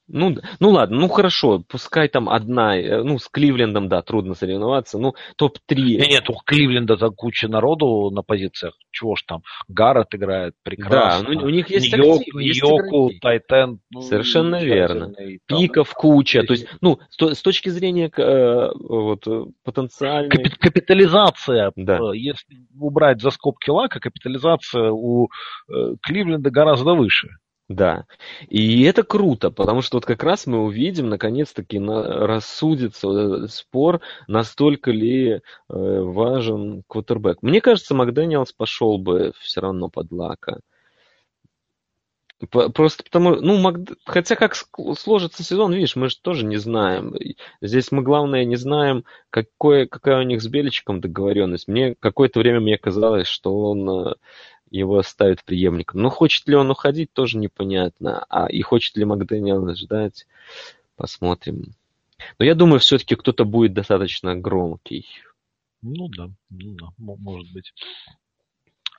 Ну, 0.08 0.36
ну 0.60 0.70
ладно, 0.72 1.00
ну 1.00 1.08
хорошо, 1.08 1.64
пускай 1.68 2.10
там 2.10 2.28
одна, 2.28 2.78
э, 2.78 3.04
ну 3.04 3.20
с 3.20 3.30
Кливлендом, 3.30 3.88
да, 3.88 4.02
трудно 4.02 4.34
соревноваться, 4.34 4.98
ну 4.98 5.14
топ-3. 5.38 5.76
Нет, 5.76 6.10
нет, 6.10 6.30
у 6.30 6.34
Кливленда-то 6.46 7.10
куча 7.12 7.48
народу 7.48 8.10
на 8.12 8.22
позициях, 8.22 8.76
чего 8.92 9.16
ж 9.16 9.24
там, 9.26 9.44
Гаррет 9.70 10.14
играет 10.14 10.56
прекрасно. 10.62 11.28
Да, 11.28 11.34
ну, 11.34 11.46
у 11.46 11.50
них 11.50 11.70
есть 11.70 11.96
Ньоку, 11.96 12.20
актив, 12.20 12.64
Ньоку 12.64 13.12
Тайтен. 13.22 13.80
Ну, 13.92 14.02
Совершенно 14.02 14.62
верно. 14.62 15.14
Там, 15.48 15.60
Пиков 15.60 15.94
куча, 15.94 16.44
то 16.44 16.54
есть, 16.54 16.68
ну, 16.82 17.00
с, 17.10 17.36
с 17.36 17.42
точки 17.42 17.70
зрения 17.70 18.12
э, 18.16 18.70
вот, 18.78 19.26
потенциальной... 19.64 20.30
Капит, 20.30 20.58
капитализация, 20.58 21.72
да. 21.78 22.00
Э, 22.00 22.18
если 22.18 22.68
убрать 22.78 23.22
за 23.22 23.30
скобки 23.30 23.70
лака, 23.70 24.02
капитализация 24.02 24.92
у 24.92 25.30
э, 25.70 25.96
Кливленда 26.02 26.52
гораздо 26.52 26.94
выше. 26.94 27.30
Да. 27.74 28.06
И 28.50 28.84
это 28.84 29.04
круто, 29.04 29.50
потому 29.50 29.82
что 29.82 29.98
вот 29.98 30.06
как 30.06 30.24
раз 30.24 30.46
мы 30.46 30.64
увидим, 30.64 31.10
наконец-таки, 31.10 31.80
на, 31.80 32.28
рассудится 32.28 33.08
вот 33.08 33.18
этот 33.18 33.52
спор, 33.52 34.02
настолько 34.28 34.92
ли 34.92 35.32
э, 35.32 35.40
важен 35.70 36.84
квотербек. 36.88 37.42
Мне 37.42 37.62
кажется, 37.62 37.96
Макдэниелс 37.96 38.54
пошел 38.54 39.00
бы 39.00 39.34
все 39.40 39.62
равно 39.62 39.90
под 39.90 40.12
Лака. 40.12 40.60
Просто 42.50 43.04
потому, 43.04 43.36
ну, 43.36 43.58
Мак... 43.58 43.78
хотя 44.06 44.36
как 44.36 44.56
сложится 44.98 45.44
сезон, 45.44 45.74
видишь, 45.74 45.96
мы 45.96 46.10
же 46.10 46.18
тоже 46.22 46.46
не 46.46 46.58
знаем. 46.58 47.16
Здесь 47.62 47.92
мы, 47.92 48.02
главное, 48.02 48.44
не 48.44 48.58
знаем, 48.58 49.06
какое, 49.30 49.88
какая 49.88 50.20
у 50.20 50.24
них 50.24 50.42
с 50.42 50.48
Беличиком 50.48 51.00
договоренность. 51.00 51.68
Мне 51.68 51.96
какое-то 52.00 52.40
время 52.40 52.60
мне 52.60 52.78
казалось, 52.78 53.28
что 53.28 53.58
он 53.72 53.90
э, 53.90 54.14
его 54.78 55.02
ставит 55.04 55.44
преемником. 55.44 56.02
Но 56.02 56.10
хочет 56.10 56.48
ли 56.48 56.56
он 56.56 56.70
уходить, 56.70 57.14
тоже 57.14 57.38
непонятно. 57.38 58.26
А 58.30 58.48
и 58.48 58.62
хочет 58.62 58.98
ли 58.98 59.06
Макдэниел 59.06 59.76
ждать, 59.76 60.26
посмотрим. 60.96 61.74
Но 62.40 62.46
я 62.46 62.56
думаю, 62.56 62.80
все-таки 62.80 63.16
кто-то 63.16 63.46
будет 63.46 63.74
достаточно 63.74 64.36
громкий. 64.36 65.08
Ну 65.82 66.08
да, 66.10 66.30
ну 66.50 66.76
да, 66.76 66.88
может 66.98 67.52
быть. 67.54 67.74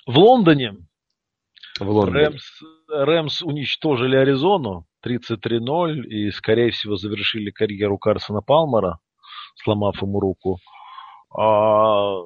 В 0.07 0.19
Лондоне 0.19 0.77
в 1.81 1.89
Лондоне. 1.89 2.29
Рэмс, 2.29 2.63
Рэмс 2.89 3.43
уничтожили 3.43 4.17
Аризону 4.17 4.87
33-0 5.05 6.05
и, 6.05 6.31
скорее 6.31 6.71
всего, 6.71 6.97
завершили 6.97 7.51
карьеру 7.51 7.99
Карсона 7.99 8.43
Палмера, 8.43 8.99
сломав 9.57 10.01
ему 10.01 10.21
руку. 10.21 10.59
А, 11.37 12.21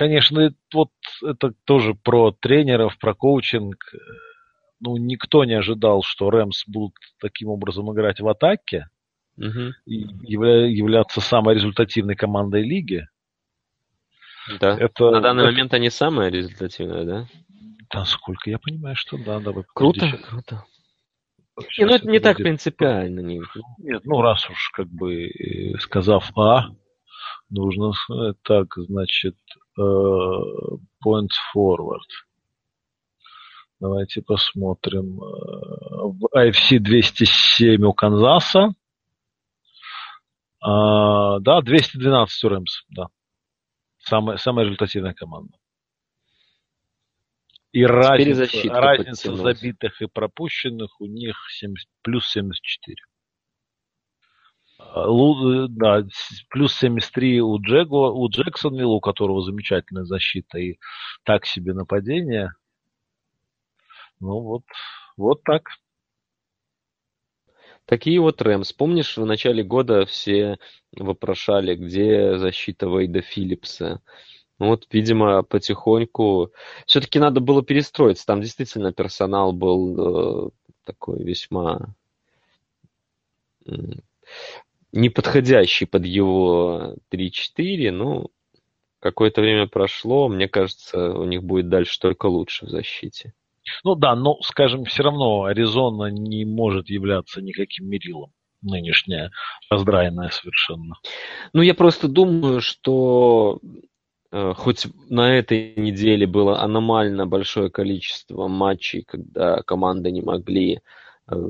конечно, 0.00 0.54
вот 0.72 0.92
это 1.22 1.52
тоже 1.66 1.92
про 1.92 2.32
тренеров, 2.32 2.98
про 2.98 3.12
коучинг. 3.12 3.76
Ну, 4.80 4.96
никто 4.96 5.44
не 5.44 5.52
ожидал, 5.52 6.02
что 6.02 6.30
Рэмс 6.30 6.64
будут 6.66 6.94
таким 7.20 7.48
образом 7.48 7.92
играть 7.92 8.18
в 8.18 8.26
атаке 8.26 8.88
угу. 9.36 9.74
и 9.84 10.06
явля, 10.22 10.68
являться 10.68 11.20
самой 11.20 11.56
результативной 11.56 12.16
командой 12.16 12.62
лиги. 12.62 13.06
Да. 14.58 14.74
Это, 14.74 15.10
На 15.10 15.20
данный 15.20 15.42
это... 15.42 15.52
момент 15.52 15.74
они 15.74 15.90
самые 15.90 16.30
результативные, 16.30 17.04
да? 17.04 17.26
Насколько 17.92 18.48
я 18.48 18.58
понимаю, 18.58 18.96
что 18.96 19.18
да. 19.18 19.38
Давай, 19.38 19.64
круто, 19.74 20.00
сейчас. 20.06 20.20
круто. 20.22 20.64
Сейчас 21.58 21.78
не, 21.78 21.84
ну 21.84 21.94
это 21.94 22.06
не 22.06 22.12
будет... 22.12 22.22
так 22.22 22.36
принципиально. 22.38 23.20
Не. 23.20 23.42
Нет, 23.80 24.02
ну 24.06 24.22
раз 24.22 24.48
уж 24.48 24.70
как 24.70 24.88
бы 24.88 25.26
э, 25.26 25.78
сказав 25.78 26.32
А, 26.38 26.70
нужно 27.50 27.92
э, 28.10 28.32
так, 28.42 28.68
значит, 28.76 29.36
э, 29.80 30.76
points 31.04 31.36
forward. 31.54 32.06
Давайте 33.80 34.20
посмотрим. 34.20 35.16
В 35.16 36.26
AFC 36.36 36.78
207 36.78 37.82
у 37.82 37.92
Канзаса. 37.94 38.74
А, 40.60 41.38
да, 41.40 41.62
212 41.62 42.44
у 42.44 42.48
Рэмс, 42.48 42.82
да. 42.90 43.06
Самая, 43.98 44.36
самая 44.36 44.66
результативная 44.66 45.14
команда. 45.14 45.56
И 47.72 47.84
разница, 47.84 48.68
разница 48.68 49.34
забитых 49.36 50.02
и 50.02 50.06
пропущенных 50.06 51.00
у 51.00 51.06
них 51.06 51.36
70, 51.50 51.88
плюс 52.02 52.28
74. 52.28 52.96
Да, 54.92 56.04
плюс 56.48 56.74
73 56.74 57.40
у, 57.40 57.60
Джего, 57.60 58.10
у 58.10 58.28
Джексонвилла, 58.28 58.94
у 58.94 59.00
которого 59.00 59.42
замечательная 59.42 60.04
защита 60.04 60.58
и 60.58 60.78
так 61.24 61.46
себе 61.46 61.74
нападение. 61.74 62.52
Ну 64.18 64.40
вот, 64.40 64.64
вот 65.16 65.42
так. 65.44 65.68
Такие 67.86 68.20
вот 68.20 68.42
Рэмс. 68.42 68.72
Помнишь, 68.72 69.16
в 69.16 69.24
начале 69.24 69.62
года 69.62 70.06
все 70.06 70.58
вопрошали, 70.92 71.74
где 71.74 72.38
защита 72.38 72.86
Вейда 72.86 73.20
Филлипса? 73.20 74.02
Ну 74.58 74.68
вот, 74.68 74.86
видимо, 74.92 75.42
потихоньку 75.42 76.52
все-таки 76.86 77.18
надо 77.18 77.40
было 77.40 77.64
перестроиться. 77.64 78.26
Там 78.26 78.42
действительно 78.42 78.92
персонал 78.92 79.52
был 79.52 80.48
э, 80.48 80.50
такой 80.84 81.22
весьма 81.24 81.94
неподходящий 84.92 85.86
под 85.86 86.04
его 86.04 86.96
3-4. 87.12 87.90
Ну, 87.90 88.30
какое-то 89.00 89.40
время 89.40 89.66
прошло. 89.66 90.28
Мне 90.28 90.48
кажется, 90.48 91.12
у 91.12 91.24
них 91.24 91.42
будет 91.42 91.68
дальше 91.68 91.98
только 91.98 92.26
лучше 92.26 92.66
в 92.66 92.70
защите. 92.70 93.32
Ну 93.84 93.94
да, 93.94 94.16
но, 94.16 94.40
скажем, 94.42 94.84
все 94.84 95.02
равно 95.02 95.44
Аризона 95.44 96.06
не 96.06 96.44
может 96.44 96.88
являться 96.88 97.40
никаким 97.40 97.88
мерилом 97.88 98.32
нынешняя, 98.62 99.30
раздраенная 99.70 100.28
совершенно. 100.28 100.96
Ну, 101.54 101.62
я 101.62 101.74
просто 101.74 102.08
думаю, 102.08 102.60
что 102.60 103.58
Э, 104.32 104.54
хоть 104.56 104.86
на 105.08 105.36
этой 105.36 105.74
неделе 105.76 106.26
было 106.26 106.60
аномально 106.62 107.26
большое 107.26 107.70
количество 107.70 108.48
матчей, 108.48 109.02
когда 109.02 109.62
команды 109.62 110.10
не 110.12 110.22
могли 110.22 110.80
э, 111.28 111.48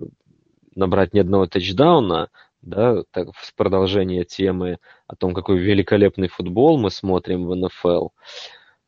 набрать 0.74 1.12
ни 1.14 1.18
одного 1.18 1.46
тачдауна, 1.46 2.30
да, 2.62 3.02
так, 3.10 3.28
в 3.34 3.54
продолжение 3.54 4.24
темы 4.24 4.78
о 5.06 5.16
том, 5.16 5.34
какой 5.34 5.58
великолепный 5.58 6.28
футбол 6.28 6.78
мы 6.78 6.90
смотрим 6.90 7.46
в 7.46 7.54
НФЛ. 7.54 8.08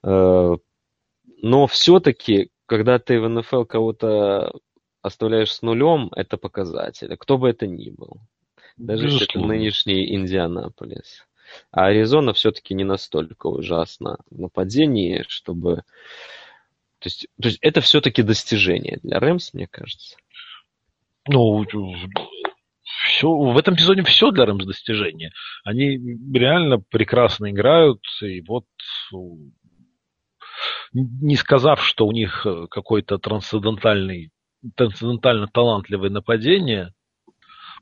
Э, 0.04 0.56
но 1.42 1.66
все-таки, 1.66 2.50
когда 2.66 2.98
ты 2.98 3.20
в 3.20 3.28
НФЛ 3.28 3.64
кого-то 3.64 4.52
оставляешь 5.00 5.52
с 5.52 5.62
нулем, 5.62 6.10
это 6.14 6.36
показатель. 6.36 7.16
Кто 7.16 7.38
бы 7.38 7.50
это 7.50 7.66
ни 7.66 7.90
был. 7.90 8.20
Даже 8.76 9.06
если 9.06 9.24
это 9.24 9.40
нынешний 9.40 10.14
Индианаполис. 10.14 11.26
А 11.70 11.86
Аризона 11.86 12.32
все-таки 12.32 12.74
не 12.74 12.84
настолько 12.84 13.48
ужасно 13.48 14.18
в 14.30 14.40
нападении, 14.40 15.24
чтобы... 15.28 15.82
То 16.98 17.08
есть, 17.08 17.26
то 17.40 17.48
есть 17.48 17.58
это 17.60 17.80
все-таки 17.80 18.22
достижение 18.22 19.00
для 19.02 19.18
Рэмс, 19.18 19.54
мне 19.54 19.66
кажется. 19.66 20.16
Ну, 21.28 21.64
все, 23.22 23.30
в 23.30 23.56
этом 23.56 23.78
сезоне 23.78 24.02
все 24.02 24.30
для 24.30 24.46
Рэмс 24.46 24.64
достижение. 24.64 25.30
Они 25.64 25.98
реально 26.34 26.80
прекрасно 26.80 27.50
играют, 27.50 28.00
и 28.20 28.40
вот 28.42 28.64
не 30.92 31.36
сказав, 31.36 31.84
что 31.84 32.06
у 32.06 32.12
них 32.12 32.46
какой-то 32.70 33.18
трансцендентальный, 33.18 34.30
трансцендентально 34.76 35.46
талантливое 35.46 36.10
нападение, 36.10 36.92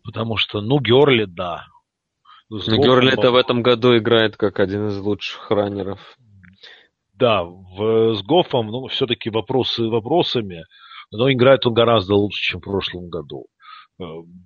потому 0.04 0.36
что, 0.36 0.60
ну, 0.60 0.78
Герли, 0.78 1.24
да, 1.24 1.66
Герли 2.50 3.12
это 3.12 3.30
в 3.30 3.36
этом 3.36 3.62
году 3.62 3.96
играет 3.96 4.36
как 4.36 4.60
один 4.60 4.88
из 4.88 4.98
лучших 4.98 5.50
раннеров. 5.50 6.00
Да, 7.14 7.44
в, 7.44 8.14
с 8.14 8.22
Гофом, 8.22 8.68
ну, 8.68 8.86
все-таки 8.88 9.30
вопросы 9.30 9.84
вопросами, 9.84 10.64
но 11.10 11.30
играет 11.30 11.66
он 11.66 11.74
гораздо 11.74 12.14
лучше, 12.14 12.52
чем 12.52 12.60
в 12.60 12.64
прошлом 12.64 13.08
году. 13.08 13.46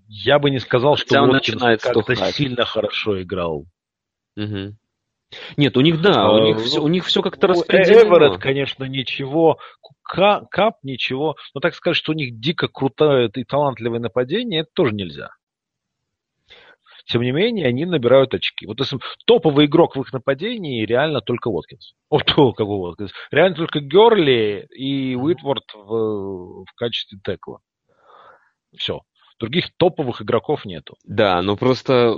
Я 0.09 0.39
бы 0.39 0.51
не 0.51 0.59
сказал, 0.59 0.97
Хотя 0.97 1.07
что 1.07 1.23
Уоткинс 1.23 1.83
как-то 1.83 2.15
сильно 2.33 2.65
хорошо 2.65 3.23
играл. 3.23 3.67
Угу. 4.37 4.77
Нет, 5.57 5.77
у 5.77 5.81
них 5.81 6.01
да, 6.01 6.31
у 6.31 6.45
них, 6.45 6.61
все, 6.61 6.81
у 6.81 6.89
них 6.89 7.05
все 7.05 7.23
как-то 7.23 7.49
распределено. 7.49 8.19
Эверетт, 8.19 8.41
конечно, 8.41 8.85
ничего. 8.85 9.59
Кап 10.03 10.79
ничего. 10.83 11.37
Но 11.55 11.61
так 11.61 11.75
сказать, 11.75 11.97
что 11.97 12.13
у 12.13 12.15
них 12.15 12.39
дико 12.39 12.69
крутое 12.69 13.31
и 13.35 13.45
талантливое 13.45 13.99
нападение, 13.99 14.61
это 14.61 14.71
тоже 14.75 14.93
нельзя 14.95 15.31
тем 17.07 17.23
не 17.23 17.33
менее, 17.33 17.67
они 17.67 17.85
набирают 17.85 18.35
очки. 18.35 18.67
Вот 18.67 18.81
если 18.81 18.99
топовый 19.27 19.67
игрок 19.67 19.97
в 19.97 20.01
их 20.01 20.13
нападении 20.13 20.87
реально 20.87 21.21
только 21.21 21.49
Уоткинс. 21.49 21.95
Вот 22.11 22.25
какой 22.25 22.77
Уоткинс. 22.77 23.13
Реально 23.31 23.57
только 23.57 23.81
Герли 23.81 24.67
и 24.71 25.15
Уитворд 25.15 25.65
в, 25.75 26.65
в 26.65 26.73
качестве 26.77 27.19
текла. 27.23 27.59
Все. 28.77 29.03
Других 29.45 29.71
топовых 29.77 30.23
игроков 30.23 30.65
нету. 30.65 30.97
Да, 31.05 31.43
но 31.43 31.57
просто 31.57 32.17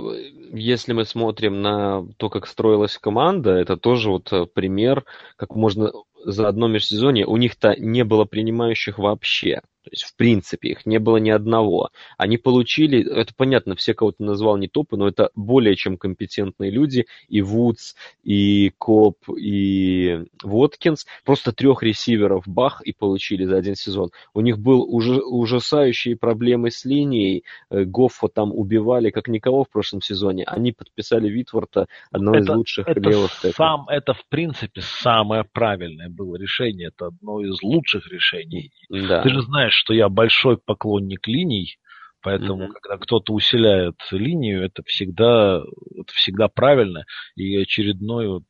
если 0.53 0.93
мы 0.93 1.05
смотрим 1.05 1.61
на 1.61 2.05
то, 2.17 2.29
как 2.29 2.47
строилась 2.47 2.97
команда, 2.97 3.51
это 3.51 3.77
тоже 3.77 4.09
вот 4.09 4.31
э, 4.31 4.45
пример, 4.45 5.03
как 5.35 5.55
можно 5.55 5.91
за 6.23 6.47
одно 6.47 6.67
межсезонье, 6.67 7.25
у 7.25 7.37
них-то 7.37 7.75
не 7.77 8.03
было 8.03 8.25
принимающих 8.25 8.97
вообще. 8.97 9.61
То 9.87 9.93
есть, 9.93 10.03
в 10.03 10.15
принципе, 10.17 10.69
их 10.69 10.85
не 10.85 10.99
было 10.99 11.15
ни 11.17 11.29
одного. 11.29 11.91
Они 12.17 12.37
получили, 12.37 13.09
это 13.09 13.33
понятно, 13.33 13.75
все, 13.75 13.93
кого 13.93 14.11
ты 14.11 14.23
назвал, 14.23 14.57
не 14.57 14.67
топы, 14.67 14.97
но 14.97 15.07
это 15.07 15.29
более 15.33 15.77
чем 15.77 15.97
компетентные 15.97 16.71
люди. 16.71 17.05
И 17.29 17.41
Вудс, 17.41 17.95
и 18.23 18.73
Коп, 18.77 19.17
и 19.29 20.25
Воткинс. 20.43 21.05
Просто 21.23 21.53
трех 21.53 21.83
ресиверов 21.83 22.43
бах 22.45 22.81
и 22.81 22.91
получили 22.91 23.45
за 23.45 23.55
один 23.55 23.75
сезон. 23.75 24.09
У 24.33 24.41
них 24.41 24.59
был 24.59 24.81
уже 24.81 25.21
ужасающие 25.21 26.17
проблемы 26.17 26.69
с 26.69 26.83
линией. 26.83 27.45
Э, 27.69 27.85
Гоффа 27.85 28.27
там 28.27 28.51
убивали 28.53 29.09
как 29.09 29.29
никого 29.29 29.63
в 29.63 29.69
прошлом 29.69 30.01
сезоне. 30.01 30.43
Они 30.43 30.73
подписали 30.73 31.29
Витворта, 31.29 31.87
одного 32.11 32.37
это, 32.37 32.51
из 32.51 32.57
лучших 32.57 32.87
это 32.89 32.99
левых 32.99 33.31
сам, 33.31 33.87
Это, 33.87 34.13
в 34.13 34.25
принципе, 34.27 34.81
самое 34.81 35.45
правильное 35.45 36.09
было 36.09 36.35
решение. 36.35 36.89
Это 36.89 37.07
одно 37.07 37.41
из 37.41 37.61
лучших 37.61 38.11
решений. 38.11 38.71
Да. 38.89 39.21
Ты 39.21 39.29
же 39.29 39.41
знаешь, 39.41 39.76
что 39.77 39.93
я 39.93 40.09
большой 40.09 40.57
поклонник 40.57 41.27
линий, 41.27 41.77
поэтому 42.21 42.65
mm-hmm. 42.65 42.73
когда 42.81 42.97
кто-то 42.97 43.33
усиляет 43.33 43.95
линию, 44.11 44.65
это 44.65 44.83
всегда, 44.85 45.61
это 45.95 46.13
всегда 46.13 46.47
правильно, 46.47 47.05
и 47.35 47.55
очередной, 47.57 48.27
вот, 48.27 48.43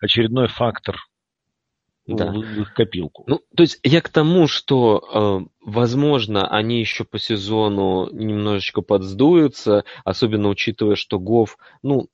очередной 0.00 0.48
фактор 0.48 0.98
да. 2.06 2.30
в 2.30 2.60
их 2.60 2.74
копилку. 2.74 3.24
Ну, 3.26 3.40
то 3.56 3.62
есть 3.62 3.80
я 3.82 4.00
к 4.00 4.08
тому, 4.08 4.46
что, 4.46 5.42
э, 5.42 5.46
возможно, 5.64 6.46
они 6.48 6.80
еще 6.80 7.04
по 7.04 7.18
сезону 7.18 8.10
немножечко 8.12 8.82
подсдуются, 8.82 9.84
особенно 10.04 10.48
учитывая, 10.48 10.96
что 10.96 11.18
Гов, 11.18 11.56
ну, 11.82 12.08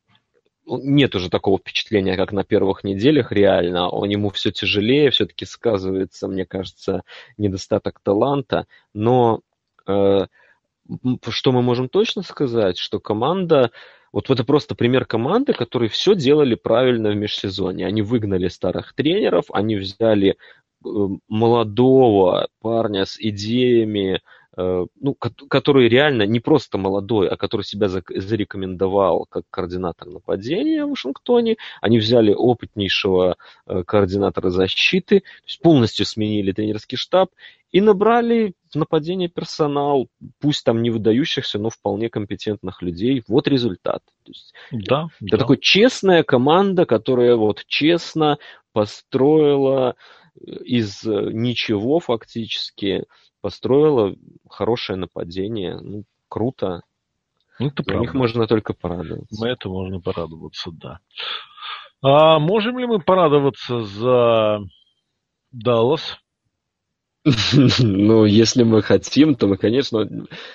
нет 0.79 1.15
уже 1.15 1.31
такого 1.31 1.59
впечатления, 1.59 2.17
как 2.17 2.33
на 2.33 2.45
первых 2.45 2.85
неделях 2.85 3.33
реально. 3.33 3.89
Он 3.89 4.09
ему 4.09 4.31
все 4.31 4.51
тяжелее, 4.51 5.11
все-таки 5.11 5.45
сказывается, 5.45 6.29
мне 6.29 6.47
кажется, 6.47 7.03
недостаток 7.37 8.01
таланта. 8.03 8.67
Но 8.95 9.41
э, 9.87 10.27
что 11.29 11.53
мы 11.53 11.63
можем 11.63 11.89
точно 11.89 12.23
сказать, 12.23 12.79
что 12.79 13.01
команда 13.01 13.71
вот 14.13 14.29
это 14.29 14.45
просто 14.45 14.75
пример 14.75 15.05
команды, 15.05 15.53
которые 15.53 15.89
все 15.89 16.15
делали 16.15 16.55
правильно 16.57 17.11
в 17.11 17.17
межсезонье. 17.17 17.87
Они 17.87 18.03
выгнали 18.03 18.49
старых 18.49 18.95
тренеров, 18.95 19.45
они 19.53 19.77
взяли 19.77 20.31
э, 20.31 20.89
молодого 21.29 22.49
парня 22.61 23.05
с 23.05 23.17
идеями, 23.21 24.21
ну, 24.57 25.15
который 25.15 25.89
реально 25.89 26.25
не 26.25 26.41
просто 26.41 26.77
молодой, 26.77 27.29
а 27.29 27.37
который 27.37 27.63
себя 27.63 27.89
зарекомендовал 27.89 29.27
как 29.29 29.45
координатор 29.51 30.09
нападения 30.09 30.85
в 30.85 30.91
Вашингтоне. 30.91 31.57
Они 31.81 31.99
взяли 31.99 32.35
опытнейшего 32.35 33.37
э, 33.67 33.85
координатора 33.85 34.51
защиты, 34.51 35.23
полностью 35.63 36.05
сменили 36.05 36.53
тренерский 36.53 36.97
штаб 36.97 37.31
и 37.71 37.81
набрали 37.81 38.55
в 38.71 38.77
нападение 38.77 39.29
персонал, 39.29 40.09
пусть 40.41 40.65
там 40.65 40.83
не 40.83 40.91
выдающихся, 40.91 41.59
но 41.59 41.71
вполне 41.71 42.09
компетентных 42.09 42.83
людей. 42.83 43.23
Вот 43.29 43.47
результат. 43.47 44.03
То 44.25 44.33
есть, 44.33 44.55
да, 44.73 45.09
это 45.21 45.31
да. 45.31 45.39
такая 45.39 45.59
честная 45.59 46.23
команда, 46.25 46.87
которая 46.87 47.37
вот 47.37 47.65
честно 47.67 48.39
построила 48.73 49.95
э, 50.35 50.51
из 50.65 51.05
э, 51.05 51.31
ничего 51.33 52.01
фактически, 52.01 53.05
построила 53.41 54.15
хорошее 54.49 54.99
нападение. 54.99 55.79
Ну, 55.81 56.05
круто. 56.29 56.83
Ну, 57.59 57.69
это 57.69 57.83
За 57.87 57.97
них 57.97 58.15
можно 58.15 58.47
только 58.47 58.73
порадоваться. 58.73 59.37
Мы 59.39 59.49
это 59.49 59.69
можно 59.69 60.01
порадоваться, 60.01 60.71
да. 60.73 61.01
А 62.03 62.39
можем 62.39 62.79
ли 62.79 62.87
мы 62.87 63.01
порадоваться 63.01 63.83
за 63.83 64.61
Даллас? 65.53 66.19
Ну, 67.81 68.25
если 68.25 68.63
мы 68.63 68.83
хотим, 68.83 69.35
то 69.35 69.47
мы, 69.47 69.59
конечно, 69.59 70.09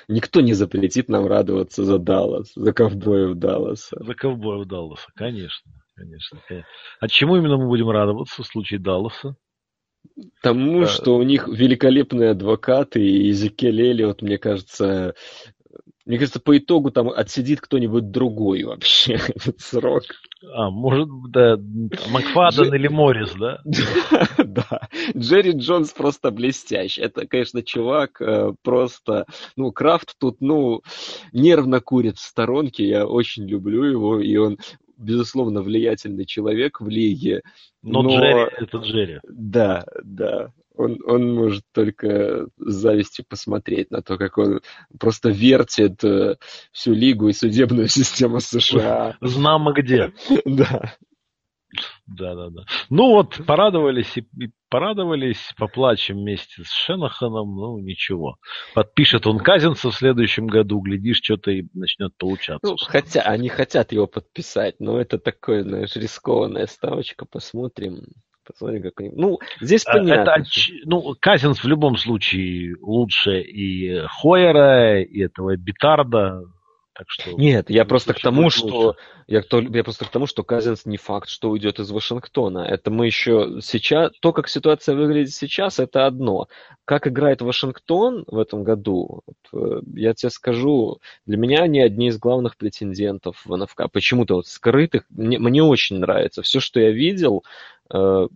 никто 0.08 0.42
не 0.42 0.54
запретит 0.54 1.10
нам 1.10 1.28
радоваться 1.28 1.84
за 1.84 2.00
Даллас, 2.00 2.54
за 2.56 2.74
ковбоев 2.74 3.36
Далласа. 3.38 3.98
За 4.04 4.16
ковбоев 4.16 4.66
Далласа, 4.66 5.08
конечно, 5.16 5.72
конечно. 5.96 6.40
А 7.00 7.08
чему 7.08 7.38
именно 7.38 7.58
мы 7.58 7.68
будем 7.68 7.90
радоваться 7.90 8.42
в 8.42 8.48
случае 8.48 8.80
Далласа? 8.80 9.36
Тому, 10.42 10.84
а... 10.84 10.88
что 10.88 11.16
у 11.16 11.24
них 11.24 11.48
великолепные 11.48 12.32
адвокаты, 12.32 13.06
и 13.06 13.32
Зекель 13.32 13.82
Эллиот, 13.82 14.22
мне 14.22 14.38
кажется, 14.38 15.16
мне 16.06 16.20
кажется, 16.20 16.40
по 16.40 16.56
итогу 16.56 16.92
там 16.92 17.10
отсидит 17.10 17.62
кто-нибудь 17.62 18.12
другой 18.12 18.64
вообще 18.64 19.14
этот 19.36 19.60
срок. 19.60 20.04
А, 20.54 20.70
может, 20.70 21.10
да, 21.30 21.58
Макфаден 22.12 22.70
Дж... 22.70 22.76
или 22.76 22.88
Моррис, 22.88 23.34
да? 23.34 23.62
да. 24.38 24.88
Джерри 25.18 25.54
Джонс 25.54 25.92
просто 25.92 26.30
блестящий. 26.30 27.02
Это, 27.02 27.26
конечно, 27.26 27.64
чувак 27.64 28.22
э, 28.22 28.54
просто... 28.62 29.26
Ну, 29.56 29.72
Крафт 29.72 30.16
тут, 30.20 30.42
ну, 30.42 30.82
нервно 31.34 31.82
курит 31.82 32.18
в 32.18 32.22
сторонке. 32.22 32.88
Я 32.88 33.08
очень 33.08 33.48
люблю 33.48 33.84
его, 33.84 34.20
и 34.20 34.36
он 34.38 34.60
безусловно, 34.98 35.62
влиятельный 35.62 36.26
человек 36.26 36.82
в 36.82 36.88
лиге. 36.88 37.42
Но, 37.82 38.02
но... 38.02 38.10
Джерри— 38.10 38.52
это 38.58 38.78
Джерри. 38.78 39.20
Да, 39.24 39.86
да. 40.04 40.52
Он, 40.78 41.00
он 41.06 41.34
может 41.34 41.64
только 41.72 42.48
с 42.58 42.74
завистью 42.74 43.26
посмотреть 43.28 43.92
на 43.92 44.02
то, 44.02 44.18
как 44.18 44.38
он 44.38 44.60
просто 45.00 45.30
вертит 45.30 46.04
э, 46.04 46.36
всю 46.72 46.94
лигу 46.94 47.30
и 47.30 47.34
судебную 47.34 47.88
систему 47.90 48.40
США. 48.40 49.18
Знамо 49.22 49.72
где. 49.74 50.12
Да. 50.46 50.96
Да, 52.08 52.36
да, 52.36 52.50
да. 52.50 52.66
Ну 52.90 53.12
вот, 53.12 53.42
порадовались 53.46 54.18
и, 54.18 54.22
и 54.40 54.52
порадовались, 54.70 55.54
поплачем 55.58 56.18
вместе 56.18 56.64
с 56.64 56.72
Шенаханом, 56.72 57.56
ну 57.56 57.80
ничего. 57.80 58.38
Подпишет 58.74 59.28
он 59.28 59.40
Казинца 59.40 59.90
в 59.90 59.96
следующем 59.96 60.48
году, 60.48 60.80
глядишь, 60.80 61.22
что-то 61.24 61.52
и 61.52 61.66
начнет 61.74 62.16
получаться. 62.18 62.68
Ну, 62.68 62.76
хотя 62.78 63.22
они 63.22 63.50
хотят 63.50 63.92
его 63.92 64.08
подписать, 64.08 64.76
но 64.80 65.00
это 65.00 65.18
такое, 65.18 65.64
знаешь, 65.64 65.96
рискованная 65.96 66.68
ставочка, 66.68 67.26
посмотрим. 67.26 68.02
Посмотрим, 68.46 68.84
как 68.84 69.00
они... 69.00 69.10
Ну, 69.12 69.40
здесь 69.60 69.84
а, 69.88 69.94
понятно. 69.94 70.30
Это, 70.30 70.44
ну, 70.84 71.16
Казинс 71.20 71.64
в 71.64 71.68
любом 71.68 71.98
случае 71.98 72.76
лучше 72.80 73.42
и 73.42 74.02
Хойера, 74.06 75.02
и 75.02 75.24
этого 75.24 75.56
Битарда, 75.58 76.44
так 76.96 77.10
что, 77.10 77.32
Нет, 77.32 77.70
я 77.70 77.84
просто 77.84 78.14
к 78.14 78.22
тому, 78.22 78.50
что 78.50 78.96
я, 79.28 79.44
я 79.52 79.84
просто 79.84 80.06
к 80.06 80.10
тому, 80.10 80.28
что 80.28 80.44
Казинс 80.44 80.86
не 80.86 80.96
факт, 80.96 81.28
что 81.28 81.50
уйдет 81.50 81.80
из 81.80 81.92
Вашингтона. 81.92 82.60
Это 82.60 82.90
мы 82.90 83.06
еще 83.06 83.58
сейчас 83.62 84.14
то, 84.22 84.32
как 84.32 84.48
ситуация 84.48 84.96
выглядит 84.96 85.34
сейчас, 85.34 85.80
это 85.80 86.06
одно. 86.06 86.48
Как 86.86 87.06
играет 87.06 87.42
Вашингтон 87.42 88.24
в 88.28 88.40
этом 88.40 88.64
году, 88.64 89.24
вот, 89.26 89.62
э, 89.62 89.82
я 89.94 90.14
тебе 90.14 90.30
скажу, 90.30 91.00
для 91.26 91.38
меня 91.38 91.64
они 91.64 91.82
одни 91.82 92.08
из 92.08 92.18
главных 92.18 92.56
претендентов 92.56 93.42
в 93.46 93.54
НФК. 93.54 93.92
Почему-то 93.92 94.36
вот 94.36 94.48
скрытых 94.48 95.04
мне, 95.10 95.38
мне 95.38 95.62
очень 95.62 95.98
нравится. 95.98 96.44
Все, 96.44 96.62
что 96.62 96.80
я 96.80 96.92
видел, 96.92 97.44
э, 97.94 98.28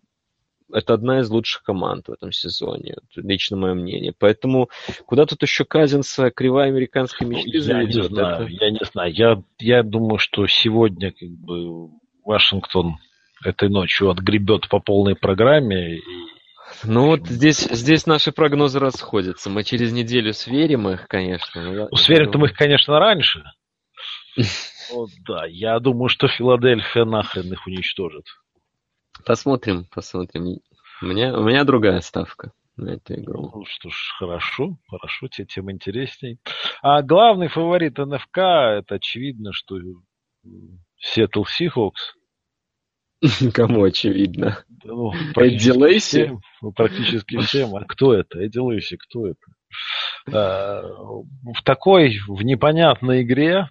это 0.73 0.93
одна 0.93 1.19
из 1.19 1.29
лучших 1.29 1.63
команд 1.63 2.07
в 2.07 2.11
этом 2.11 2.31
сезоне, 2.31 2.95
лично 3.15 3.57
мое 3.57 3.73
мнение. 3.73 4.13
Поэтому 4.17 4.69
куда 5.05 5.25
тут 5.25 5.41
еще 5.41 5.65
Казинса 5.65 6.31
кривая 6.31 6.67
американской 6.67 7.27
мечты 7.27 7.49
я 7.57 7.61
заведет? 7.61 7.95
Не 7.95 8.15
знаю, 8.15 8.45
это... 8.45 8.65
Я 8.65 8.71
не 8.71 8.85
знаю. 8.91 9.13
Я, 9.13 9.43
я 9.59 9.83
думаю, 9.83 10.17
что 10.19 10.45
сегодня 10.47 11.11
как 11.11 11.29
бы 11.29 11.89
Вашингтон 12.23 12.97
этой 13.43 13.69
ночью 13.69 14.09
отгребет 14.09 14.69
по 14.69 14.79
полной 14.79 15.15
программе. 15.15 15.97
И... 15.97 16.01
Ну 16.83 17.07
вот 17.07 17.27
здесь, 17.27 17.59
здесь 17.59 18.05
наши 18.05 18.31
прогнозы 18.31 18.79
расходятся. 18.79 19.49
Мы 19.49 19.63
через 19.63 19.91
неделю 19.91 20.33
сверим 20.33 20.89
их, 20.89 21.07
конечно. 21.07 21.87
Ну, 21.89 21.95
сверим-то 21.95 22.37
мы 22.37 22.47
их, 22.47 22.53
конечно, 22.53 22.99
раньше. 22.99 23.43
Вот, 24.91 25.09
да, 25.27 25.45
я 25.45 25.79
думаю, 25.79 26.09
что 26.09 26.27
Филадельфия 26.27 27.05
нахрен 27.05 27.51
их 27.51 27.65
уничтожит. 27.67 28.25
Посмотрим, 29.25 29.85
посмотрим. 29.91 30.59
У 31.01 31.05
меня, 31.05 31.37
у 31.37 31.43
меня 31.43 31.63
другая 31.63 32.01
ставка 32.01 32.51
на 32.77 32.91
эту 32.91 33.15
игру. 33.15 33.51
Ну 33.53 33.65
что 33.65 33.89
ж, 33.89 34.13
хорошо, 34.17 34.77
хорошо, 34.89 35.27
тебе 35.27 35.45
тем 35.47 35.71
интересней. 35.71 36.39
А 36.81 37.01
главный 37.01 37.47
фаворит 37.47 37.97
НФК, 37.97 38.37
это 38.37 38.95
очевидно, 38.95 39.51
что 39.53 39.77
Сиэтл 40.97 41.43
Сихокс. 41.45 42.13
Кому 43.53 43.83
очевидно? 43.83 44.63
Ну, 44.83 45.11
Эдди 45.35 45.71
Лейси? 45.71 46.23
Всем, 46.23 46.41
ну, 46.61 46.71
практически 46.71 47.37
всем. 47.41 47.75
А 47.75 47.83
кто 47.85 48.13
это? 48.13 48.39
Эдди 48.39 48.59
Лейси, 48.59 48.97
кто 48.97 49.27
это? 49.27 50.33
А, 50.33 50.81
в 50.81 51.63
такой, 51.63 52.19
в 52.27 52.41
непонятной 52.43 53.23
игре, 53.23 53.69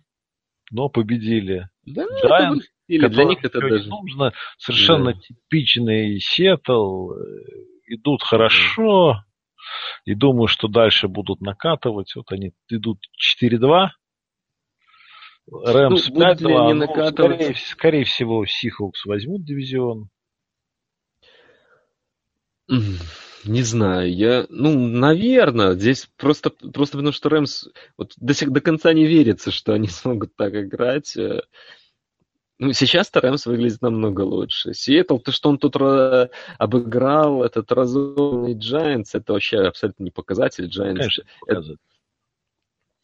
но 0.71 0.89
победили. 0.89 1.69
Да, 1.87 2.05
Giants, 2.25 2.61
или 2.89 3.07
для 3.07 3.25
них 3.25 3.39
это 3.45 3.61
даже... 3.61 3.89
нужно. 3.89 4.33
Совершенно 4.57 5.13
да. 5.13 5.21
типичный 5.21 6.19
Сиэтл. 6.21 7.13
Э, 7.13 7.17
идут 7.87 8.23
хорошо. 8.23 9.23
И 10.05 10.15
думаю, 10.15 10.49
что 10.49 10.69
дальше 10.69 11.09
будут 11.09 11.41
накатывать. 11.41 12.15
Вот 12.17 12.33
они 12.33 12.53
идут 12.69 12.99
4-2. 13.43 13.89
Рэмс 15.51 16.09
ну, 16.09 16.21
5-2. 16.21 16.39
Ну, 16.43 16.75
накатывать... 16.75 17.37
скорее, 17.37 17.55
скорее 17.55 18.05
всего, 18.05 18.45
Сихокс 18.47 19.05
возьмут 19.05 19.45
дивизион. 19.45 20.09
Не 22.69 23.63
знаю, 23.63 24.13
я, 24.15 24.47
ну, 24.51 24.79
наверное, 24.79 25.75
здесь 25.75 26.11
просто, 26.17 26.51
просто 26.51 26.99
потому 26.99 27.13
что 27.13 27.29
Рэмс 27.31 27.69
вот 27.97 28.13
до, 28.17 28.35
сих, 28.35 28.51
до 28.51 28.61
конца 28.61 28.93
не 28.93 29.07
верится, 29.07 29.51
что 29.51 29.73
они 29.73 29.89
смогут 29.89 30.35
так 30.37 30.55
играть. 30.55 31.17
Э, 32.59 32.65
ну, 32.65 32.73
сейчас-то 32.73 33.21
Рэмс 33.21 33.47
выглядит 33.47 33.83
намного 33.83 34.23
лучше. 34.23 34.75
Сиэтл, 34.75 35.19
то, 35.19 35.33
что 35.33 35.49
он 35.49 35.59
тут 35.59 35.77
обыграл 36.59 37.43
этот 37.43 37.71
разумный 37.73 38.55
Giants, 38.55 39.11
это 39.13 39.33
вообще 39.33 39.59
абсолютно 39.59 40.05
не 40.05 40.11
показатель 40.11 40.67
Giants. 40.67 40.97
Конечно, 40.97 41.25
это, 41.47 41.77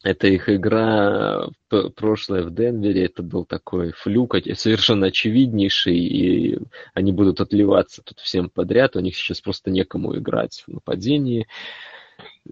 это 0.03 0.27
их 0.29 0.49
игра 0.49 1.49
прошлая 1.97 2.43
в 2.43 2.55
Денвере, 2.55 3.07
это 3.07 3.23
был 3.23 3.45
такой 3.45 3.93
флюк, 3.93 4.37
совершенно 4.55 5.07
очевиднейший, 5.07 5.97
и 5.97 6.59
они 6.93 7.13
будут 7.13 7.41
отливаться 7.41 8.03
тут 8.03 8.21
всем 8.21 8.51
подряд, 8.51 8.97
у 8.97 9.01
них 9.01 9.17
сейчас 9.17 9.41
просто 9.41 9.71
некому 9.71 10.17
играть 10.17 10.63
в 10.67 10.73
нападении. 10.73 11.47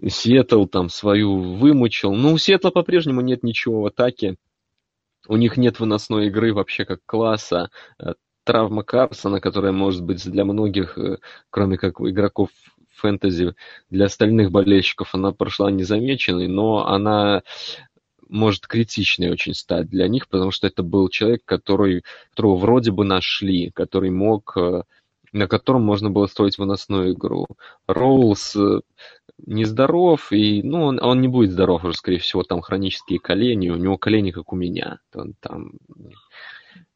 Сиэтл 0.05 0.65
там 0.65 0.89
свою 0.89 1.39
вымучил. 1.39 2.13
Ну, 2.13 2.33
у 2.33 2.37
Сиэтла 2.37 2.71
по-прежнему 2.71 3.21
нет 3.21 3.43
ничего 3.43 3.81
в 3.81 3.85
атаке. 3.85 4.35
У 5.27 5.37
них 5.37 5.57
нет 5.57 5.79
выносной 5.79 6.27
игры 6.27 6.53
вообще 6.53 6.85
как 6.85 6.99
класса. 7.05 7.69
Э, 7.99 8.13
травма 8.43 8.83
Карсона, 8.83 9.39
которая 9.39 9.71
может 9.71 10.03
быть 10.03 10.23
для 10.29 10.45
многих, 10.45 10.97
э, 10.97 11.17
кроме 11.49 11.77
как 11.77 12.01
игроков 12.01 12.49
фэнтези, 12.95 13.55
для 13.89 14.05
остальных 14.05 14.51
болельщиков 14.51 15.13
она 15.15 15.31
прошла 15.31 15.71
незамеченной, 15.71 16.47
но 16.47 16.87
она 16.87 17.43
может 18.29 18.67
критичной 18.67 19.29
очень 19.31 19.53
стать 19.53 19.89
для 19.89 20.07
них, 20.07 20.27
потому 20.27 20.51
что 20.51 20.67
это 20.67 20.83
был 20.83 21.09
человек, 21.09 21.41
который, 21.45 22.03
которого 22.31 22.57
вроде 22.57 22.91
бы 22.91 23.05
нашли, 23.05 23.71
который 23.71 24.09
мог, 24.09 24.57
э, 24.57 24.83
на 25.31 25.47
котором 25.47 25.83
можно 25.83 26.09
было 26.09 26.27
строить 26.27 26.57
выносную 26.57 27.13
игру. 27.13 27.47
Роулс 27.87 28.55
нездоров, 29.45 30.31
и 30.31 30.61
ну, 30.63 30.83
он, 30.83 31.03
он 31.03 31.21
не 31.21 31.27
будет 31.27 31.51
здоров 31.51 31.83
уже, 31.83 31.95
скорее 31.95 32.19
всего, 32.19 32.43
там 32.43 32.61
хронические 32.61 33.19
колени, 33.19 33.69
у 33.69 33.75
него 33.75 33.97
колени 33.97 34.31
как 34.31 34.53
у 34.53 34.55
меня. 34.55 34.99
Он 35.13 35.33
там 35.39 35.73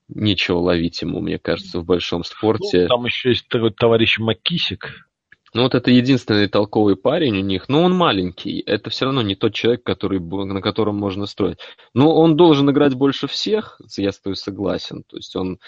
нечего 0.08 0.60
ловить 0.60 1.02
ему, 1.02 1.20
мне 1.20 1.40
кажется, 1.40 1.80
в 1.80 1.86
большом 1.86 2.24
спорте. 2.24 2.84
Ну, 2.84 2.88
там 2.88 3.06
еще 3.06 3.30
есть 3.30 3.48
товарищ 3.78 4.20
Макисик. 4.20 5.08
Ну 5.54 5.64
вот 5.64 5.76
это 5.76 5.90
единственный 5.92 6.48
толковый 6.48 6.96
парень 6.98 7.38
у 7.38 7.42
них, 7.42 7.70
но 7.70 7.84
он 7.84 7.96
маленький. 7.96 8.62
Это 8.66 8.90
все 8.90 9.06
равно 9.06 9.22
не 9.22 9.36
тот 9.36 9.54
человек, 9.54 9.82
который, 9.84 10.20
на 10.20 10.62
котором 10.62 10.98
можно 10.98 11.26
строить. 11.26 11.58
Но 11.94 12.14
он 12.16 12.36
должен 12.36 12.70
играть 12.70 12.94
больше 12.94 13.28
всех, 13.28 13.80
я 13.98 14.12
с 14.12 14.20
тобой 14.20 14.36
согласен. 14.36 15.04
То 15.04 15.18
есть 15.18 15.36
он 15.36 15.60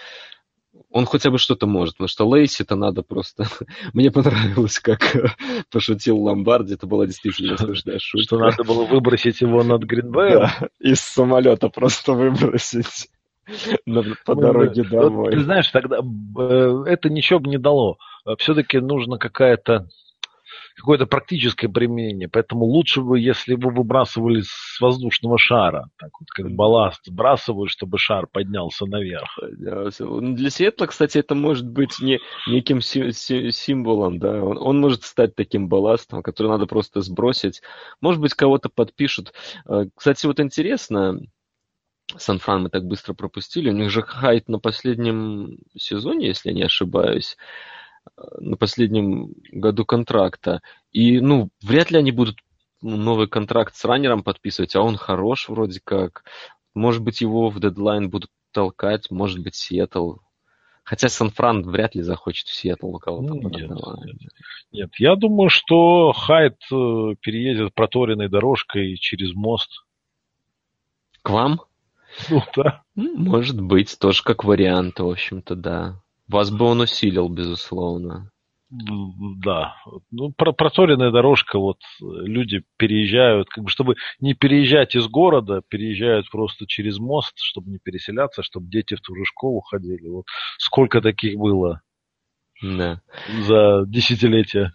он 0.91 1.05
хотя 1.05 1.29
бы 1.29 1.37
что-то 1.37 1.67
может, 1.67 1.95
потому 1.95 2.07
что 2.07 2.27
Лейси-то 2.27 2.75
надо 2.75 3.03
просто... 3.03 3.45
Мне 3.93 4.11
понравилось, 4.11 4.79
как 4.79 5.15
пошутил 5.71 6.19
Ломбарди, 6.19 6.73
это 6.73 6.87
была 6.87 7.05
действительно 7.05 7.57
смешная 7.57 7.99
шутка. 7.99 8.23
Что 8.25 8.37
надо 8.39 8.63
было 8.63 8.85
выбросить 8.85 9.41
его 9.41 9.63
над 9.63 9.83
Гринбеем? 9.83 10.39
Да, 10.39 10.69
из 10.79 10.99
самолета 10.99 11.69
просто 11.69 12.13
выбросить 12.13 13.09
по 14.25 14.35
дороге 14.35 14.83
домой. 14.83 15.33
Ты 15.33 15.41
знаешь, 15.41 15.69
тогда 15.69 15.99
э, 15.99 16.83
это 16.87 17.09
ничего 17.09 17.39
бы 17.39 17.49
не 17.49 17.57
дало. 17.57 17.97
Все-таки 18.37 18.79
нужно 18.79 19.17
какая-то 19.17 19.87
какое-то 20.79 21.05
практическое 21.05 21.67
применение. 21.67 22.29
Поэтому 22.29 22.65
лучше 22.65 23.01
бы, 23.01 23.19
если 23.19 23.55
вы 23.55 23.71
выбрасывали 23.71 24.41
с 24.41 24.79
воздушного 24.79 25.37
шара, 25.37 25.89
так 25.97 26.09
вот 26.19 26.29
как 26.29 26.51
балласт 26.51 27.01
сбрасывают, 27.05 27.69
чтобы 27.69 27.97
шар 27.97 28.27
поднялся 28.27 28.85
наверх. 28.85 29.37
Для 29.51 30.49
Сиэтла, 30.49 30.87
кстати, 30.87 31.17
это 31.17 31.35
может 31.35 31.67
быть 31.67 31.99
не, 31.99 32.19
неким 32.47 32.81
си- 32.81 33.11
си- 33.11 33.51
символом, 33.51 34.19
да. 34.19 34.43
Он, 34.43 34.57
он 34.57 34.79
может 34.79 35.03
стать 35.03 35.35
таким 35.35 35.67
балластом, 35.67 36.23
который 36.23 36.47
надо 36.47 36.65
просто 36.65 37.01
сбросить. 37.01 37.61
Может 38.01 38.21
быть, 38.21 38.33
кого-то 38.33 38.69
подпишут. 38.69 39.33
Э, 39.67 39.85
кстати, 39.95 40.25
вот 40.25 40.39
интересно, 40.39 41.19
Сан-Фран 42.15 42.63
мы 42.63 42.69
так 42.69 42.85
быстро 42.85 43.13
пропустили. 43.13 43.69
У 43.69 43.73
них 43.73 43.89
же 43.89 44.01
хайт 44.01 44.47
на 44.47 44.59
последнем 44.59 45.57
сезоне, 45.77 46.27
если 46.27 46.49
я 46.49 46.55
не 46.55 46.63
ошибаюсь 46.63 47.37
на 48.39 48.57
последнем 48.57 49.33
году 49.51 49.85
контракта. 49.85 50.61
И, 50.91 51.19
ну, 51.19 51.49
вряд 51.61 51.91
ли 51.91 51.97
они 51.97 52.11
будут 52.11 52.37
новый 52.81 53.27
контракт 53.27 53.75
с 53.75 53.85
раннером 53.85 54.23
подписывать, 54.23 54.75
а 54.75 54.81
он 54.81 54.95
хорош 54.97 55.49
вроде 55.49 55.81
как. 55.83 56.23
Может 56.73 57.01
быть, 57.01 57.21
его 57.21 57.49
в 57.49 57.59
дедлайн 57.59 58.09
будут 58.09 58.31
толкать, 58.51 59.11
может 59.11 59.39
быть, 59.39 59.55
Сиэтл. 59.55 60.15
Хотя 60.83 61.07
Сан-Фран 61.07 61.63
вряд 61.69 61.93
ли 61.93 62.01
захочет 62.01 62.47
в 62.47 62.55
Сиэтл 62.55 62.87
у 62.87 62.99
кого-то 62.99 63.35
ну, 63.35 63.49
нет, 63.49 63.69
нет, 64.71 64.89
я 64.97 65.15
думаю, 65.15 65.49
что 65.49 66.13
Хайт 66.13 66.57
э, 66.71 67.15
переедет 67.21 67.75
проторенной 67.75 68.27
дорожкой 68.27 68.95
через 68.95 69.35
мост. 69.35 69.83
К 71.21 71.29
вам? 71.29 71.61
Ну, 72.29 72.41
да. 72.55 72.81
Может 72.95 73.61
быть, 73.61 73.99
тоже 73.99 74.23
как 74.23 74.43
вариант, 74.43 74.99
в 74.99 75.07
общем-то, 75.07 75.55
да. 75.55 76.01
Вас 76.29 76.51
бы 76.51 76.65
он 76.65 76.81
усилил, 76.81 77.27
безусловно. 77.27 78.31
Да. 78.69 79.75
Ну, 80.11 80.31
про 80.31 80.51
проторенная 80.51 81.09
дорожка, 81.09 81.57
вот 81.57 81.79
люди 81.99 82.61
переезжают, 82.77 83.49
как 83.49 83.63
бы, 83.63 83.69
чтобы 83.71 83.95
не 84.19 84.35
переезжать 84.35 84.95
из 84.95 85.07
города, 85.07 85.63
переезжают 85.67 86.29
просто 86.29 86.67
через 86.67 86.99
мост, 86.99 87.33
чтобы 87.37 87.71
не 87.71 87.79
переселяться, 87.79 88.43
чтобы 88.43 88.69
дети 88.69 88.93
в 88.93 89.01
ту 89.01 89.15
же 89.15 89.25
школу 89.25 89.61
ходили. 89.61 90.07
Вот 90.07 90.25
сколько 90.59 91.01
таких 91.01 91.35
было 91.35 91.81
да. 92.61 93.01
за 93.39 93.85
десятилетия. 93.87 94.73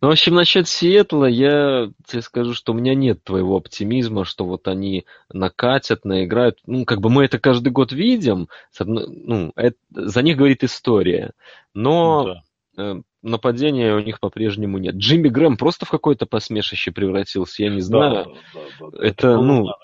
Ну, 0.00 0.08
в 0.08 0.10
общем, 0.10 0.34
насчет 0.34 0.68
Сиэтла 0.68 1.26
я 1.26 1.90
тебе 2.06 2.22
скажу, 2.22 2.54
что 2.54 2.72
у 2.72 2.74
меня 2.74 2.94
нет 2.94 3.22
твоего 3.22 3.56
оптимизма, 3.56 4.24
что 4.24 4.44
вот 4.44 4.68
они 4.68 5.06
накатят, 5.32 6.04
наиграют. 6.04 6.58
Ну, 6.66 6.84
как 6.84 7.00
бы 7.00 7.10
мы 7.10 7.24
это 7.24 7.38
каждый 7.38 7.70
год 7.70 7.92
видим, 7.92 8.48
ну, 8.78 9.52
это, 9.56 9.76
за 9.90 10.22
них 10.22 10.36
говорит 10.36 10.64
история. 10.64 11.32
Но 11.74 12.24
ну, 12.24 12.34
да. 12.76 12.82
э, 12.82 13.02
нападения 13.22 13.94
у 13.94 14.00
них 14.00 14.20
по-прежнему 14.20 14.78
нет. 14.78 14.96
Джимми 14.96 15.28
Грэм 15.28 15.56
просто 15.56 15.86
в 15.86 15.90
какое-то 15.90 16.26
посмешище 16.26 16.90
превратился, 16.90 17.62
я 17.62 17.70
не 17.70 17.80
знаю. 17.80 18.12
Да, 18.14 18.24
да, 18.24 18.60
да, 18.80 18.86
да. 18.90 19.06
Это, 19.06 19.28
это 19.28 19.36
ну, 19.40 19.64
надо, 19.64 19.76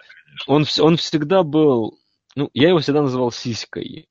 он, 0.47 0.65
он 0.81 0.97
всегда 0.97 1.43
был, 1.43 1.99
ну, 2.35 2.51
я 2.53 2.69
его 2.69 2.79
всегда 2.79 3.03
называл 3.03 3.31
сиськой 3.31 4.09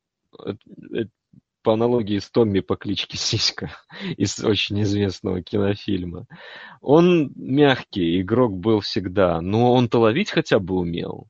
по 1.67 1.73
аналогии 1.73 2.17
с 2.17 2.29
Томми 2.31 2.61
по 2.61 2.77
кличке 2.77 3.17
Сиська 3.17 3.71
из 4.15 4.41
очень 4.41 4.81
известного 4.83 5.43
кинофильма. 5.43 6.25
Он 6.79 7.33
мягкий, 7.35 8.21
игрок 8.21 8.55
был 8.57 8.79
всегда, 8.79 9.41
но 9.41 9.73
он-то 9.73 9.99
ловить 9.99 10.31
хотя 10.31 10.59
бы 10.59 10.75
умел. 10.75 11.27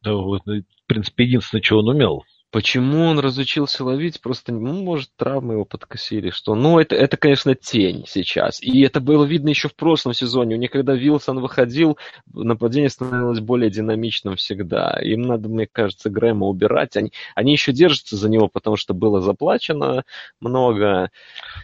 Да, 0.00 0.14
вот, 0.14 0.46
в 0.46 0.62
принципе, 0.86 1.24
единственное, 1.24 1.60
что 1.60 1.80
он 1.80 1.90
умел. 1.90 2.24
Почему 2.54 3.06
он 3.06 3.18
разучился 3.18 3.84
ловить? 3.84 4.20
Просто, 4.20 4.52
ну, 4.52 4.80
может, 4.80 5.10
травмы 5.16 5.54
его 5.54 5.64
подкосили, 5.64 6.30
что... 6.30 6.54
Ну, 6.54 6.78
это, 6.78 6.94
это, 6.94 7.16
конечно, 7.16 7.56
тень 7.56 8.04
сейчас. 8.06 8.62
И 8.62 8.80
это 8.82 9.00
было 9.00 9.24
видно 9.24 9.48
еще 9.48 9.68
в 9.68 9.74
прошлом 9.74 10.14
сезоне. 10.14 10.54
У 10.54 10.58
них, 10.58 10.70
когда 10.70 10.94
Вилсон 10.94 11.40
выходил, 11.40 11.98
нападение 12.32 12.90
становилось 12.90 13.40
более 13.40 13.70
динамичным 13.72 14.36
всегда. 14.36 14.96
Им 15.02 15.22
надо, 15.22 15.48
мне 15.48 15.66
кажется, 15.66 16.10
Грэма 16.10 16.46
убирать. 16.46 16.96
Они, 16.96 17.10
они 17.34 17.50
еще 17.50 17.72
держатся 17.72 18.14
за 18.14 18.28
него, 18.28 18.46
потому 18.46 18.76
что 18.76 18.94
было 18.94 19.20
заплачено 19.20 20.04
много. 20.40 21.10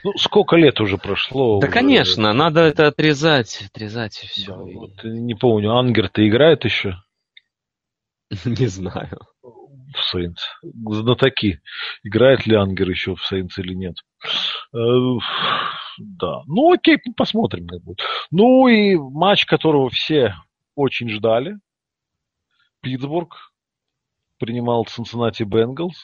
Ну, 0.03 0.15
сколько 0.19 0.57
лет 0.57 0.81
уже 0.81 0.99
прошло? 0.99 1.61
Да, 1.61 1.69
уже... 1.69 1.73
конечно, 1.73 2.33
надо 2.33 2.63
это 2.63 2.89
отрезать. 2.89 3.63
Отрезать 3.73 4.25
и 4.25 4.27
все. 4.27 4.57
Да, 4.57 4.57
вот, 4.57 5.05
не 5.05 5.37
помню, 5.37 5.71
Ангер-то 5.71 6.27
играет 6.29 6.65
еще? 6.65 6.97
Не 8.45 8.67
знаю 8.67 9.21
в 9.95 10.03
Сейнс. 10.05 10.43
Знатоки. 10.63 11.61
Играет 12.03 12.47
ли 12.47 12.55
Ангер 12.55 12.89
еще 12.89 13.15
в 13.15 13.25
Сейнс 13.25 13.59
или 13.59 13.75
нет. 13.75 13.97
Э, 14.75 14.79
да. 15.99 16.43
Ну, 16.47 16.73
окей, 16.73 16.99
посмотрим, 17.17 17.67
как 17.67 17.83
будет. 17.83 18.01
Ну 18.31 18.69
и 18.69 18.97
матч, 18.97 19.45
которого 19.47 19.91
все 19.91 20.35
очень 20.75 21.09
ждали. 21.11 21.59
Питтсбург 22.81 23.53
принимал 24.39 24.85
Цинциннати 24.87 25.43
Бенгалс. 25.43 25.97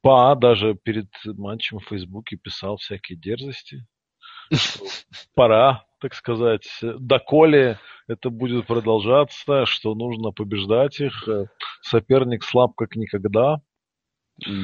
Па 0.00 0.34
даже 0.34 0.74
перед 0.74 1.08
матчем 1.24 1.78
в 1.78 1.86
Фейсбуке 1.86 2.36
писал 2.36 2.76
всякие 2.76 3.18
дерзости. 3.18 3.86
Пора, 5.34 5.84
так 6.04 6.12
сказать, 6.12 6.68
доколе 6.82 7.78
это 8.08 8.28
будет 8.28 8.66
продолжаться, 8.66 9.64
что 9.64 9.94
нужно 9.94 10.32
побеждать 10.32 11.00
их. 11.00 11.26
Соперник 11.80 12.44
слаб 12.44 12.74
как 12.76 12.94
никогда. 12.94 13.62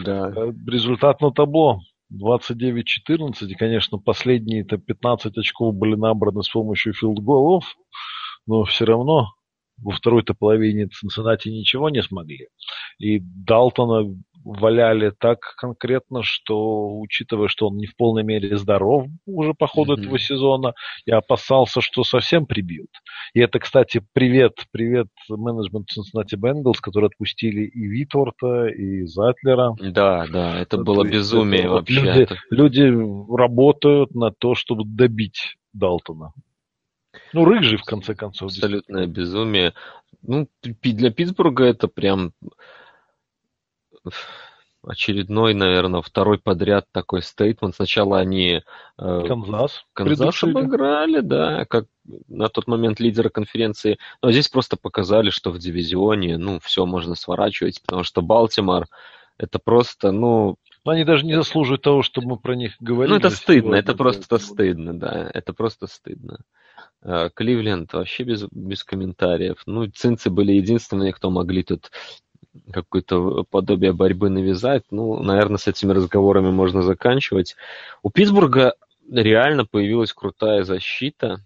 Да. 0.05 0.31
Э, 0.37 0.53
результат 0.67 1.23
на 1.23 1.31
табло. 1.33 1.81
29-14. 2.13 3.47
И, 3.49 3.55
конечно, 3.55 3.97
последние 3.97 4.65
-то 4.65 4.77
15 4.77 5.39
очков 5.39 5.75
были 5.75 5.95
набраны 5.95 6.43
с 6.43 6.51
помощью 6.51 6.93
филдголов. 6.93 7.65
Но 8.47 8.65
все 8.65 8.85
равно 8.85 9.33
во 9.79 9.93
второй-то 9.93 10.35
половине 10.35 10.89
Цинциннати 10.89 11.49
ничего 11.49 11.89
не 11.89 12.03
смогли. 12.03 12.49
И 12.99 13.19
Далтона 13.19 14.15
валяли 14.45 15.13
так 15.19 15.39
конкретно, 15.57 16.23
что, 16.23 16.99
учитывая, 16.99 17.49
что 17.49 17.69
он 17.69 17.77
не 17.77 17.87
в 17.87 17.97
полной 17.97 18.23
мере 18.23 18.57
здоров 18.57 19.07
уже 19.27 19.55
по 19.55 19.67
ходу 19.67 19.95
mm-hmm. 19.95 20.01
этого 20.01 20.19
сезона, 20.19 20.75
я 21.07 21.19
опасался, 21.19 21.81
что 21.81 22.05
совсем 22.05 22.47
прибьют. 22.47 22.91
И 23.35 23.41
это, 23.41 23.59
кстати, 23.59 24.03
привет, 24.13 24.65
привет 24.71 25.09
менеджменту 25.29 26.01
Cincinnati 26.01 26.39
Bengals, 26.39 26.79
которые 26.81 27.09
отпустили 27.09 27.63
и 27.63 27.87
Витворта, 27.87 28.67
и 28.67 29.05
Затлера. 29.05 29.75
Да, 29.81 30.27
да, 30.31 30.61
это 30.61 30.79
то 30.79 30.85
было 30.85 31.05
безумие 31.05 31.63
это, 31.63 31.71
вообще. 31.71 32.01
Люди, 32.01 32.85
люди 32.85 33.37
работают 33.37 34.15
на 34.15 34.31
то, 34.31 34.55
чтобы 34.55 34.85
добить 34.85 35.57
Далтона. 35.73 36.33
Ну, 37.33 37.45
рыжий, 37.45 37.79
в 37.79 37.83
конце 37.83 38.15
концов. 38.15 38.51
Абсолютное 38.51 39.07
безумие. 39.07 39.75
Ну, 40.23 40.49
для 40.63 41.11
Питтсбурга 41.11 41.65
это 41.65 41.89
прям 41.89 42.33
очередной, 44.83 45.55
наверное, 45.55 46.03
второй 46.03 46.39
подряд 46.39 46.87
такой 46.93 47.23
стейтмент. 47.23 47.75
Сначала 47.75 48.19
они 48.19 48.63
э, 48.99 49.25
Канзас, 49.29 49.85
Канзас 49.93 50.43
обыграли, 50.43 51.21
да, 51.21 51.65
как 51.67 51.87
на 52.29 52.49
тот 52.49 52.67
момент 52.67 52.99
лидера 52.99 53.29
конференции. 53.29 53.99
Но 54.23 54.33
здесь 54.33 54.49
просто 54.49 54.77
показали, 54.77 55.31
что 55.31 55.51
в 55.51 55.59
дивизионе, 55.59 56.39
ну, 56.39 56.61
все 56.61 56.87
можно 56.87 57.15
сворачивать, 57.15 57.83
потому 57.83 58.05
что 58.05 58.23
Балтимор 58.23 58.87
это 59.39 59.59
просто, 59.59 60.13
ну... 60.13 60.57
Но 60.85 60.93
они 60.93 61.05
даже 61.05 61.27
не 61.27 61.35
заслуживают 61.35 61.83
того, 61.83 62.03
чтобы 62.03 62.29
мы 62.29 62.37
про 62.39 62.55
них 62.55 62.77
говорили. 62.81 63.13
Ну, 63.13 63.19
это 63.19 63.29
стыдно, 63.29 63.75
это 63.75 63.95
просто 63.95 64.39
стыдно, 64.39 64.99
да, 64.99 65.31
это 65.33 65.53
просто 65.53 65.87
стыдно. 65.87 66.39
Э, 67.03 67.29
Кливленд 67.35 67.93
вообще 67.93 68.25
без, 68.25 68.45
без 68.51 68.83
комментариев. 68.83 69.63
Ну, 69.67 69.87
цинцы 69.89 70.31
были 70.31 70.53
единственные, 70.53 71.13
кто 71.13 71.31
могли 71.31 71.63
тут 71.63 71.91
какое-то 72.73 73.45
подобие 73.45 73.93
борьбы 73.93 74.29
навязать. 74.29 74.85
Ну, 74.91 75.23
наверное, 75.23 75.59
с 75.59 75.67
этими 75.67 75.93
разговорами 75.93 76.51
можно 76.51 76.83
заканчивать. 76.83 77.57
У 78.03 78.11
Питтсбурга 78.11 78.75
реально 79.11 79.65
появилась 79.65 80.13
крутая 80.13 80.65
защита. 80.65 81.39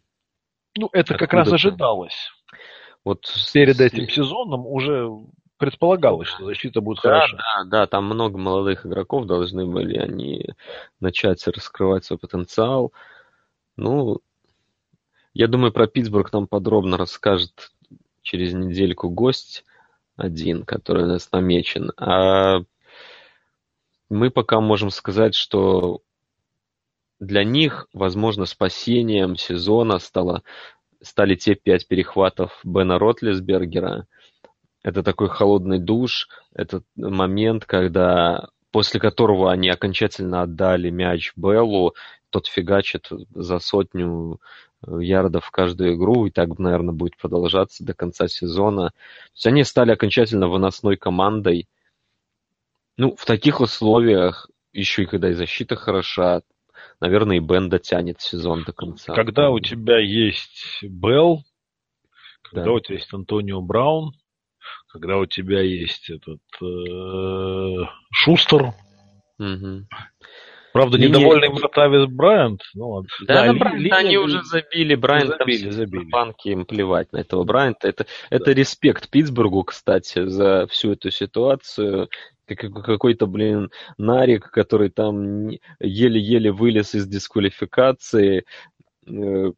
Ну, 0.76 0.88
это 0.92 1.16
как 1.16 1.32
раз 1.32 1.52
ожидалось. 1.52 2.32
Вот 3.04 3.26
перед 3.52 3.80
этим 3.80 4.08
сезоном 4.08 4.66
уже 4.66 5.10
предполагалось, 5.58 6.28
что 6.28 6.46
защита 6.46 6.80
будет 6.80 7.00
да, 7.02 7.10
хороша. 7.10 7.36
Да, 7.36 7.64
да, 7.64 7.86
там 7.86 8.06
много 8.06 8.38
молодых 8.38 8.86
игроков 8.86 9.26
должны 9.26 9.66
были 9.66 9.98
они 9.98 10.46
начать 11.00 11.46
раскрывать 11.46 12.04
свой 12.04 12.18
потенциал. 12.18 12.92
Ну, 13.76 14.20
я 15.32 15.48
думаю, 15.48 15.72
про 15.72 15.86
Питтсбург 15.86 16.32
нам 16.32 16.46
подробно 16.46 16.96
расскажет 16.96 17.72
через 18.22 18.54
недельку 18.54 19.10
гость 19.10 19.64
один, 20.16 20.64
который 20.64 21.04
у 21.04 21.06
нас 21.08 21.30
намечен. 21.32 21.92
А 21.96 22.60
мы 24.08 24.30
пока 24.30 24.60
можем 24.60 24.90
сказать, 24.90 25.34
что 25.34 26.00
для 27.20 27.44
них, 27.44 27.86
возможно, 27.92 28.44
спасением 28.44 29.36
сезона 29.36 29.98
стало, 29.98 30.42
стали 31.00 31.34
те 31.34 31.54
пять 31.54 31.86
перехватов 31.88 32.58
Бена 32.64 32.98
Ротлисбергера. 32.98 34.06
Это 34.82 35.02
такой 35.02 35.28
холодный 35.28 35.78
душ, 35.78 36.28
этот 36.54 36.84
момент, 36.96 37.64
когда 37.64 38.48
после 38.74 38.98
которого 38.98 39.52
они 39.52 39.68
окончательно 39.68 40.42
отдали 40.42 40.90
мяч 40.90 41.32
Беллу, 41.36 41.94
тот 42.30 42.48
фигачит 42.48 43.08
за 43.32 43.60
сотню 43.60 44.40
ярдов 44.86 45.46
в 45.46 45.50
каждую 45.50 45.94
игру, 45.94 46.26
и 46.26 46.30
так, 46.30 46.58
наверное, 46.58 46.94
будет 46.94 47.16
продолжаться 47.16 47.84
до 47.84 47.94
конца 47.94 48.28
сезона. 48.28 48.90
То 48.90 49.32
есть 49.34 49.46
они 49.46 49.64
стали 49.64 49.92
окончательно 49.92 50.48
выносной 50.48 50.96
командой. 50.96 51.68
Ну, 52.96 53.14
в 53.16 53.24
таких 53.24 53.60
условиях, 53.60 54.50
еще 54.72 55.02
и 55.02 55.06
когда 55.06 55.30
и 55.30 55.34
защита 55.34 55.76
хороша, 55.76 56.42
наверное, 57.00 57.36
и 57.36 57.40
Бен 57.40 57.68
дотянет 57.68 58.20
сезон 58.20 58.64
до 58.64 58.72
конца. 58.72 59.14
Когда 59.14 59.50
у 59.50 59.60
тебя 59.60 59.98
есть 59.98 60.82
Белл, 60.82 61.42
когда 62.42 62.64
да. 62.66 62.72
у 62.72 62.80
тебя 62.80 62.96
есть 62.96 63.12
Антонио 63.12 63.60
Браун, 63.60 64.12
когда 64.88 65.18
у 65.18 65.26
тебя 65.26 65.60
есть 65.60 66.08
этот 66.08 66.40
э, 66.62 67.84
Шустер, 68.12 68.72
угу. 69.38 69.86
Правда, 70.74 70.96
Линия... 70.96 71.16
недовольный 71.16 71.50
Братавис 71.50 72.06
Брайант. 72.06 72.62
Ну, 72.74 73.04
да, 73.28 73.44
да, 73.44 73.52
на 73.52 73.54
Брайанта 73.54 73.96
они 73.96 74.16
уже 74.18 74.42
забили. 74.42 74.96
Брайант 74.96 75.36
забили, 75.38 75.70
забили. 75.70 76.10
банки 76.10 76.48
им 76.48 76.66
плевать 76.66 77.12
на 77.12 77.18
этого 77.18 77.44
Брайанта. 77.44 77.86
Это, 77.86 78.06
да. 78.28 78.36
это 78.36 78.50
респект 78.50 79.08
Питтсбургу, 79.08 79.62
кстати, 79.62 80.26
за 80.26 80.66
всю 80.66 80.90
эту 80.90 81.12
ситуацию. 81.12 82.08
Какой-то, 82.46 83.28
блин, 83.28 83.70
Нарик, 83.98 84.50
который 84.50 84.90
там 84.90 85.48
еле-еле 85.78 86.50
вылез 86.50 86.96
из 86.96 87.06
дисквалификации, 87.06 88.44
э, 89.06 89.52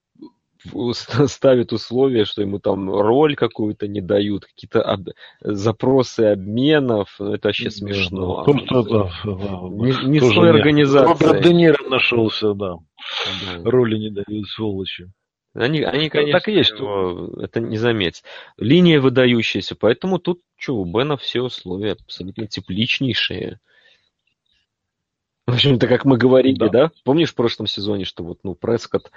ставит 1.27 1.73
условия, 1.73 2.25
что 2.25 2.43
ему 2.43 2.59
там 2.59 2.91
роль 2.91 3.37
какую-то 3.37 3.89
не 3.89 4.01
дают, 4.01 4.45
какие-то 4.45 4.83
об... 4.83 5.09
запросы 5.41 6.21
обменов, 6.21 7.15
ну, 7.19 7.35
это 7.35 7.49
вообще 7.49 7.71
смешно. 7.71 8.45
Да, 8.47 8.83
да, 8.83 9.11
да, 9.25 9.31
не 9.71 10.09
не 10.09 10.21
с 10.21 10.35
той 10.35 10.51
организацией. 10.51 11.29
Роберт 11.29 11.43
Де 11.43 11.55
Ниро 11.55 11.89
нашелся, 11.89 12.55
да. 12.55 12.75
да. 12.75 13.71
Роли 13.71 13.97
не 13.97 14.11
дают, 14.11 14.49
сволочи. 14.49 15.11
Они, 15.55 15.83
они 15.83 16.11
конечно, 16.11 16.39
так 16.39 16.49
и 16.49 16.53
есть. 16.53 16.73
Его, 16.73 17.31
это 17.41 17.61
не 17.61 17.79
заметь. 17.79 18.23
Линия 18.59 19.01
выдающаяся, 19.01 19.75
поэтому 19.75 20.19
тут 20.19 20.41
что, 20.57 20.77
у 20.77 20.85
Бена 20.85 21.17
все 21.17 21.41
условия 21.41 21.93
абсолютно 21.93 22.47
тепличнейшие. 22.47 23.61
В 25.47 25.55
общем-то, 25.55 25.87
как 25.87 26.05
мы 26.05 26.19
говорили, 26.19 26.59
да. 26.59 26.69
да? 26.69 26.91
Помнишь 27.05 27.31
в 27.31 27.35
прошлом 27.37 27.67
сезоне, 27.67 28.05
что 28.05 28.25
вот, 28.25 28.41
ну, 28.43 28.55
Прескотт 28.55 29.11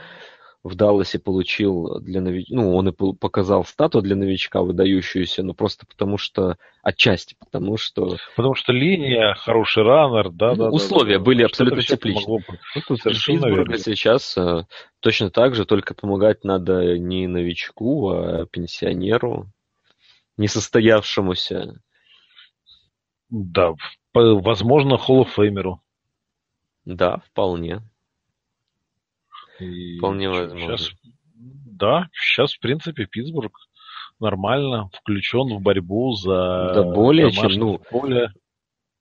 в 0.63 0.75
Далласе 0.75 1.19
получил 1.19 1.99
для 2.01 2.19
новичка, 2.19 2.53
ну, 2.53 2.75
он 2.75 2.89
и 2.89 2.91
показал 2.91 3.63
стату 3.63 4.01
для 4.01 4.15
новичка 4.15 4.61
выдающуюся, 4.61 5.41
но 5.41 5.53
просто 5.53 5.85
потому 5.85 6.17
что, 6.17 6.57
отчасти 6.83 7.35
потому 7.39 7.77
что... 7.77 8.17
Потому 8.35 8.55
что 8.55 8.73
линия, 8.73 9.35
хороший 9.35 9.83
раннер, 9.83 10.29
да, 10.31 10.49
ну, 10.49 10.55
да. 10.55 10.69
Условия 10.69 11.17
да, 11.17 11.23
были 11.23 11.43
абсолютно 11.43 11.81
тепличные. 11.81 12.43
Ну, 12.75 13.47
верно. 13.47 13.77
сейчас 13.77 14.37
а, 14.37 14.67
точно 14.99 15.29
так 15.31 15.55
же, 15.55 15.65
только 15.65 15.93
помогать 15.93 16.43
надо 16.43 16.97
не 16.97 17.27
новичку, 17.27 18.09
а 18.09 18.45
пенсионеру, 18.45 19.47
несостоявшемуся. 20.35 21.81
Да, 23.29 23.75
возможно, 24.13 24.97
холлофеймеру. 24.97 25.81
Да, 26.83 27.21
вполне. 27.31 27.81
И 29.59 29.97
Вполне 29.97 30.29
возможно. 30.29 30.77
Сейчас, 30.77 30.91
да, 31.65 32.09
сейчас, 32.13 32.53
в 32.53 32.59
принципе, 32.59 33.05
Питтсбург 33.05 33.53
нормально 34.19 34.89
включен 34.93 35.57
в 35.57 35.61
борьбу 35.61 36.13
за 36.13 36.71
да 36.75 36.83
более 36.83 37.31
чем, 37.31 37.51
ну, 37.53 37.79
поле. 37.79 38.33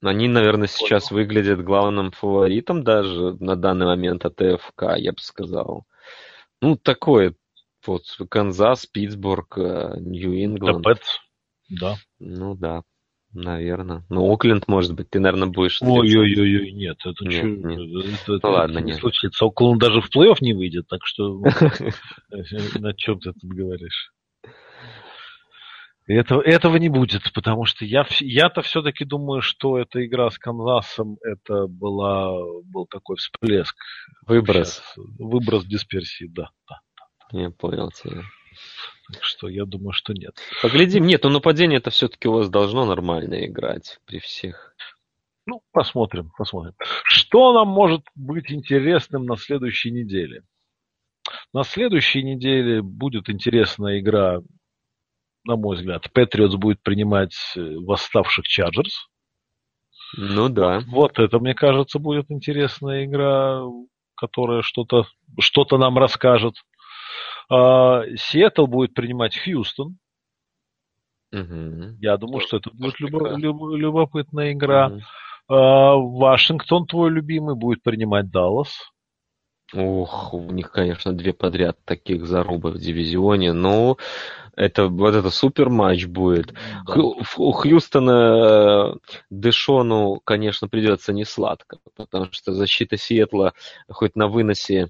Они, 0.01 0.29
наверное, 0.29 0.67
сейчас 0.67 1.11
выглядят 1.11 1.61
главным 1.61 2.11
фаворитом 2.11 2.83
даже 2.83 3.35
на 3.43 3.57
данный 3.57 3.85
момент 3.85 4.25
от 4.25 4.35
ТФК, 4.37 4.95
я 4.95 5.11
бы 5.11 5.19
сказал. 5.19 5.85
Ну, 6.61 6.77
такое 6.77 7.35
вот 7.85 8.03
Канзас, 8.29 8.85
Питтсбург, 8.85 9.57
э, 9.57 9.95
Нью-Ингланд. 9.99 10.83
Да, 10.83 10.95
да. 11.69 11.95
Ну 12.19 12.55
да. 12.55 12.83
Наверное. 13.33 14.03
Ну, 14.09 14.31
Окленд, 14.31 14.67
может 14.67 14.95
быть, 14.95 15.09
ты, 15.11 15.19
наверное, 15.19 15.47
будешь... 15.47 15.81
Ой-ой-ой, 15.81 16.71
нет, 16.71 16.97
это 17.05 17.25
нет, 17.25 17.33
что? 17.33 17.47
Нет. 17.47 17.79
Это, 18.23 18.33
это, 18.33 18.47
ну, 18.47 18.53
ладно, 18.53 18.79
не 18.79 18.91
нет. 18.91 18.99
случится. 18.99 19.45
Окленд 19.45 19.79
даже 19.79 20.01
в 20.01 20.09
плей-офф 20.09 20.37
не 20.41 20.53
выйдет, 20.53 20.87
так 20.87 21.01
что 21.05 21.41
на 22.79 22.93
чем 22.95 23.19
ты 23.19 23.33
тут 23.33 23.51
говоришь? 23.51 24.11
Этого, 26.07 26.41
этого 26.41 26.77
не 26.77 26.89
будет, 26.89 27.31
потому 27.33 27.65
что 27.65 27.85
я, 27.85 28.03
я-то 28.19 28.63
все-таки 28.63 29.05
думаю, 29.05 29.43
что 29.43 29.77
эта 29.77 30.03
игра 30.03 30.31
с 30.31 30.39
Канзасом, 30.39 31.17
это 31.21 31.67
была, 31.67 32.31
был 32.63 32.87
такой 32.87 33.17
всплеск. 33.17 33.75
Выброс. 34.25 34.73
Сейчас, 34.73 34.93
выброс 35.19 35.65
дисперсии, 35.65 36.25
да. 36.27 36.49
да, 36.67 36.79
да. 36.97 37.39
Я 37.39 37.51
понял 37.51 37.91
тебя. 37.91 38.23
Так 39.11 39.23
что 39.23 39.47
я 39.47 39.65
думаю, 39.65 39.93
что 39.93 40.13
нет. 40.13 40.35
Поглядим. 40.61 41.05
Нет, 41.05 41.23
но 41.23 41.29
нападение 41.29 41.77
это 41.77 41.89
все-таки 41.89 42.27
у 42.27 42.33
вас 42.33 42.49
должно 42.49 42.85
нормально 42.85 43.45
играть 43.45 43.99
при 44.05 44.19
всех. 44.19 44.75
Ну, 45.45 45.61
посмотрим, 45.71 46.31
посмотрим. 46.37 46.73
Что 47.05 47.53
нам 47.53 47.69
может 47.69 48.01
быть 48.13 48.51
интересным 48.51 49.25
на 49.25 49.35
следующей 49.35 49.89
неделе? 49.89 50.43
На 51.53 51.63
следующей 51.63 52.21
неделе 52.23 52.81
будет 52.83 53.29
интересная 53.29 53.99
игра, 53.99 54.41
на 55.43 55.55
мой 55.55 55.75
взгляд. 55.77 56.11
Патриотс 56.13 56.55
будет 56.55 56.81
принимать 56.83 57.33
э, 57.55 57.61
восставших 57.77 58.47
Чарджерс. 58.47 59.07
Ну 60.17 60.49
да. 60.49 60.81
Вот 60.87 61.17
это, 61.17 61.39
мне 61.39 61.55
кажется, 61.55 61.99
будет 61.99 62.29
интересная 62.29 63.05
игра, 63.05 63.63
которая 64.15 64.61
что-то 64.61 65.05
что 65.39 65.65
нам 65.77 65.97
расскажет. 65.97 66.55
А, 67.49 68.03
Сиэтл 68.15 68.67
будет 68.67 68.93
принимать 68.93 69.37
Хьюстон. 69.37 69.97
Угу. 71.31 71.97
Я 71.99 72.17
думаю, 72.17 72.41
что 72.41 72.57
это 72.57 72.71
будет 72.71 72.99
любо, 72.99 73.35
любо, 73.35 73.75
любопытная 73.75 74.53
игра. 74.53 74.87
Угу. 74.87 75.01
Вашингтон, 75.49 76.85
твой 76.85 77.09
любимый, 77.09 77.55
будет 77.55 77.81
принимать 77.81 78.29
Даллас. 78.29 78.91
Ух, 79.73 80.33
у 80.33 80.51
них, 80.51 80.71
конечно, 80.71 81.13
две 81.13 81.33
подряд 81.33 81.77
таких 81.85 82.25
зарубы 82.25 82.71
в 82.71 82.79
дивизионе. 82.79 83.53
Но 83.53 83.97
это 84.55 84.87
вот 84.87 85.15
это 85.15 85.29
супер 85.29 85.69
матч 85.69 86.05
будет. 86.05 86.53
Да. 86.87 87.01
У 87.37 87.51
Хьюстона 87.51 88.93
э, 88.93 89.13
Дэшону, 89.29 90.21
конечно, 90.23 90.67
придется 90.67 91.13
не 91.13 91.23
сладко, 91.23 91.77
потому 91.95 92.27
что 92.31 92.53
защита 92.53 92.97
Сиэтла 92.97 93.53
хоть 93.89 94.15
на 94.15 94.27
выносе 94.27 94.89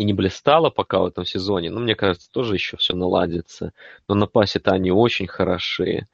и 0.00 0.04
не 0.04 0.14
блистала 0.14 0.70
пока 0.70 1.00
в 1.00 1.06
этом 1.06 1.26
сезоне, 1.26 1.70
но 1.70 1.78
мне 1.78 1.94
кажется, 1.94 2.30
тоже 2.32 2.54
еще 2.54 2.78
все 2.78 2.96
наладится. 2.96 3.72
Но 4.08 4.14
на 4.14 4.26
пасе-то 4.26 4.70
они 4.70 4.90
очень 4.90 5.26
хороши. 5.26 6.06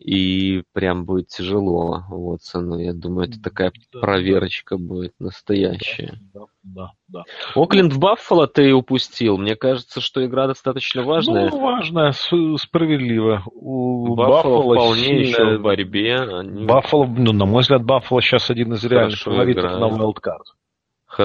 и 0.00 0.62
прям 0.72 1.04
будет 1.04 1.28
тяжело 1.28 2.04
Уотсону. 2.10 2.78
Я 2.78 2.92
думаю, 2.92 3.28
это 3.28 3.40
такая 3.42 3.72
да, 3.92 4.00
проверочка 4.00 4.76
да. 4.76 4.84
будет 4.84 5.12
настоящая. 5.18 6.18
Да, 6.32 6.40
да, 6.62 6.90
да. 7.08 7.24
Окленд 7.54 7.92
в 7.92 7.98
Баффало 7.98 8.46
ты 8.46 8.72
упустил. 8.72 9.38
Мне 9.38 9.56
кажется, 9.56 10.00
что 10.00 10.24
игра 10.24 10.46
достаточно 10.46 11.02
важная. 11.02 11.50
Ну, 11.50 11.60
важная, 11.60 12.12
справедливо. 12.12 13.42
У 13.46 14.14
Баффало, 14.14 14.74
вполне 14.74 15.02
сильная... 15.02 15.24
еще 15.24 15.58
в 15.58 15.62
борьбе. 15.62 16.16
Они... 16.16 16.64
Баффало, 16.64 17.06
ну, 17.06 17.32
на 17.32 17.46
мой 17.46 17.62
взгляд, 17.62 17.84
Баффало 17.84 18.22
сейчас 18.22 18.50
один 18.50 18.72
из 18.74 18.84
реальных 18.84 19.18
фаворитов 19.18 19.64
на 19.64 19.88
Wildcard. 19.88 20.44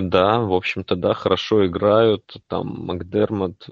Да, 0.01 0.39
в 0.39 0.53
общем-то, 0.53 0.95
да, 0.95 1.13
хорошо 1.13 1.65
играют. 1.65 2.23
Там 2.47 2.85
Макдермот, 2.85 3.67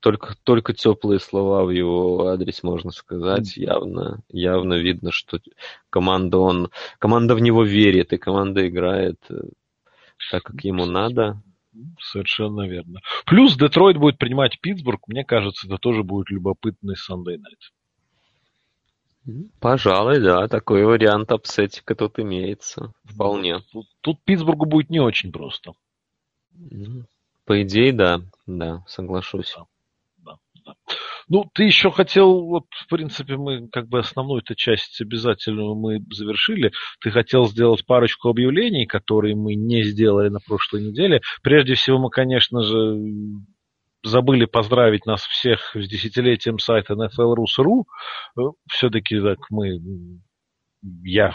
только, 0.00 0.34
только 0.44 0.72
теплые 0.72 1.20
слова 1.20 1.64
в 1.64 1.70
его 1.70 2.26
адрес 2.26 2.62
можно 2.62 2.90
сказать. 2.90 3.56
Явно, 3.56 4.22
явно 4.28 4.74
видно, 4.74 5.12
что 5.12 5.38
команда 5.90 6.38
он, 6.38 6.70
команда 6.98 7.34
в 7.34 7.40
него 7.40 7.64
верит, 7.64 8.12
и 8.12 8.18
команда 8.18 8.66
играет 8.68 9.18
э, 9.28 9.34
так, 10.30 10.42
как 10.42 10.64
ему 10.64 10.86
надо. 10.86 11.42
Совершенно 12.00 12.66
верно. 12.68 13.00
Плюс 13.26 13.56
Детройт 13.56 13.96
будет 13.96 14.18
принимать 14.18 14.60
Питтсбург. 14.60 15.06
Мне 15.06 15.24
кажется, 15.24 15.66
это 15.66 15.78
тоже 15.78 16.02
будет 16.02 16.30
любопытный 16.30 16.94
Sunday 16.94 17.36
Night. 17.36 17.70
Пожалуй, 19.60 20.20
да, 20.20 20.48
такой 20.48 20.84
вариант 20.84 21.30
апсетика 21.30 21.94
тут 21.94 22.18
имеется. 22.18 22.92
Вполне. 23.04 23.60
Тут, 23.72 23.86
тут 24.00 24.22
Питтсбургу 24.24 24.64
будет 24.64 24.90
не 24.90 25.00
очень 25.00 25.30
просто. 25.30 25.72
По 27.44 27.62
идее, 27.62 27.92
да, 27.92 28.22
да, 28.46 28.82
соглашусь. 28.86 29.54
Да, 30.18 30.36
да, 30.64 30.64
да. 30.64 30.74
Ну, 31.28 31.48
ты 31.54 31.62
еще 31.62 31.92
хотел, 31.92 32.44
вот, 32.44 32.64
в 32.70 32.88
принципе, 32.88 33.36
мы 33.36 33.68
как 33.68 33.88
бы 33.88 34.00
основную 34.00 34.40
эту 34.40 34.56
часть 34.56 35.00
обязательную 35.00 35.76
мы 35.76 36.00
завершили. 36.10 36.72
Ты 37.00 37.12
хотел 37.12 37.46
сделать 37.46 37.86
парочку 37.86 38.28
объявлений, 38.28 38.84
которые 38.84 39.36
мы 39.36 39.54
не 39.54 39.84
сделали 39.84 40.28
на 40.28 40.40
прошлой 40.40 40.82
неделе. 40.82 41.20
Прежде 41.42 41.74
всего, 41.74 41.98
мы, 41.98 42.10
конечно 42.10 42.62
же, 42.62 42.98
забыли 44.02 44.44
поздравить 44.44 45.06
нас 45.06 45.22
всех 45.22 45.74
с 45.74 45.88
десятилетием 45.88 46.58
сайта 46.58 46.94
NFL.rus.ru. 46.94 47.84
Э, 48.38 48.42
Все-таки 48.68 49.20
так 49.20 49.38
мы, 49.50 49.80
я 51.02 51.34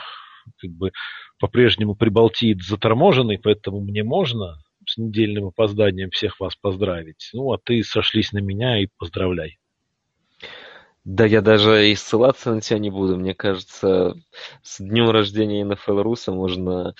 как 0.59 0.71
бы 0.71 0.91
по-прежнему 1.39 1.95
прибалтиец 1.95 2.65
заторможенный, 2.65 3.39
поэтому 3.39 3.81
мне 3.81 4.03
можно 4.03 4.57
с 4.87 4.97
недельным 4.97 5.47
опозданием 5.47 6.11
всех 6.11 6.39
вас 6.39 6.55
поздравить. 6.55 7.29
Ну, 7.33 7.51
а 7.51 7.57
ты 7.57 7.83
сошлись 7.83 8.31
на 8.31 8.39
меня 8.39 8.81
и 8.81 8.87
поздравляй. 8.97 9.57
Да 11.03 11.25
я 11.25 11.41
даже 11.41 11.89
и 11.89 11.95
ссылаться 11.95 12.53
на 12.53 12.61
тебя 12.61 12.79
не 12.79 12.89
буду. 12.89 13.17
Мне 13.17 13.35
кажется, 13.35 14.15
с 14.63 14.79
днем 14.79 15.09
рождения 15.11 15.63
NFL 15.63 16.01
Руса 16.01 16.31
можно, 16.31 16.95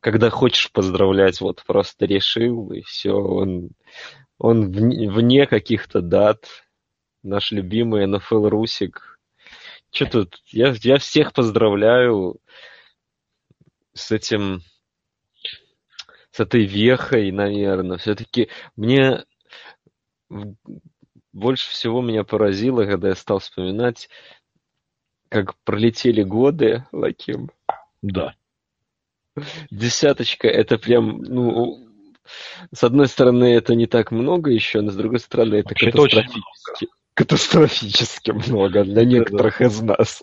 когда 0.00 0.30
хочешь 0.30 0.70
поздравлять, 0.70 1.40
вот 1.40 1.64
просто 1.66 2.06
решил, 2.06 2.70
и 2.70 2.82
все, 2.82 3.12
он 3.12 3.70
он 4.38 4.70
вне, 4.70 5.10
вне 5.10 5.46
каких-то 5.46 6.00
дат. 6.00 6.46
Наш 7.22 7.50
любимый 7.50 8.06
НФЛ 8.06 8.48
Русик. 8.48 9.18
Что 9.90 10.06
тут? 10.06 10.42
Я, 10.46 10.74
я 10.82 10.98
всех 10.98 11.32
поздравляю 11.32 12.40
с 13.94 14.12
этим, 14.12 14.62
с 16.30 16.40
этой 16.40 16.64
вехой, 16.64 17.32
наверное. 17.32 17.98
Все-таки 17.98 18.48
мне 18.76 19.24
больше 21.32 21.70
всего 21.70 22.00
меня 22.00 22.24
поразило, 22.24 22.84
когда 22.84 23.08
я 23.08 23.14
стал 23.14 23.40
вспоминать, 23.40 24.08
как 25.28 25.56
пролетели 25.64 26.22
годы, 26.22 26.84
Лаким. 26.92 27.50
Да. 28.02 28.34
Десяточка, 29.70 30.48
это 30.48 30.78
прям, 30.78 31.18
ну, 31.22 31.87
с 32.72 32.84
одной 32.84 33.08
стороны, 33.08 33.54
это 33.54 33.74
не 33.74 33.86
так 33.86 34.10
много 34.10 34.50
еще, 34.50 34.80
но 34.80 34.90
с 34.90 34.96
другой 34.96 35.20
стороны, 35.20 35.56
это 35.56 35.70
Вообще 35.70 35.90
катастрофически. 35.90 36.84
Это 36.84 36.92
катастрофически 37.18 38.30
много 38.30 38.84
для 38.84 39.04
некоторых 39.04 39.60
из 39.60 39.80
нас. 39.80 40.22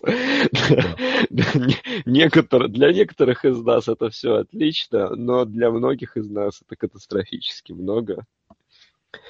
Для 1.28 2.92
некоторых 2.92 3.44
из 3.44 3.60
нас 3.60 3.86
это 3.88 4.08
все 4.08 4.36
отлично, 4.36 5.14
но 5.14 5.44
для 5.44 5.70
многих 5.70 6.16
из 6.16 6.30
нас 6.30 6.62
это 6.62 6.76
катастрофически 6.76 7.72
много. 7.72 8.24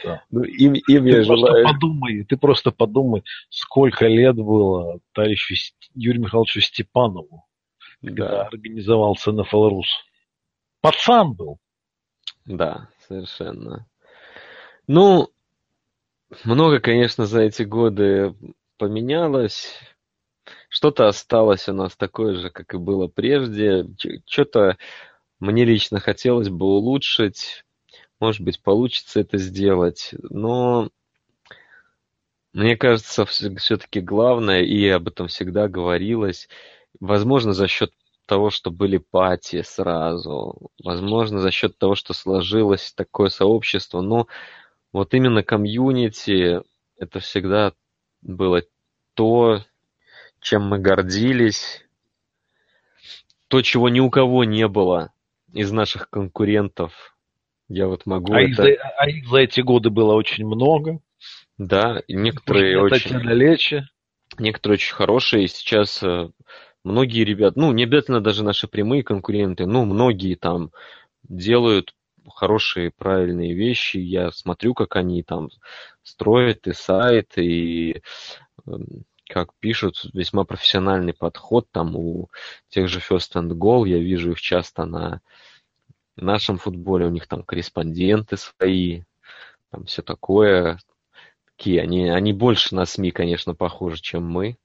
Да. 0.05 0.22
Ну, 0.31 0.43
им, 0.45 0.74
им 0.74 1.05
ты 1.05 1.11
я 1.11 1.22
желаю... 1.24 1.64
подумай, 1.64 2.24
ты 2.24 2.37
просто 2.37 2.70
подумай, 2.70 3.24
сколько 3.51 4.07
лет 4.07 4.37
было 4.37 5.01
товарищу 5.12 5.55
Юрию 5.95 6.22
Михайловичу 6.22 6.61
Степанову, 6.61 7.47
когда 8.01 8.29
да. 8.29 8.43
организовался 8.47 9.33
на 9.33 9.45
Фаларус. 9.45 9.89
Пацан 10.81 11.35
был. 11.35 11.59
Да, 12.47 12.88
совершенно. 13.09 13.86
Ну, 14.86 15.30
много, 16.44 16.80
конечно, 16.80 17.26
за 17.26 17.42
эти 17.42 17.62
годы 17.64 18.34
поменялось. 18.78 19.78
Что-то 20.68 21.09
осталось 21.09 21.68
у 21.68 21.72
нас 21.72 21.97
такое 21.97 22.34
же, 22.34 22.51
как 22.51 22.74
и 22.74 22.78
было 22.78 23.09
прежде. 23.09 23.86
Что-то 24.26 24.76
мне 25.40 25.64
лично 25.64 25.99
хотелось 25.99 26.49
бы 26.49 26.66
улучшить. 26.66 27.64
Может 28.20 28.42
быть, 28.42 28.62
получится 28.62 29.20
это 29.20 29.38
сделать. 29.38 30.14
Но 30.22 30.90
мне 32.53 32.76
кажется, 32.76 33.26
все-таки 33.26 34.01
главное, 34.01 34.62
и 34.62 34.88
об 34.88 35.09
этом 35.09 35.26
всегда 35.28 35.68
говорилось, 35.68 36.49
возможно, 37.01 37.53
за 37.53 37.66
счет 37.66 37.92
того, 38.27 38.51
что 38.51 38.70
были 38.70 38.99
пати 38.99 39.62
сразу, 39.62 40.70
возможно, 40.83 41.41
за 41.41 41.51
счет 41.51 41.79
того, 41.79 41.95
что 41.95 42.12
сложилось 42.12 42.93
такое 42.93 43.29
сообщество, 43.29 44.01
но 44.01 44.27
вот 44.93 45.14
именно 45.14 45.43
комьюнити 45.43 46.62
это 46.99 47.20
всегда 47.20 47.72
было 48.22 48.62
то, 49.14 49.61
чем 50.41 50.68
мы 50.68 50.79
гордились, 50.79 51.85
то, 53.49 53.62
чего 53.62 53.89
ни 53.89 54.01
у 54.01 54.11
кого 54.11 54.45
не 54.45 54.68
было 54.68 55.12
из 55.53 55.72
наших 55.72 56.11
конкурентов. 56.11 57.16
Я 57.68 57.89
вот 57.89 58.07
могу 58.07 58.33
а, 58.33 58.43
это... 58.43 58.49
их 58.49 58.57
за, 58.57 58.64
а 58.99 59.09
их 59.09 59.29
за 59.29 59.39
эти 59.39 59.61
годы 59.61 59.91
было 59.91 60.14
очень 60.14 60.47
много. 60.47 61.01
Да, 61.59 62.03
некоторые 62.09 62.81
очень... 62.81 63.20
Далече. 63.20 63.89
Некоторые 64.39 64.77
очень 64.77 64.95
хорошие. 64.95 65.49
Сейчас 65.49 66.03
э, 66.03 66.31
многие 66.87 67.24
ребята, 67.24 67.59
ну, 67.59 67.72
не 67.72 67.82
обязательно 67.84 68.20
даже 68.20 68.45
наши 68.45 68.68
прямые 68.68 69.03
конкуренты, 69.03 69.66
но 69.66 69.84
многие 69.84 70.37
там 70.37 70.70
делают 71.24 71.95
хорошие, 72.28 72.93
правильные 72.93 73.55
вещи. 73.55 73.99
Я 73.99 74.30
смотрю, 74.30 74.72
как 74.74 74.97
они 74.97 75.22
там 75.22 75.51
строят 76.03 76.66
и 76.66 76.72
сайт, 76.72 77.37
и 77.37 78.03
эм, 78.66 79.05
как 79.28 79.51
пишут, 79.59 80.09
весьма 80.14 80.45
профессиональный 80.45 81.12
подход 81.12 81.66
там 81.72 81.97
у 81.97 82.30
тех 82.68 82.89
же 82.89 83.01
First 83.01 83.34
and 83.34 83.51
Goal. 83.51 83.89
Я 83.89 83.99
вижу 83.99 84.30
их 84.32 84.41
часто 84.41 84.84
на 84.84 85.20
нашем 86.14 86.57
футболе, 86.57 87.07
у 87.07 87.11
них 87.11 87.26
там 87.26 87.43
корреспонденты 87.43 88.37
свои, 88.37 89.03
там 89.70 89.87
все 89.87 90.03
такое. 90.03 90.78
Такие, 91.57 91.80
они, 91.82 92.09
они 92.09 92.32
больше 92.32 92.74
на 92.74 92.87
СМИ, 92.87 93.11
конечно, 93.11 93.55
похожи, 93.55 94.01
чем 94.01 94.24
мы. 94.24 94.57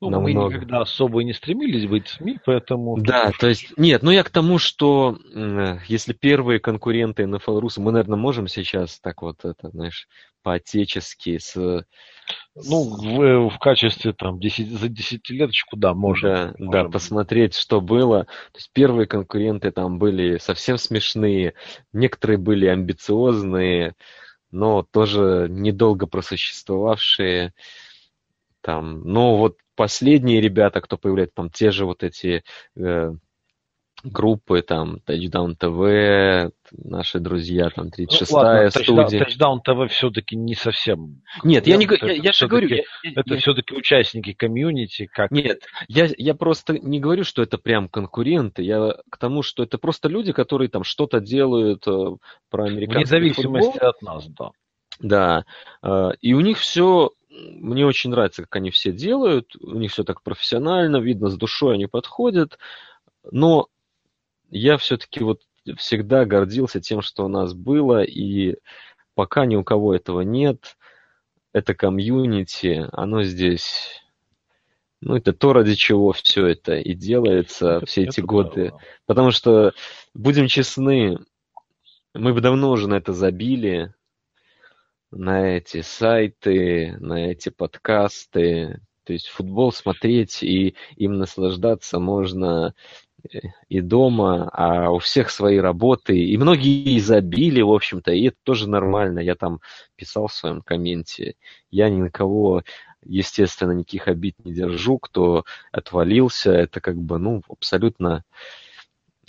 Ну, 0.00 0.10
намного. 0.10 0.40
мы 0.40 0.54
никогда 0.54 0.80
особо 0.80 1.20
и 1.20 1.24
не 1.24 1.32
стремились 1.32 1.86
быть 1.86 2.08
СМИ, 2.08 2.38
поэтому... 2.44 2.98
Да, 3.00 3.32
то 3.38 3.48
есть, 3.48 3.76
нет, 3.76 4.02
ну 4.02 4.10
я 4.10 4.22
к 4.22 4.30
тому, 4.30 4.58
что 4.58 5.18
если 5.88 6.12
первые 6.12 6.60
конкуренты 6.60 7.24
NFL 7.24 7.60
Рус, 7.60 7.78
мы, 7.78 7.92
наверное, 7.92 8.18
можем 8.18 8.48
сейчас 8.48 9.00
так 9.00 9.22
вот, 9.22 9.44
это, 9.44 9.70
знаешь, 9.70 10.08
по-отечески 10.42 11.38
с... 11.38 11.84
Ну, 12.54 12.84
в, 12.84 13.50
в 13.50 13.58
качестве 13.58 14.12
там 14.12 14.38
10, 14.38 14.70
за 14.70 14.88
десятилеточку, 14.88 15.76
да, 15.76 15.94
можно. 15.94 16.54
Да, 16.58 16.64
можем. 16.64 16.70
да, 16.70 16.84
посмотреть, 16.88 17.56
что 17.56 17.80
было. 17.80 18.24
То 18.24 18.58
есть 18.58 18.70
первые 18.72 19.06
конкуренты 19.06 19.70
там 19.70 19.98
были 19.98 20.38
совсем 20.38 20.78
смешные, 20.78 21.54
некоторые 21.92 22.38
были 22.38 22.66
амбициозные, 22.66 23.94
но 24.50 24.84
тоже 24.90 25.48
недолго 25.50 26.06
просуществовавшие. 26.06 27.52
Там, 28.62 29.02
но 29.04 29.36
вот 29.36 29.56
последние 29.74 30.40
ребята, 30.40 30.80
кто 30.80 30.98
появляется, 30.98 31.36
там 31.36 31.50
те 31.50 31.70
же 31.70 31.86
вот 31.86 32.02
эти 32.02 32.44
э, 32.76 33.12
группы, 34.02 34.62
там, 34.62 35.00
Touchdown 35.06 35.56
TV, 35.58 36.52
наши 36.72 37.18
друзья, 37.18 37.70
там, 37.70 37.86
36-я 37.88 38.64
ну, 38.64 38.70
студия. 38.70 39.24
Touchdown 39.24 39.58
TV 39.66 39.88
все-таки 39.88 40.36
не 40.36 40.54
совсем... 40.54 41.22
Нет, 41.44 41.66
я, 41.66 41.76
не 41.76 41.86
говорю, 41.86 42.06
я, 42.06 42.14
я 42.14 42.32
же 42.32 42.46
говорю... 42.46 42.68
Я, 42.68 42.82
это 43.02 43.34
я, 43.34 43.40
все-таки 43.40 43.74
участники 43.74 44.32
комьюнити, 44.32 45.06
как... 45.06 45.30
Нет, 45.30 45.62
я, 45.88 46.08
я 46.16 46.34
просто 46.34 46.78
не 46.78 47.00
говорю, 47.00 47.24
что 47.24 47.42
это 47.42 47.58
прям 47.58 47.88
конкуренты, 47.88 48.62
я 48.62 48.94
к 49.10 49.18
тому, 49.18 49.42
что 49.42 49.62
это 49.62 49.78
просто 49.78 50.08
люди, 50.08 50.32
которые 50.32 50.68
там 50.68 50.84
что-то 50.84 51.20
делают 51.20 51.86
э, 51.86 52.16
про 52.50 52.64
американский 52.64 52.98
Вне 52.98 53.06
зависимости 53.06 53.72
футбол. 53.72 53.88
от 53.88 54.02
нас, 54.02 54.26
да. 54.28 54.50
Да, 54.98 55.44
э, 55.82 56.10
и 56.20 56.34
у 56.34 56.40
них 56.40 56.58
все 56.58 57.12
мне 57.30 57.86
очень 57.86 58.10
нравится, 58.10 58.42
как 58.42 58.56
они 58.56 58.70
все 58.70 58.92
делают, 58.92 59.54
у 59.56 59.76
них 59.76 59.92
все 59.92 60.04
так 60.04 60.22
профессионально, 60.22 60.96
видно, 60.98 61.28
с 61.28 61.36
душой 61.36 61.74
они 61.74 61.86
подходят, 61.86 62.58
но 63.30 63.68
я 64.50 64.76
все-таки 64.78 65.22
вот 65.22 65.42
всегда 65.76 66.24
гордился 66.24 66.80
тем, 66.80 67.02
что 67.02 67.24
у 67.24 67.28
нас 67.28 67.54
было, 67.54 68.02
и 68.02 68.56
пока 69.14 69.46
ни 69.46 69.56
у 69.56 69.62
кого 69.62 69.94
этого 69.94 70.22
нет, 70.22 70.76
это 71.52 71.74
комьюнити, 71.74 72.88
оно 72.92 73.22
здесь, 73.22 74.02
ну, 75.00 75.16
это 75.16 75.32
то, 75.32 75.52
ради 75.52 75.74
чего 75.74 76.12
все 76.12 76.46
это 76.46 76.74
и 76.76 76.94
делается 76.94 77.76
это, 77.76 77.86
все 77.86 78.04
эти 78.04 78.20
годы. 78.20 78.68
Правда. 78.70 78.86
Потому 79.06 79.30
что, 79.30 79.72
будем 80.14 80.46
честны, 80.46 81.18
мы 82.14 82.34
бы 82.34 82.40
давно 82.40 82.70
уже 82.70 82.88
на 82.88 82.94
это 82.94 83.12
забили, 83.12 83.94
на 85.10 85.56
эти 85.56 85.82
сайты, 85.82 86.96
на 87.00 87.30
эти 87.30 87.48
подкасты. 87.48 88.80
То 89.04 89.12
есть 89.12 89.28
футбол 89.28 89.72
смотреть 89.72 90.42
и 90.42 90.74
им 90.96 91.18
наслаждаться 91.18 91.98
можно 91.98 92.74
и 93.68 93.80
дома, 93.80 94.48
а 94.52 94.90
у 94.90 94.98
всех 94.98 95.30
свои 95.30 95.58
работы. 95.58 96.18
И 96.18 96.36
многие 96.36 96.98
забили, 97.00 97.60
в 97.60 97.72
общем-то, 97.72 98.12
и 98.12 98.28
это 98.28 98.36
тоже 98.42 98.68
нормально. 98.68 99.20
Я 99.20 99.34
там 99.34 99.60
писал 99.96 100.28
в 100.28 100.32
своем 100.32 100.62
комменте. 100.62 101.34
Я 101.70 101.90
ни 101.90 102.00
на 102.00 102.10
кого, 102.10 102.62
естественно, 103.04 103.72
никаких 103.72 104.08
обид 104.08 104.36
не 104.44 104.54
держу, 104.54 104.98
кто 104.98 105.44
отвалился. 105.72 106.52
Это 106.52 106.80
как 106.80 106.96
бы, 106.96 107.18
ну, 107.18 107.42
абсолютно 107.48 108.24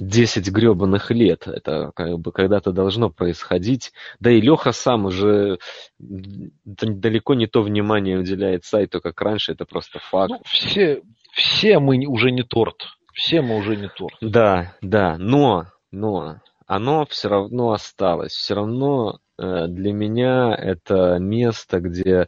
10 0.01 0.49
гребаных 0.49 1.11
лет. 1.11 1.47
Это 1.47 1.91
как 1.95 2.17
бы 2.19 2.31
когда-то 2.31 2.71
должно 2.71 3.09
происходить. 3.09 3.93
Да 4.19 4.31
и 4.31 4.41
Леха 4.41 4.71
сам 4.71 5.05
уже 5.05 5.59
далеко 5.99 7.35
не 7.35 7.47
то 7.47 7.61
внимание 7.61 8.17
уделяет 8.17 8.65
сайту, 8.65 8.99
как 8.99 9.21
раньше. 9.21 9.51
Это 9.51 9.65
просто 9.65 9.99
факт. 9.99 10.31
Ну, 10.31 10.41
все, 10.45 11.03
все 11.33 11.79
мы 11.79 12.03
уже 12.07 12.31
не 12.31 12.43
торт. 12.43 12.87
Все 13.13 13.41
мы 13.41 13.57
уже 13.57 13.75
не 13.75 13.89
торт. 13.89 14.17
Да, 14.21 14.75
да. 14.81 15.17
Но, 15.19 15.67
но 15.91 16.37
оно 16.65 17.05
все 17.05 17.29
равно 17.29 17.71
осталось. 17.71 18.31
Все 18.31 18.55
равно 18.55 19.19
э, 19.37 19.67
для 19.67 19.93
меня 19.93 20.55
это 20.55 21.19
место, 21.19 21.79
где 21.79 22.27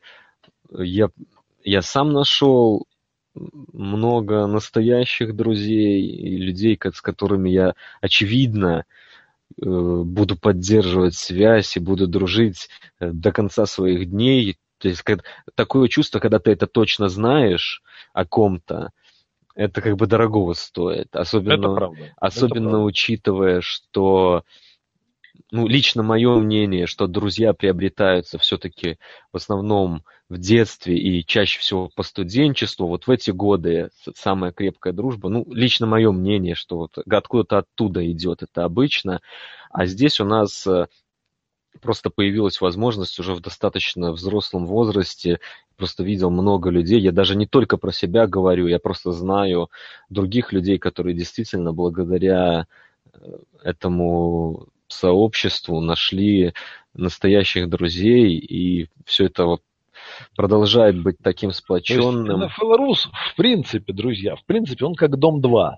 я, 0.70 1.10
я 1.64 1.82
сам 1.82 2.14
нашел 2.14 2.86
много 3.36 4.48
настоящих 4.48 5.36
друзей 5.36 6.06
и 6.06 6.38
людей, 6.38 6.80
с 6.82 7.02
которыми 7.02 7.50
я, 7.50 7.76
очевидно, 8.02 8.86
э, 9.62 9.66
буду 9.66 10.38
поддерживать 10.38 11.16
связь 11.16 11.76
и 11.76 11.80
буду 11.80 12.08
дружить 12.08 12.70
э, 13.00 13.12
до 13.12 13.32
конца 13.32 13.66
своих 13.66 14.10
дней. 14.10 14.58
То 14.78 14.90
есть 14.90 15.02
как, 15.02 15.24
такое 15.56 15.88
чувство, 15.88 16.20
когда 16.20 16.40
ты 16.40 16.52
это 16.52 16.68
точно 16.68 17.10
знаешь 17.10 17.82
о 18.14 18.26
ком-то, 18.26 18.92
это 19.56 19.82
как 19.82 19.98
бы 19.98 20.08
дорогого 20.08 20.54
стоит. 20.54 21.16
Особенно, 21.16 21.92
особенно 22.18 22.70
правда. 22.70 22.86
учитывая, 22.86 23.62
что 23.62 24.44
ну, 25.52 25.68
лично 25.68 26.04
мое 26.04 26.36
мнение, 26.38 26.88
что 26.88 27.08
друзья 27.08 27.54
приобретаются 27.54 28.38
все-таки 28.38 28.98
в 29.32 29.38
основном 29.38 30.04
в 30.30 30.38
детстве 30.38 30.98
и 30.98 31.26
чаще 31.26 31.60
всего 31.60 31.90
по 31.96 32.04
студенчеству. 32.04 32.88
Вот 32.88 33.08
в 33.08 33.12
эти 33.12 33.32
годы 33.32 33.90
самая 34.16 34.52
крепкая 34.52 34.94
дружба, 34.94 35.30
ну, 35.30 35.46
лично 35.52 35.86
мое 35.86 36.12
мнение, 36.12 36.56
что 36.56 36.78
вот 36.78 36.98
откуда-то 36.98 37.60
оттуда 37.60 38.10
идет 38.12 38.44
это 38.44 38.64
обычно. 38.64 39.22
А 39.70 39.86
здесь 39.86 40.20
у 40.20 40.26
нас 40.26 40.66
э, 40.68 40.88
просто 41.82 42.10
появилась 42.10 42.62
возможность 42.62 43.20
уже 43.20 43.34
в 43.34 43.42
достаточно 43.42 44.12
взрослом 44.12 44.66
возрасте, 44.66 45.40
просто 45.76 46.04
видел 46.04 46.30
много 46.30 46.70
людей, 46.70 47.00
я 47.00 47.12
даже 47.12 47.36
не 47.36 47.46
только 47.46 47.78
про 47.78 47.92
себя 47.92 48.28
говорю, 48.28 48.68
я 48.68 48.80
просто 48.80 49.12
знаю 49.12 49.70
других 50.10 50.54
людей, 50.54 50.78
которые 50.78 51.16
действительно 51.16 51.74
благодаря 51.74 52.68
э, 53.14 53.18
этому 53.64 54.68
сообществу, 54.94 55.82
нашли 55.82 56.54
настоящих 56.94 57.70
друзей, 57.70 58.38
и 58.38 58.90
все 59.06 59.26
это 59.26 59.46
вот 59.46 59.62
продолжает 60.36 61.02
быть 61.02 61.18
таким 61.22 61.52
сплоченным. 61.52 62.40
То 62.40 62.46
есть 62.46 62.58
НФЛ 62.58 63.10
в 63.12 63.36
принципе, 63.36 63.94
друзья, 63.94 64.36
в 64.36 64.46
принципе, 64.46 64.86
он 64.86 64.96
как 64.96 65.18
Дом-2. 65.18 65.72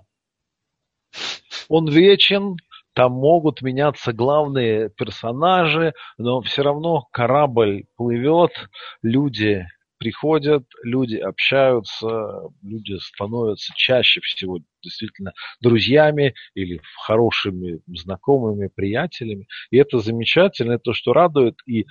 Он 1.68 1.88
вечен, 1.88 2.56
там 2.92 3.12
могут 3.12 3.62
меняться 3.62 4.12
главные 4.12 4.90
персонажи, 4.90 5.94
но 6.18 6.40
все 6.40 6.62
равно 6.62 7.06
корабль 7.10 7.84
плывет, 7.96 8.52
люди 9.02 9.66
приходят, 9.98 10.64
люди 10.82 11.16
общаются, 11.16 12.08
люди 12.62 12.96
становятся 13.00 13.72
чаще 13.76 14.20
всего 14.20 14.58
действительно 14.82 15.32
друзьями 15.60 16.34
или 16.54 16.80
хорошими 17.04 17.80
знакомыми, 17.86 18.68
приятелями. 18.68 19.46
И 19.70 19.76
это 19.76 19.98
замечательно, 19.98 20.72
это 20.72 20.84
то, 20.84 20.92
что 20.92 21.12
радует. 21.12 21.56
И 21.66 21.86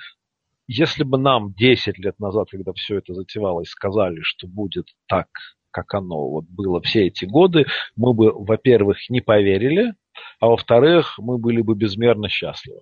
если 0.67 1.03
бы 1.03 1.17
нам 1.17 1.53
10 1.53 1.97
лет 1.99 2.19
назад, 2.19 2.49
когда 2.49 2.73
все 2.73 2.97
это 2.97 3.13
затевалось, 3.13 3.69
сказали, 3.69 4.21
что 4.21 4.47
будет 4.47 4.87
так, 5.07 5.27
как 5.71 5.93
оно 5.93 6.29
вот 6.29 6.45
было 6.45 6.81
все 6.81 7.07
эти 7.07 7.25
годы, 7.25 7.65
мы 7.95 8.13
бы, 8.13 8.31
во-первых, 8.31 9.09
не 9.09 9.21
поверили, 9.21 9.93
а 10.39 10.47
во-вторых, 10.47 11.15
мы 11.17 11.37
были 11.37 11.61
бы 11.61 11.75
безмерно 11.75 12.29
счастливы. 12.29 12.81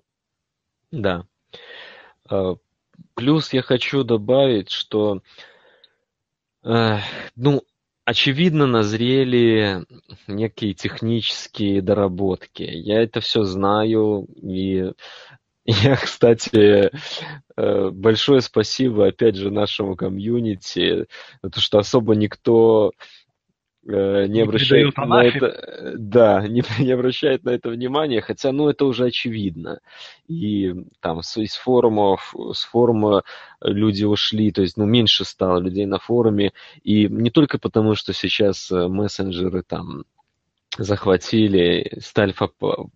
Да. 0.90 1.24
Плюс 3.14 3.52
я 3.52 3.62
хочу 3.62 4.02
добавить, 4.02 4.70
что, 4.70 5.22
э, 6.64 6.98
ну, 7.36 7.62
очевидно, 8.04 8.66
назрели 8.66 9.84
некие 10.26 10.74
технические 10.74 11.80
доработки. 11.80 12.62
Я 12.62 13.02
это 13.02 13.20
все 13.20 13.44
знаю, 13.44 14.26
и 14.42 14.92
я, 15.64 15.96
кстати, 15.96 16.90
э, 17.56 17.90
большое 17.90 18.40
спасибо, 18.40 19.06
опять 19.06 19.36
же, 19.36 19.50
нашему 19.50 19.96
комьюнити, 19.96 21.06
потому 21.40 21.62
что 21.62 21.78
особо 21.78 22.14
никто 22.14 22.92
Э, 23.86 24.26
не, 24.26 24.34
не 24.34 24.40
обращает 24.40 24.96
на 24.96 25.24
это, 25.24 25.94
да, 25.98 26.46
не, 26.48 26.62
не 26.78 26.92
обращает 26.92 27.44
на 27.44 27.50
это 27.50 27.68
внимания, 27.68 28.22
хотя, 28.22 28.50
ну, 28.52 28.68
это 28.68 28.86
уже 28.86 29.06
очевидно. 29.06 29.80
И 30.26 30.74
там 31.00 31.22
с, 31.22 31.36
из 31.36 31.54
форумов, 31.54 32.34
с 32.52 32.64
форума 32.64 33.24
люди 33.60 34.04
ушли, 34.04 34.52
то 34.52 34.62
есть, 34.62 34.78
ну, 34.78 34.86
меньше 34.86 35.24
стало 35.24 35.58
людей 35.58 35.84
на 35.84 35.98
форуме, 35.98 36.52
и 36.82 37.08
не 37.08 37.30
только 37.30 37.58
потому, 37.58 37.94
что 37.94 38.14
сейчас 38.14 38.70
э, 38.70 38.88
мессенджеры 38.88 39.62
там 39.62 40.04
захватили, 40.78 41.98
стали 42.00 42.34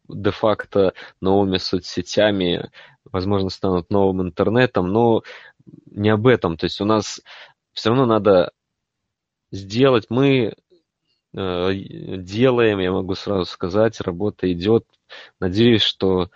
де-факто 0.08 0.94
новыми 1.20 1.58
соцсетями, 1.58 2.70
возможно, 3.04 3.50
станут 3.50 3.90
новым 3.90 4.22
интернетом, 4.22 4.90
но 4.90 5.22
не 5.86 6.08
об 6.08 6.26
этом. 6.26 6.56
То 6.56 6.64
есть 6.64 6.80
у 6.80 6.86
нас 6.86 7.20
все 7.72 7.90
равно 7.90 8.06
надо 8.06 8.52
сделать, 9.52 10.06
мы 10.08 10.54
делаем, 11.32 12.78
я 12.78 12.92
могу 12.92 13.14
сразу 13.14 13.44
сказать, 13.44 14.00
работа 14.00 14.50
идет. 14.52 14.84
Надеюсь, 15.40 15.82
что 15.82 16.30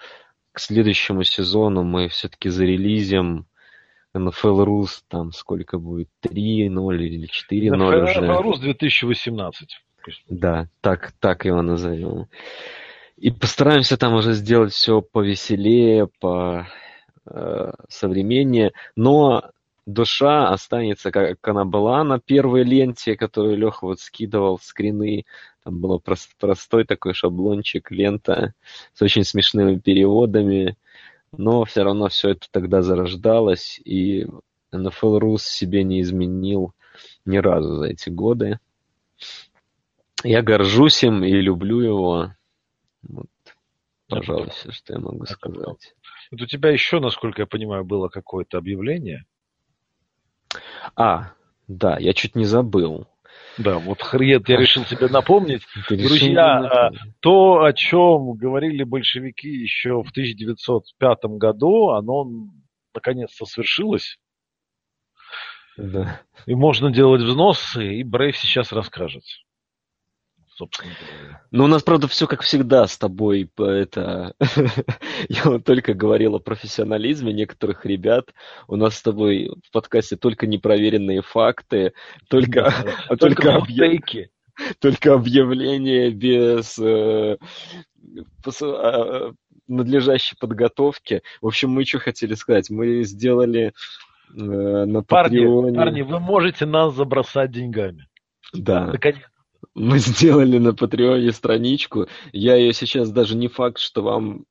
к 0.53 0.61
следующему 0.61 1.25
сезону 1.25 1.83
мы 1.83 2.09
все-таки 2.09 2.51
зарелизим 2.51 3.47
NFL 4.15 4.65
Rus, 4.65 5.03
там 5.09 5.33
сколько 5.33 5.79
будет, 5.79 6.09
3-0 6.23 6.97
или 6.99 7.29
4-0 7.29 7.71
NFL 7.71 8.03
уже. 8.03 8.21
NFL 8.21 8.43
Rus 8.43 8.61
2018. 8.61 9.69
Да, 10.29 10.69
так, 10.81 11.13
так 11.21 11.45
его 11.45 11.63
назовем. 11.63 12.27
И 13.17 13.31
постараемся 13.31 13.97
там 13.97 14.15
уже 14.15 14.33
сделать 14.33 14.73
все 14.73 15.01
повеселее, 15.01 16.09
по 16.21 16.67
э, 17.25 17.73
современнее, 17.89 18.73
но 18.97 19.51
душа 19.87 20.49
останется, 20.49 21.11
как 21.11 21.47
она 21.47 21.65
была 21.65 22.05
на 22.05 22.19
первой 22.19 22.65
ленте, 22.65 23.17
которую 23.17 23.57
Леха 23.57 23.87
вот 23.87 24.01
скидывал, 24.01 24.59
скрины. 24.59 25.25
Там 25.65 25.81
был 25.81 26.01
прост, 26.01 26.37
простой 26.39 26.85
такой 26.85 27.15
шаблончик, 27.15 27.91
лента 27.91 28.55
с 28.95 29.03
очень 29.03 29.25
смешными 29.25 29.79
переводами. 29.79 30.77
Но 31.33 31.65
все 31.65 31.83
равно 31.83 32.09
все 32.09 32.31
это 32.31 32.47
тогда 32.51 32.83
зарождалось, 32.83 33.81
и 33.85 34.27
NFL 34.73 35.19
Rus 35.19 35.39
себе 35.39 35.83
не 35.83 36.03
изменил 36.03 36.75
ни 37.25 37.39
разу 37.39 37.77
за 37.77 37.87
эти 37.87 38.11
годы. 38.11 38.59
Я 40.25 40.43
горжусь 40.43 41.03
им 41.05 41.25
и 41.25 41.33
люблю 41.33 41.81
его. 41.81 42.35
Вот, 43.03 43.27
пожалуй, 44.09 44.51
все, 44.51 44.71
что 44.71 44.93
я 44.93 44.99
могу 45.01 45.25
сказать. 45.27 45.95
Вот 46.31 46.41
у 46.41 46.47
тебя 46.47 46.71
еще, 46.71 47.01
насколько 47.01 47.43
я 47.43 47.47
понимаю, 47.47 47.85
было 47.85 48.09
какое-то 48.09 48.59
объявление 48.59 49.25
а, 50.97 51.33
да, 51.69 51.97
я 51.99 52.13
чуть 52.13 52.35
не 52.35 52.45
забыл. 52.45 53.07
Да, 53.59 53.79
вот 53.79 54.03
хрен 54.03 54.43
я 54.47 54.57
решил 54.57 54.85
тебе 54.85 55.09
напомнить. 55.09 55.63
Друзья, 55.89 56.59
а, 56.59 56.91
то, 57.21 57.65
о 57.65 57.73
чем 57.73 58.33
говорили 58.33 58.83
большевики 58.83 59.49
еще 59.49 60.03
в 60.03 60.11
1905 60.11 61.19
году, 61.39 61.91
оно 61.91 62.27
наконец-то 62.95 63.45
свершилось. 63.45 64.19
Да. 65.77 66.21
И 66.47 66.55
можно 66.55 66.91
делать 66.91 67.23
взносы, 67.23 67.97
и 67.97 68.05
Брейв 68.05 68.37
сейчас 68.37 68.73
расскажет. 68.73 69.23
Собственно 70.63 70.95
говоря. 70.95 71.43
Ну, 71.51 71.65
у 71.65 71.67
нас, 71.67 71.83
правда, 71.83 72.09
все 72.09 72.27
как 72.27 72.43
всегда 72.43 72.87
с 72.87 72.97
тобой. 72.97 73.51
Это... 73.59 74.35
Я 75.29 75.43
вот 75.45 75.65
только 75.65 75.93
говорил 75.93 76.37
о 76.37 76.41
профессионализме 76.41 77.33
некоторых 77.33 77.85
ребят. 77.85 78.33
У 78.69 78.77
нас 78.77 78.97
с 78.97 79.03
тобой 79.03 79.51
в 79.65 79.73
подкасте 79.73 80.17
только 80.17 80.47
непроверенные 80.47 81.21
факты, 81.21 81.93
только, 82.29 82.63
да, 82.63 82.73
только, 83.17 83.43
только, 83.43 83.55
объяв... 83.57 84.01
только 84.79 85.15
объявления 85.15 86.11
без 86.11 86.79
э, 86.79 87.37
а, 88.63 89.33
надлежащей 89.67 90.37
подготовки. 90.39 91.23
В 91.41 91.49
общем, 91.49 91.71
мы 91.71 91.85
что 91.85 91.99
хотели 91.99 92.35
сказать? 92.35 92.71
Мы 92.71 93.03
сделали 93.03 93.73
э, 94.31 94.37
на 94.37 95.03
парни, 95.03 95.39
Патреоне... 95.39 95.77
Парни, 95.77 96.03
вы 96.03 96.21
можете 96.21 96.67
нас 96.67 96.95
забросать 96.95 97.51
деньгами. 97.51 98.07
Да. 98.53 98.87
Наконец. 98.87 99.23
Мы 99.75 99.99
сделали 99.99 100.59
на 100.59 100.75
Патреоне 100.75 101.33
страничку. 101.33 102.07
Я 102.33 102.57
ее 102.57 102.73
сейчас 102.73 103.11
даже 103.11 103.37
не 103.37 103.49
факт, 103.49 103.79
что 103.79 104.03
вам 104.03 104.45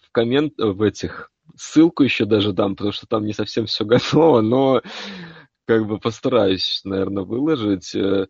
в 0.00 0.10
коммент 0.10 0.54
в 0.58 0.82
этих 0.82 1.30
ссылку 1.56 2.02
еще 2.02 2.24
даже 2.24 2.52
дам, 2.52 2.76
потому 2.76 2.92
что 2.92 3.06
там 3.06 3.24
не 3.24 3.32
совсем 3.32 3.66
все 3.66 3.84
готово, 3.84 4.40
но 4.40 4.82
как 5.66 5.86
бы 5.86 5.98
постараюсь, 5.98 6.80
наверное, 6.84 7.24
выложить. 7.24 7.94
Э, 7.94 8.26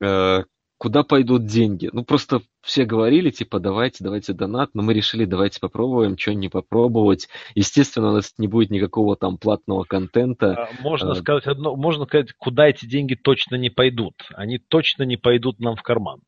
э, 0.00 0.44
куда 0.78 1.02
пойдут 1.02 1.46
деньги. 1.46 1.88
Ну, 1.92 2.04
просто 2.04 2.42
все 2.60 2.84
говорили, 2.84 3.30
типа, 3.30 3.60
давайте, 3.60 4.04
давайте 4.04 4.32
донат, 4.32 4.70
но 4.74 4.82
мы 4.82 4.94
решили, 4.94 5.24
давайте 5.24 5.60
попробуем, 5.60 6.18
что 6.18 6.34
не 6.34 6.48
попробовать. 6.48 7.28
Естественно, 7.54 8.10
у 8.10 8.14
нас 8.14 8.34
не 8.38 8.46
будет 8.46 8.70
никакого 8.70 9.16
там 9.16 9.38
платного 9.38 9.84
контента. 9.84 10.54
А, 10.54 10.82
можно 10.82 11.12
а, 11.12 11.14
сказать 11.14 11.46
одно, 11.46 11.76
можно 11.76 12.04
сказать, 12.04 12.32
куда 12.32 12.68
эти 12.68 12.86
деньги 12.86 13.14
точно 13.14 13.56
не 13.56 13.70
пойдут. 13.70 14.14
Они 14.34 14.58
точно 14.58 15.04
не 15.04 15.16
пойдут 15.16 15.60
нам 15.60 15.76
в 15.76 15.82
карман. 15.82 16.20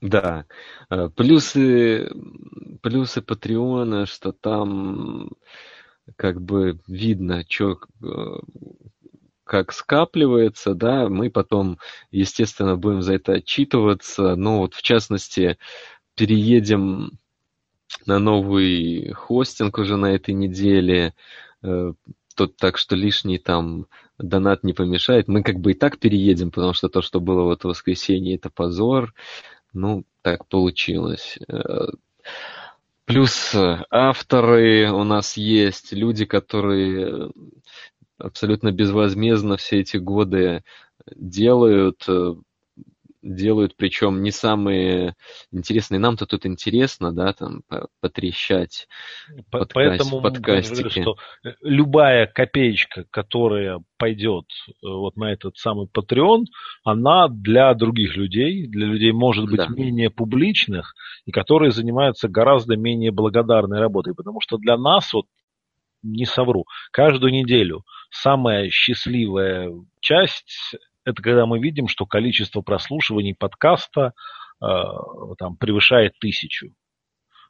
Да. 0.00 0.46
А, 0.88 1.08
плюсы, 1.10 2.10
плюсы 2.82 3.20
Патреона, 3.20 4.06
что 4.06 4.32
там 4.32 5.30
как 6.16 6.40
бы 6.40 6.78
видно, 6.86 7.44
что 7.48 7.80
как 9.46 9.72
скапливается, 9.72 10.74
да, 10.74 11.08
мы 11.08 11.30
потом, 11.30 11.78
естественно, 12.10 12.76
будем 12.76 13.02
за 13.02 13.14
это 13.14 13.34
отчитываться. 13.34 14.34
Ну 14.36 14.58
вот, 14.58 14.74
в 14.74 14.82
частности, 14.82 15.56
переедем 16.16 17.12
на 18.04 18.18
новый 18.18 19.12
хостинг 19.12 19.78
уже 19.78 19.96
на 19.96 20.14
этой 20.14 20.34
неделе. 20.34 21.14
Э, 21.62 21.92
Тут 22.36 22.58
так 22.58 22.76
что 22.76 22.96
лишний 22.96 23.38
там 23.38 23.86
донат 24.18 24.62
не 24.62 24.74
помешает. 24.74 25.26
Мы 25.26 25.42
как 25.42 25.58
бы 25.58 25.72
и 25.72 25.74
так 25.74 25.98
переедем, 25.98 26.50
потому 26.50 26.74
что 26.74 26.90
то, 26.90 27.00
что 27.00 27.18
было 27.18 27.44
в 27.44 27.50
это 27.50 27.66
воскресенье, 27.66 28.36
это 28.36 28.50
позор. 28.50 29.14
Ну, 29.72 30.04
так 30.20 30.46
получилось. 30.46 31.38
Э, 31.48 31.86
плюс 33.06 33.54
авторы 33.90 34.90
у 34.92 35.04
нас 35.04 35.38
есть, 35.38 35.92
люди, 35.92 36.26
которые 36.26 37.30
абсолютно 38.18 38.72
безвозмездно 38.72 39.56
все 39.56 39.80
эти 39.80 39.96
годы 39.96 40.62
делают, 41.14 42.04
э, 42.08 42.34
делают, 43.22 43.76
причем 43.76 44.22
не 44.22 44.30
самые 44.30 45.14
интересные. 45.50 45.98
Нам-то 45.98 46.26
тут 46.26 46.46
интересно, 46.46 47.12
да, 47.12 47.32
там 47.32 47.62
потрещать. 48.00 48.86
По 49.50 49.66
Поэтому 49.66 50.20
подкастики. 50.20 50.82
Говорю, 50.82 50.90
что 50.90 51.16
э, 51.44 51.54
любая 51.62 52.26
копеечка, 52.26 53.04
которая 53.10 53.82
пойдет 53.98 54.46
э, 54.68 54.72
вот 54.82 55.16
на 55.16 55.32
этот 55.32 55.56
самый 55.56 55.86
Patreon, 55.86 56.44
она 56.84 57.28
для 57.28 57.74
других 57.74 58.16
людей, 58.16 58.66
для 58.66 58.86
людей, 58.86 59.12
может 59.12 59.46
быть, 59.46 59.56
да. 59.56 59.68
менее 59.68 60.10
публичных, 60.10 60.94
и 61.24 61.32
которые 61.32 61.72
занимаются 61.72 62.28
гораздо 62.28 62.76
менее 62.76 63.10
благодарной 63.10 63.80
работой. 63.80 64.14
Потому 64.14 64.40
что 64.40 64.56
для 64.58 64.76
нас, 64.76 65.12
вот 65.12 65.26
не 66.02 66.24
совру, 66.24 66.66
каждую 66.92 67.32
неделю 67.32 67.82
самая 68.22 68.70
счастливая 68.70 69.72
часть– 70.00 70.74
это 71.04 71.22
когда 71.22 71.46
мы 71.46 71.60
видим, 71.60 71.88
что 71.88 72.06
количество 72.06 72.60
прослушиваний 72.62 73.34
подкаста 73.34 74.12
э, 74.62 74.66
там, 75.38 75.56
превышает 75.56 76.18
тысячу. 76.18 76.74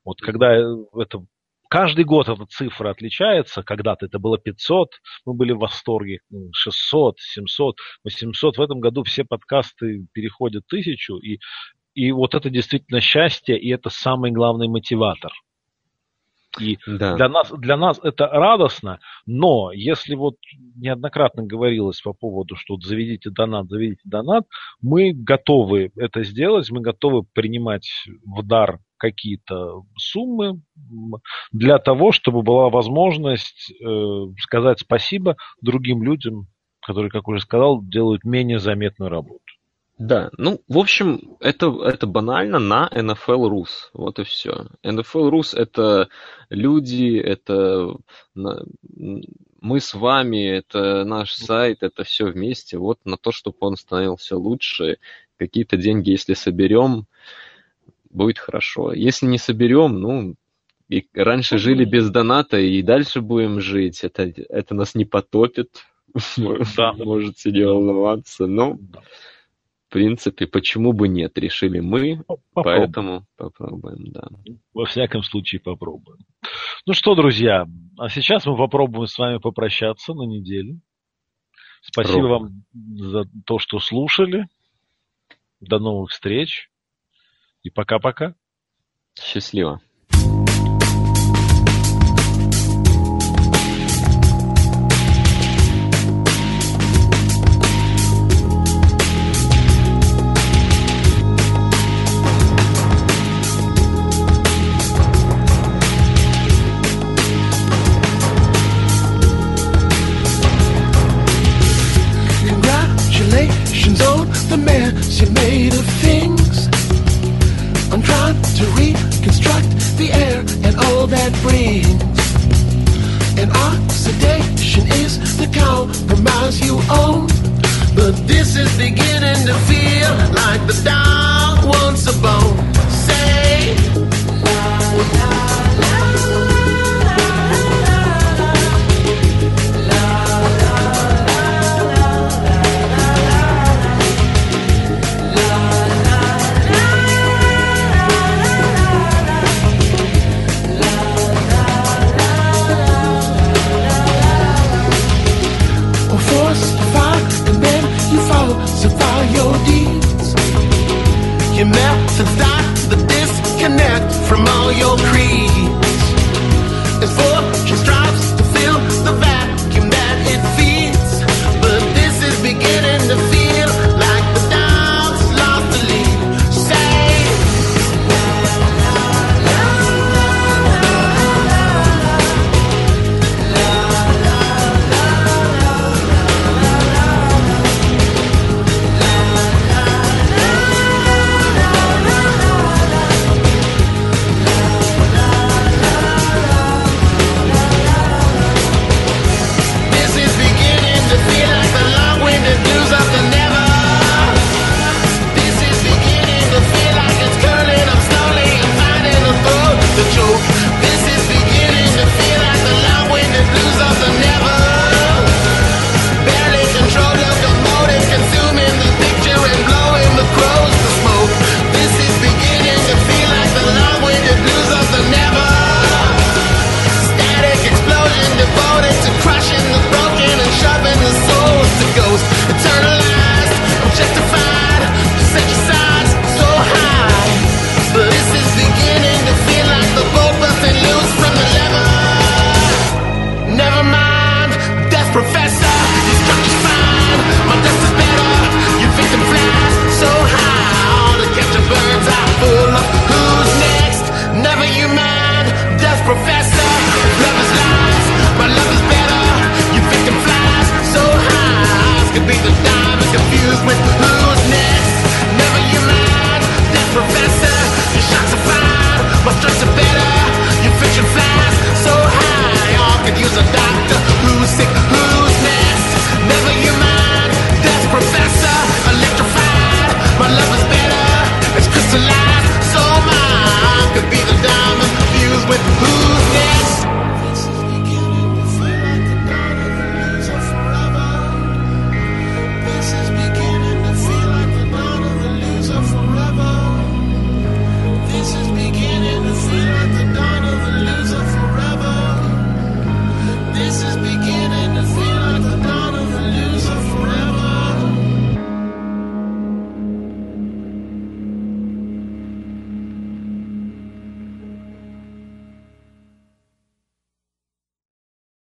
Вот 0.05 0.21
когда 0.21 0.57
это 0.57 1.25
Каждый 1.69 2.05
год 2.05 2.29
эта 2.29 2.47
цифра 2.47 2.91
отличается. 2.91 3.65
Когда-то 3.65 4.07
это 4.07 4.21
было 4.21 4.39
500, 4.39 4.89
мы 5.25 5.35
были 5.35 5.51
в 5.51 5.59
восторге. 5.59 6.21
600, 6.53 7.19
700, 7.19 7.79
800. 8.05 8.57
В 8.57 8.61
этом 8.63 8.79
году 8.79 9.03
все 9.03 9.25
подкасты 9.25 10.07
переходят 10.13 10.65
тысячу. 10.69 11.17
И, 11.17 11.41
и 11.95 12.13
вот 12.13 12.37
это 12.37 12.51
действительно 12.51 13.01
счастье, 13.01 13.59
и 13.59 13.69
это 13.71 13.91
самый 13.91 14.31
главный 14.31 14.69
мотиватор– 14.69 15.33
и 16.61 16.79
да. 16.87 17.17
для, 17.17 17.29
нас, 17.29 17.51
для 17.51 17.77
нас 17.77 18.01
это 18.03 18.27
радостно, 18.27 19.01
но 19.27 19.73
если 19.73 20.15
вот 20.15 20.37
неоднократно 20.77 21.43
говорилось 21.43 22.01
по 22.01 22.13
поводу, 22.13 22.57
что 22.57 22.77
заведите 22.79 23.31
донат, 23.31 23.69
заведите 23.69 24.03
донат, 24.05 24.45
мы 24.81 25.13
готовы 25.13 25.91
это 25.97 26.23
сделать, 26.25 26.71
мы 26.71 26.81
готовы 26.81 27.25
принимать 27.35 27.89
в 28.25 28.43
дар 28.43 28.81
какие-то 28.99 29.83
суммы 29.97 30.61
для 31.53 31.79
того, 31.79 32.13
чтобы 32.13 32.43
была 32.43 32.71
возможность 32.71 33.73
э, 33.73 34.25
сказать 34.41 34.81
спасибо 34.81 35.37
другим 35.61 36.03
людям, 36.03 36.47
которые, 36.81 37.11
как 37.11 37.29
уже 37.29 37.41
сказал, 37.41 37.83
делают 37.83 38.25
менее 38.25 38.59
заметную 38.59 39.11
работу. 39.11 39.41
Да, 39.99 40.31
ну, 40.37 40.61
в 40.69 40.77
общем, 40.77 41.37
это, 41.41 41.75
это 41.85 42.07
банально 42.07 42.59
на 42.59 42.89
NFL 42.93 43.49
Rus. 43.49 43.89
Вот 43.95 44.19
и 44.19 44.25
все. 44.25 44.67
NFL 44.83 45.31
Rus 45.31 45.57
это 45.57 46.09
люди, 46.51 47.17
это 47.17 47.97
мы 48.35 49.81
с 49.81 49.95
вами, 49.95 50.47
это 50.49 51.05
наш 51.05 51.33
сайт, 51.33 51.83
это 51.83 52.05
все 52.05 52.27
вместе. 52.27 52.77
Вот 52.77 52.99
на 53.07 53.17
то, 53.17 53.33
чтобы 53.33 53.57
он 53.61 53.77
становился 53.77 54.37
лучше. 54.37 54.99
Какие-то 55.39 55.79
деньги, 55.79 56.11
если 56.11 56.35
соберем, 56.35 57.07
будет 58.11 58.39
хорошо. 58.39 58.93
Если 58.93 59.27
не 59.27 59.39
соберем, 59.39 59.99
ну, 59.99 60.35
и 60.89 61.07
раньше 61.15 61.57
жили 61.57 61.85
без 61.85 62.11
доната, 62.11 62.59
и 62.59 62.83
дальше 62.83 63.23
будем 63.23 63.61
жить. 63.61 64.05
Это, 64.05 64.25
это 64.25 64.75
нас 64.75 64.95
не 64.95 65.07
потопит. 65.07 65.85
Да. 66.77 66.93
Можете 66.99 67.51
не 67.51 67.65
волноваться. 67.65 68.47
Но 68.47 68.79
в 69.89 69.93
принципе, 69.93 70.47
почему 70.47 70.93
бы 70.93 71.07
нет, 71.07 71.39
решили 71.39 71.79
мы, 71.79 72.25
попробуем. 72.27 72.53
поэтому 72.53 73.27
попробуем, 73.37 74.11
да. 74.11 74.29
Во 74.75 74.85
всяком 74.85 75.23
случае 75.23 75.61
попробуем. 75.61 76.19
Ну 76.87 76.93
что, 76.93 77.15
друзья, 77.15 77.67
а 77.99 78.09
сейчас 78.09 78.47
мы 78.47 78.57
попробуем 78.57 79.07
с 79.07 79.17
вами 79.17 79.39
попрощаться 79.39 80.13
на 80.13 80.25
неделю. 80.25 80.81
Спасибо 81.83 82.29
Ровно. 82.29 82.39
вам 82.39 82.65
за 82.73 83.25
то, 83.45 83.59
что 83.59 83.79
слушали. 83.79 84.49
До 85.61 85.79
новых 85.79 86.11
встреч. 86.11 86.69
И 87.63 87.71
пока-пока. 87.71 88.35
Счастливо. 89.19 89.81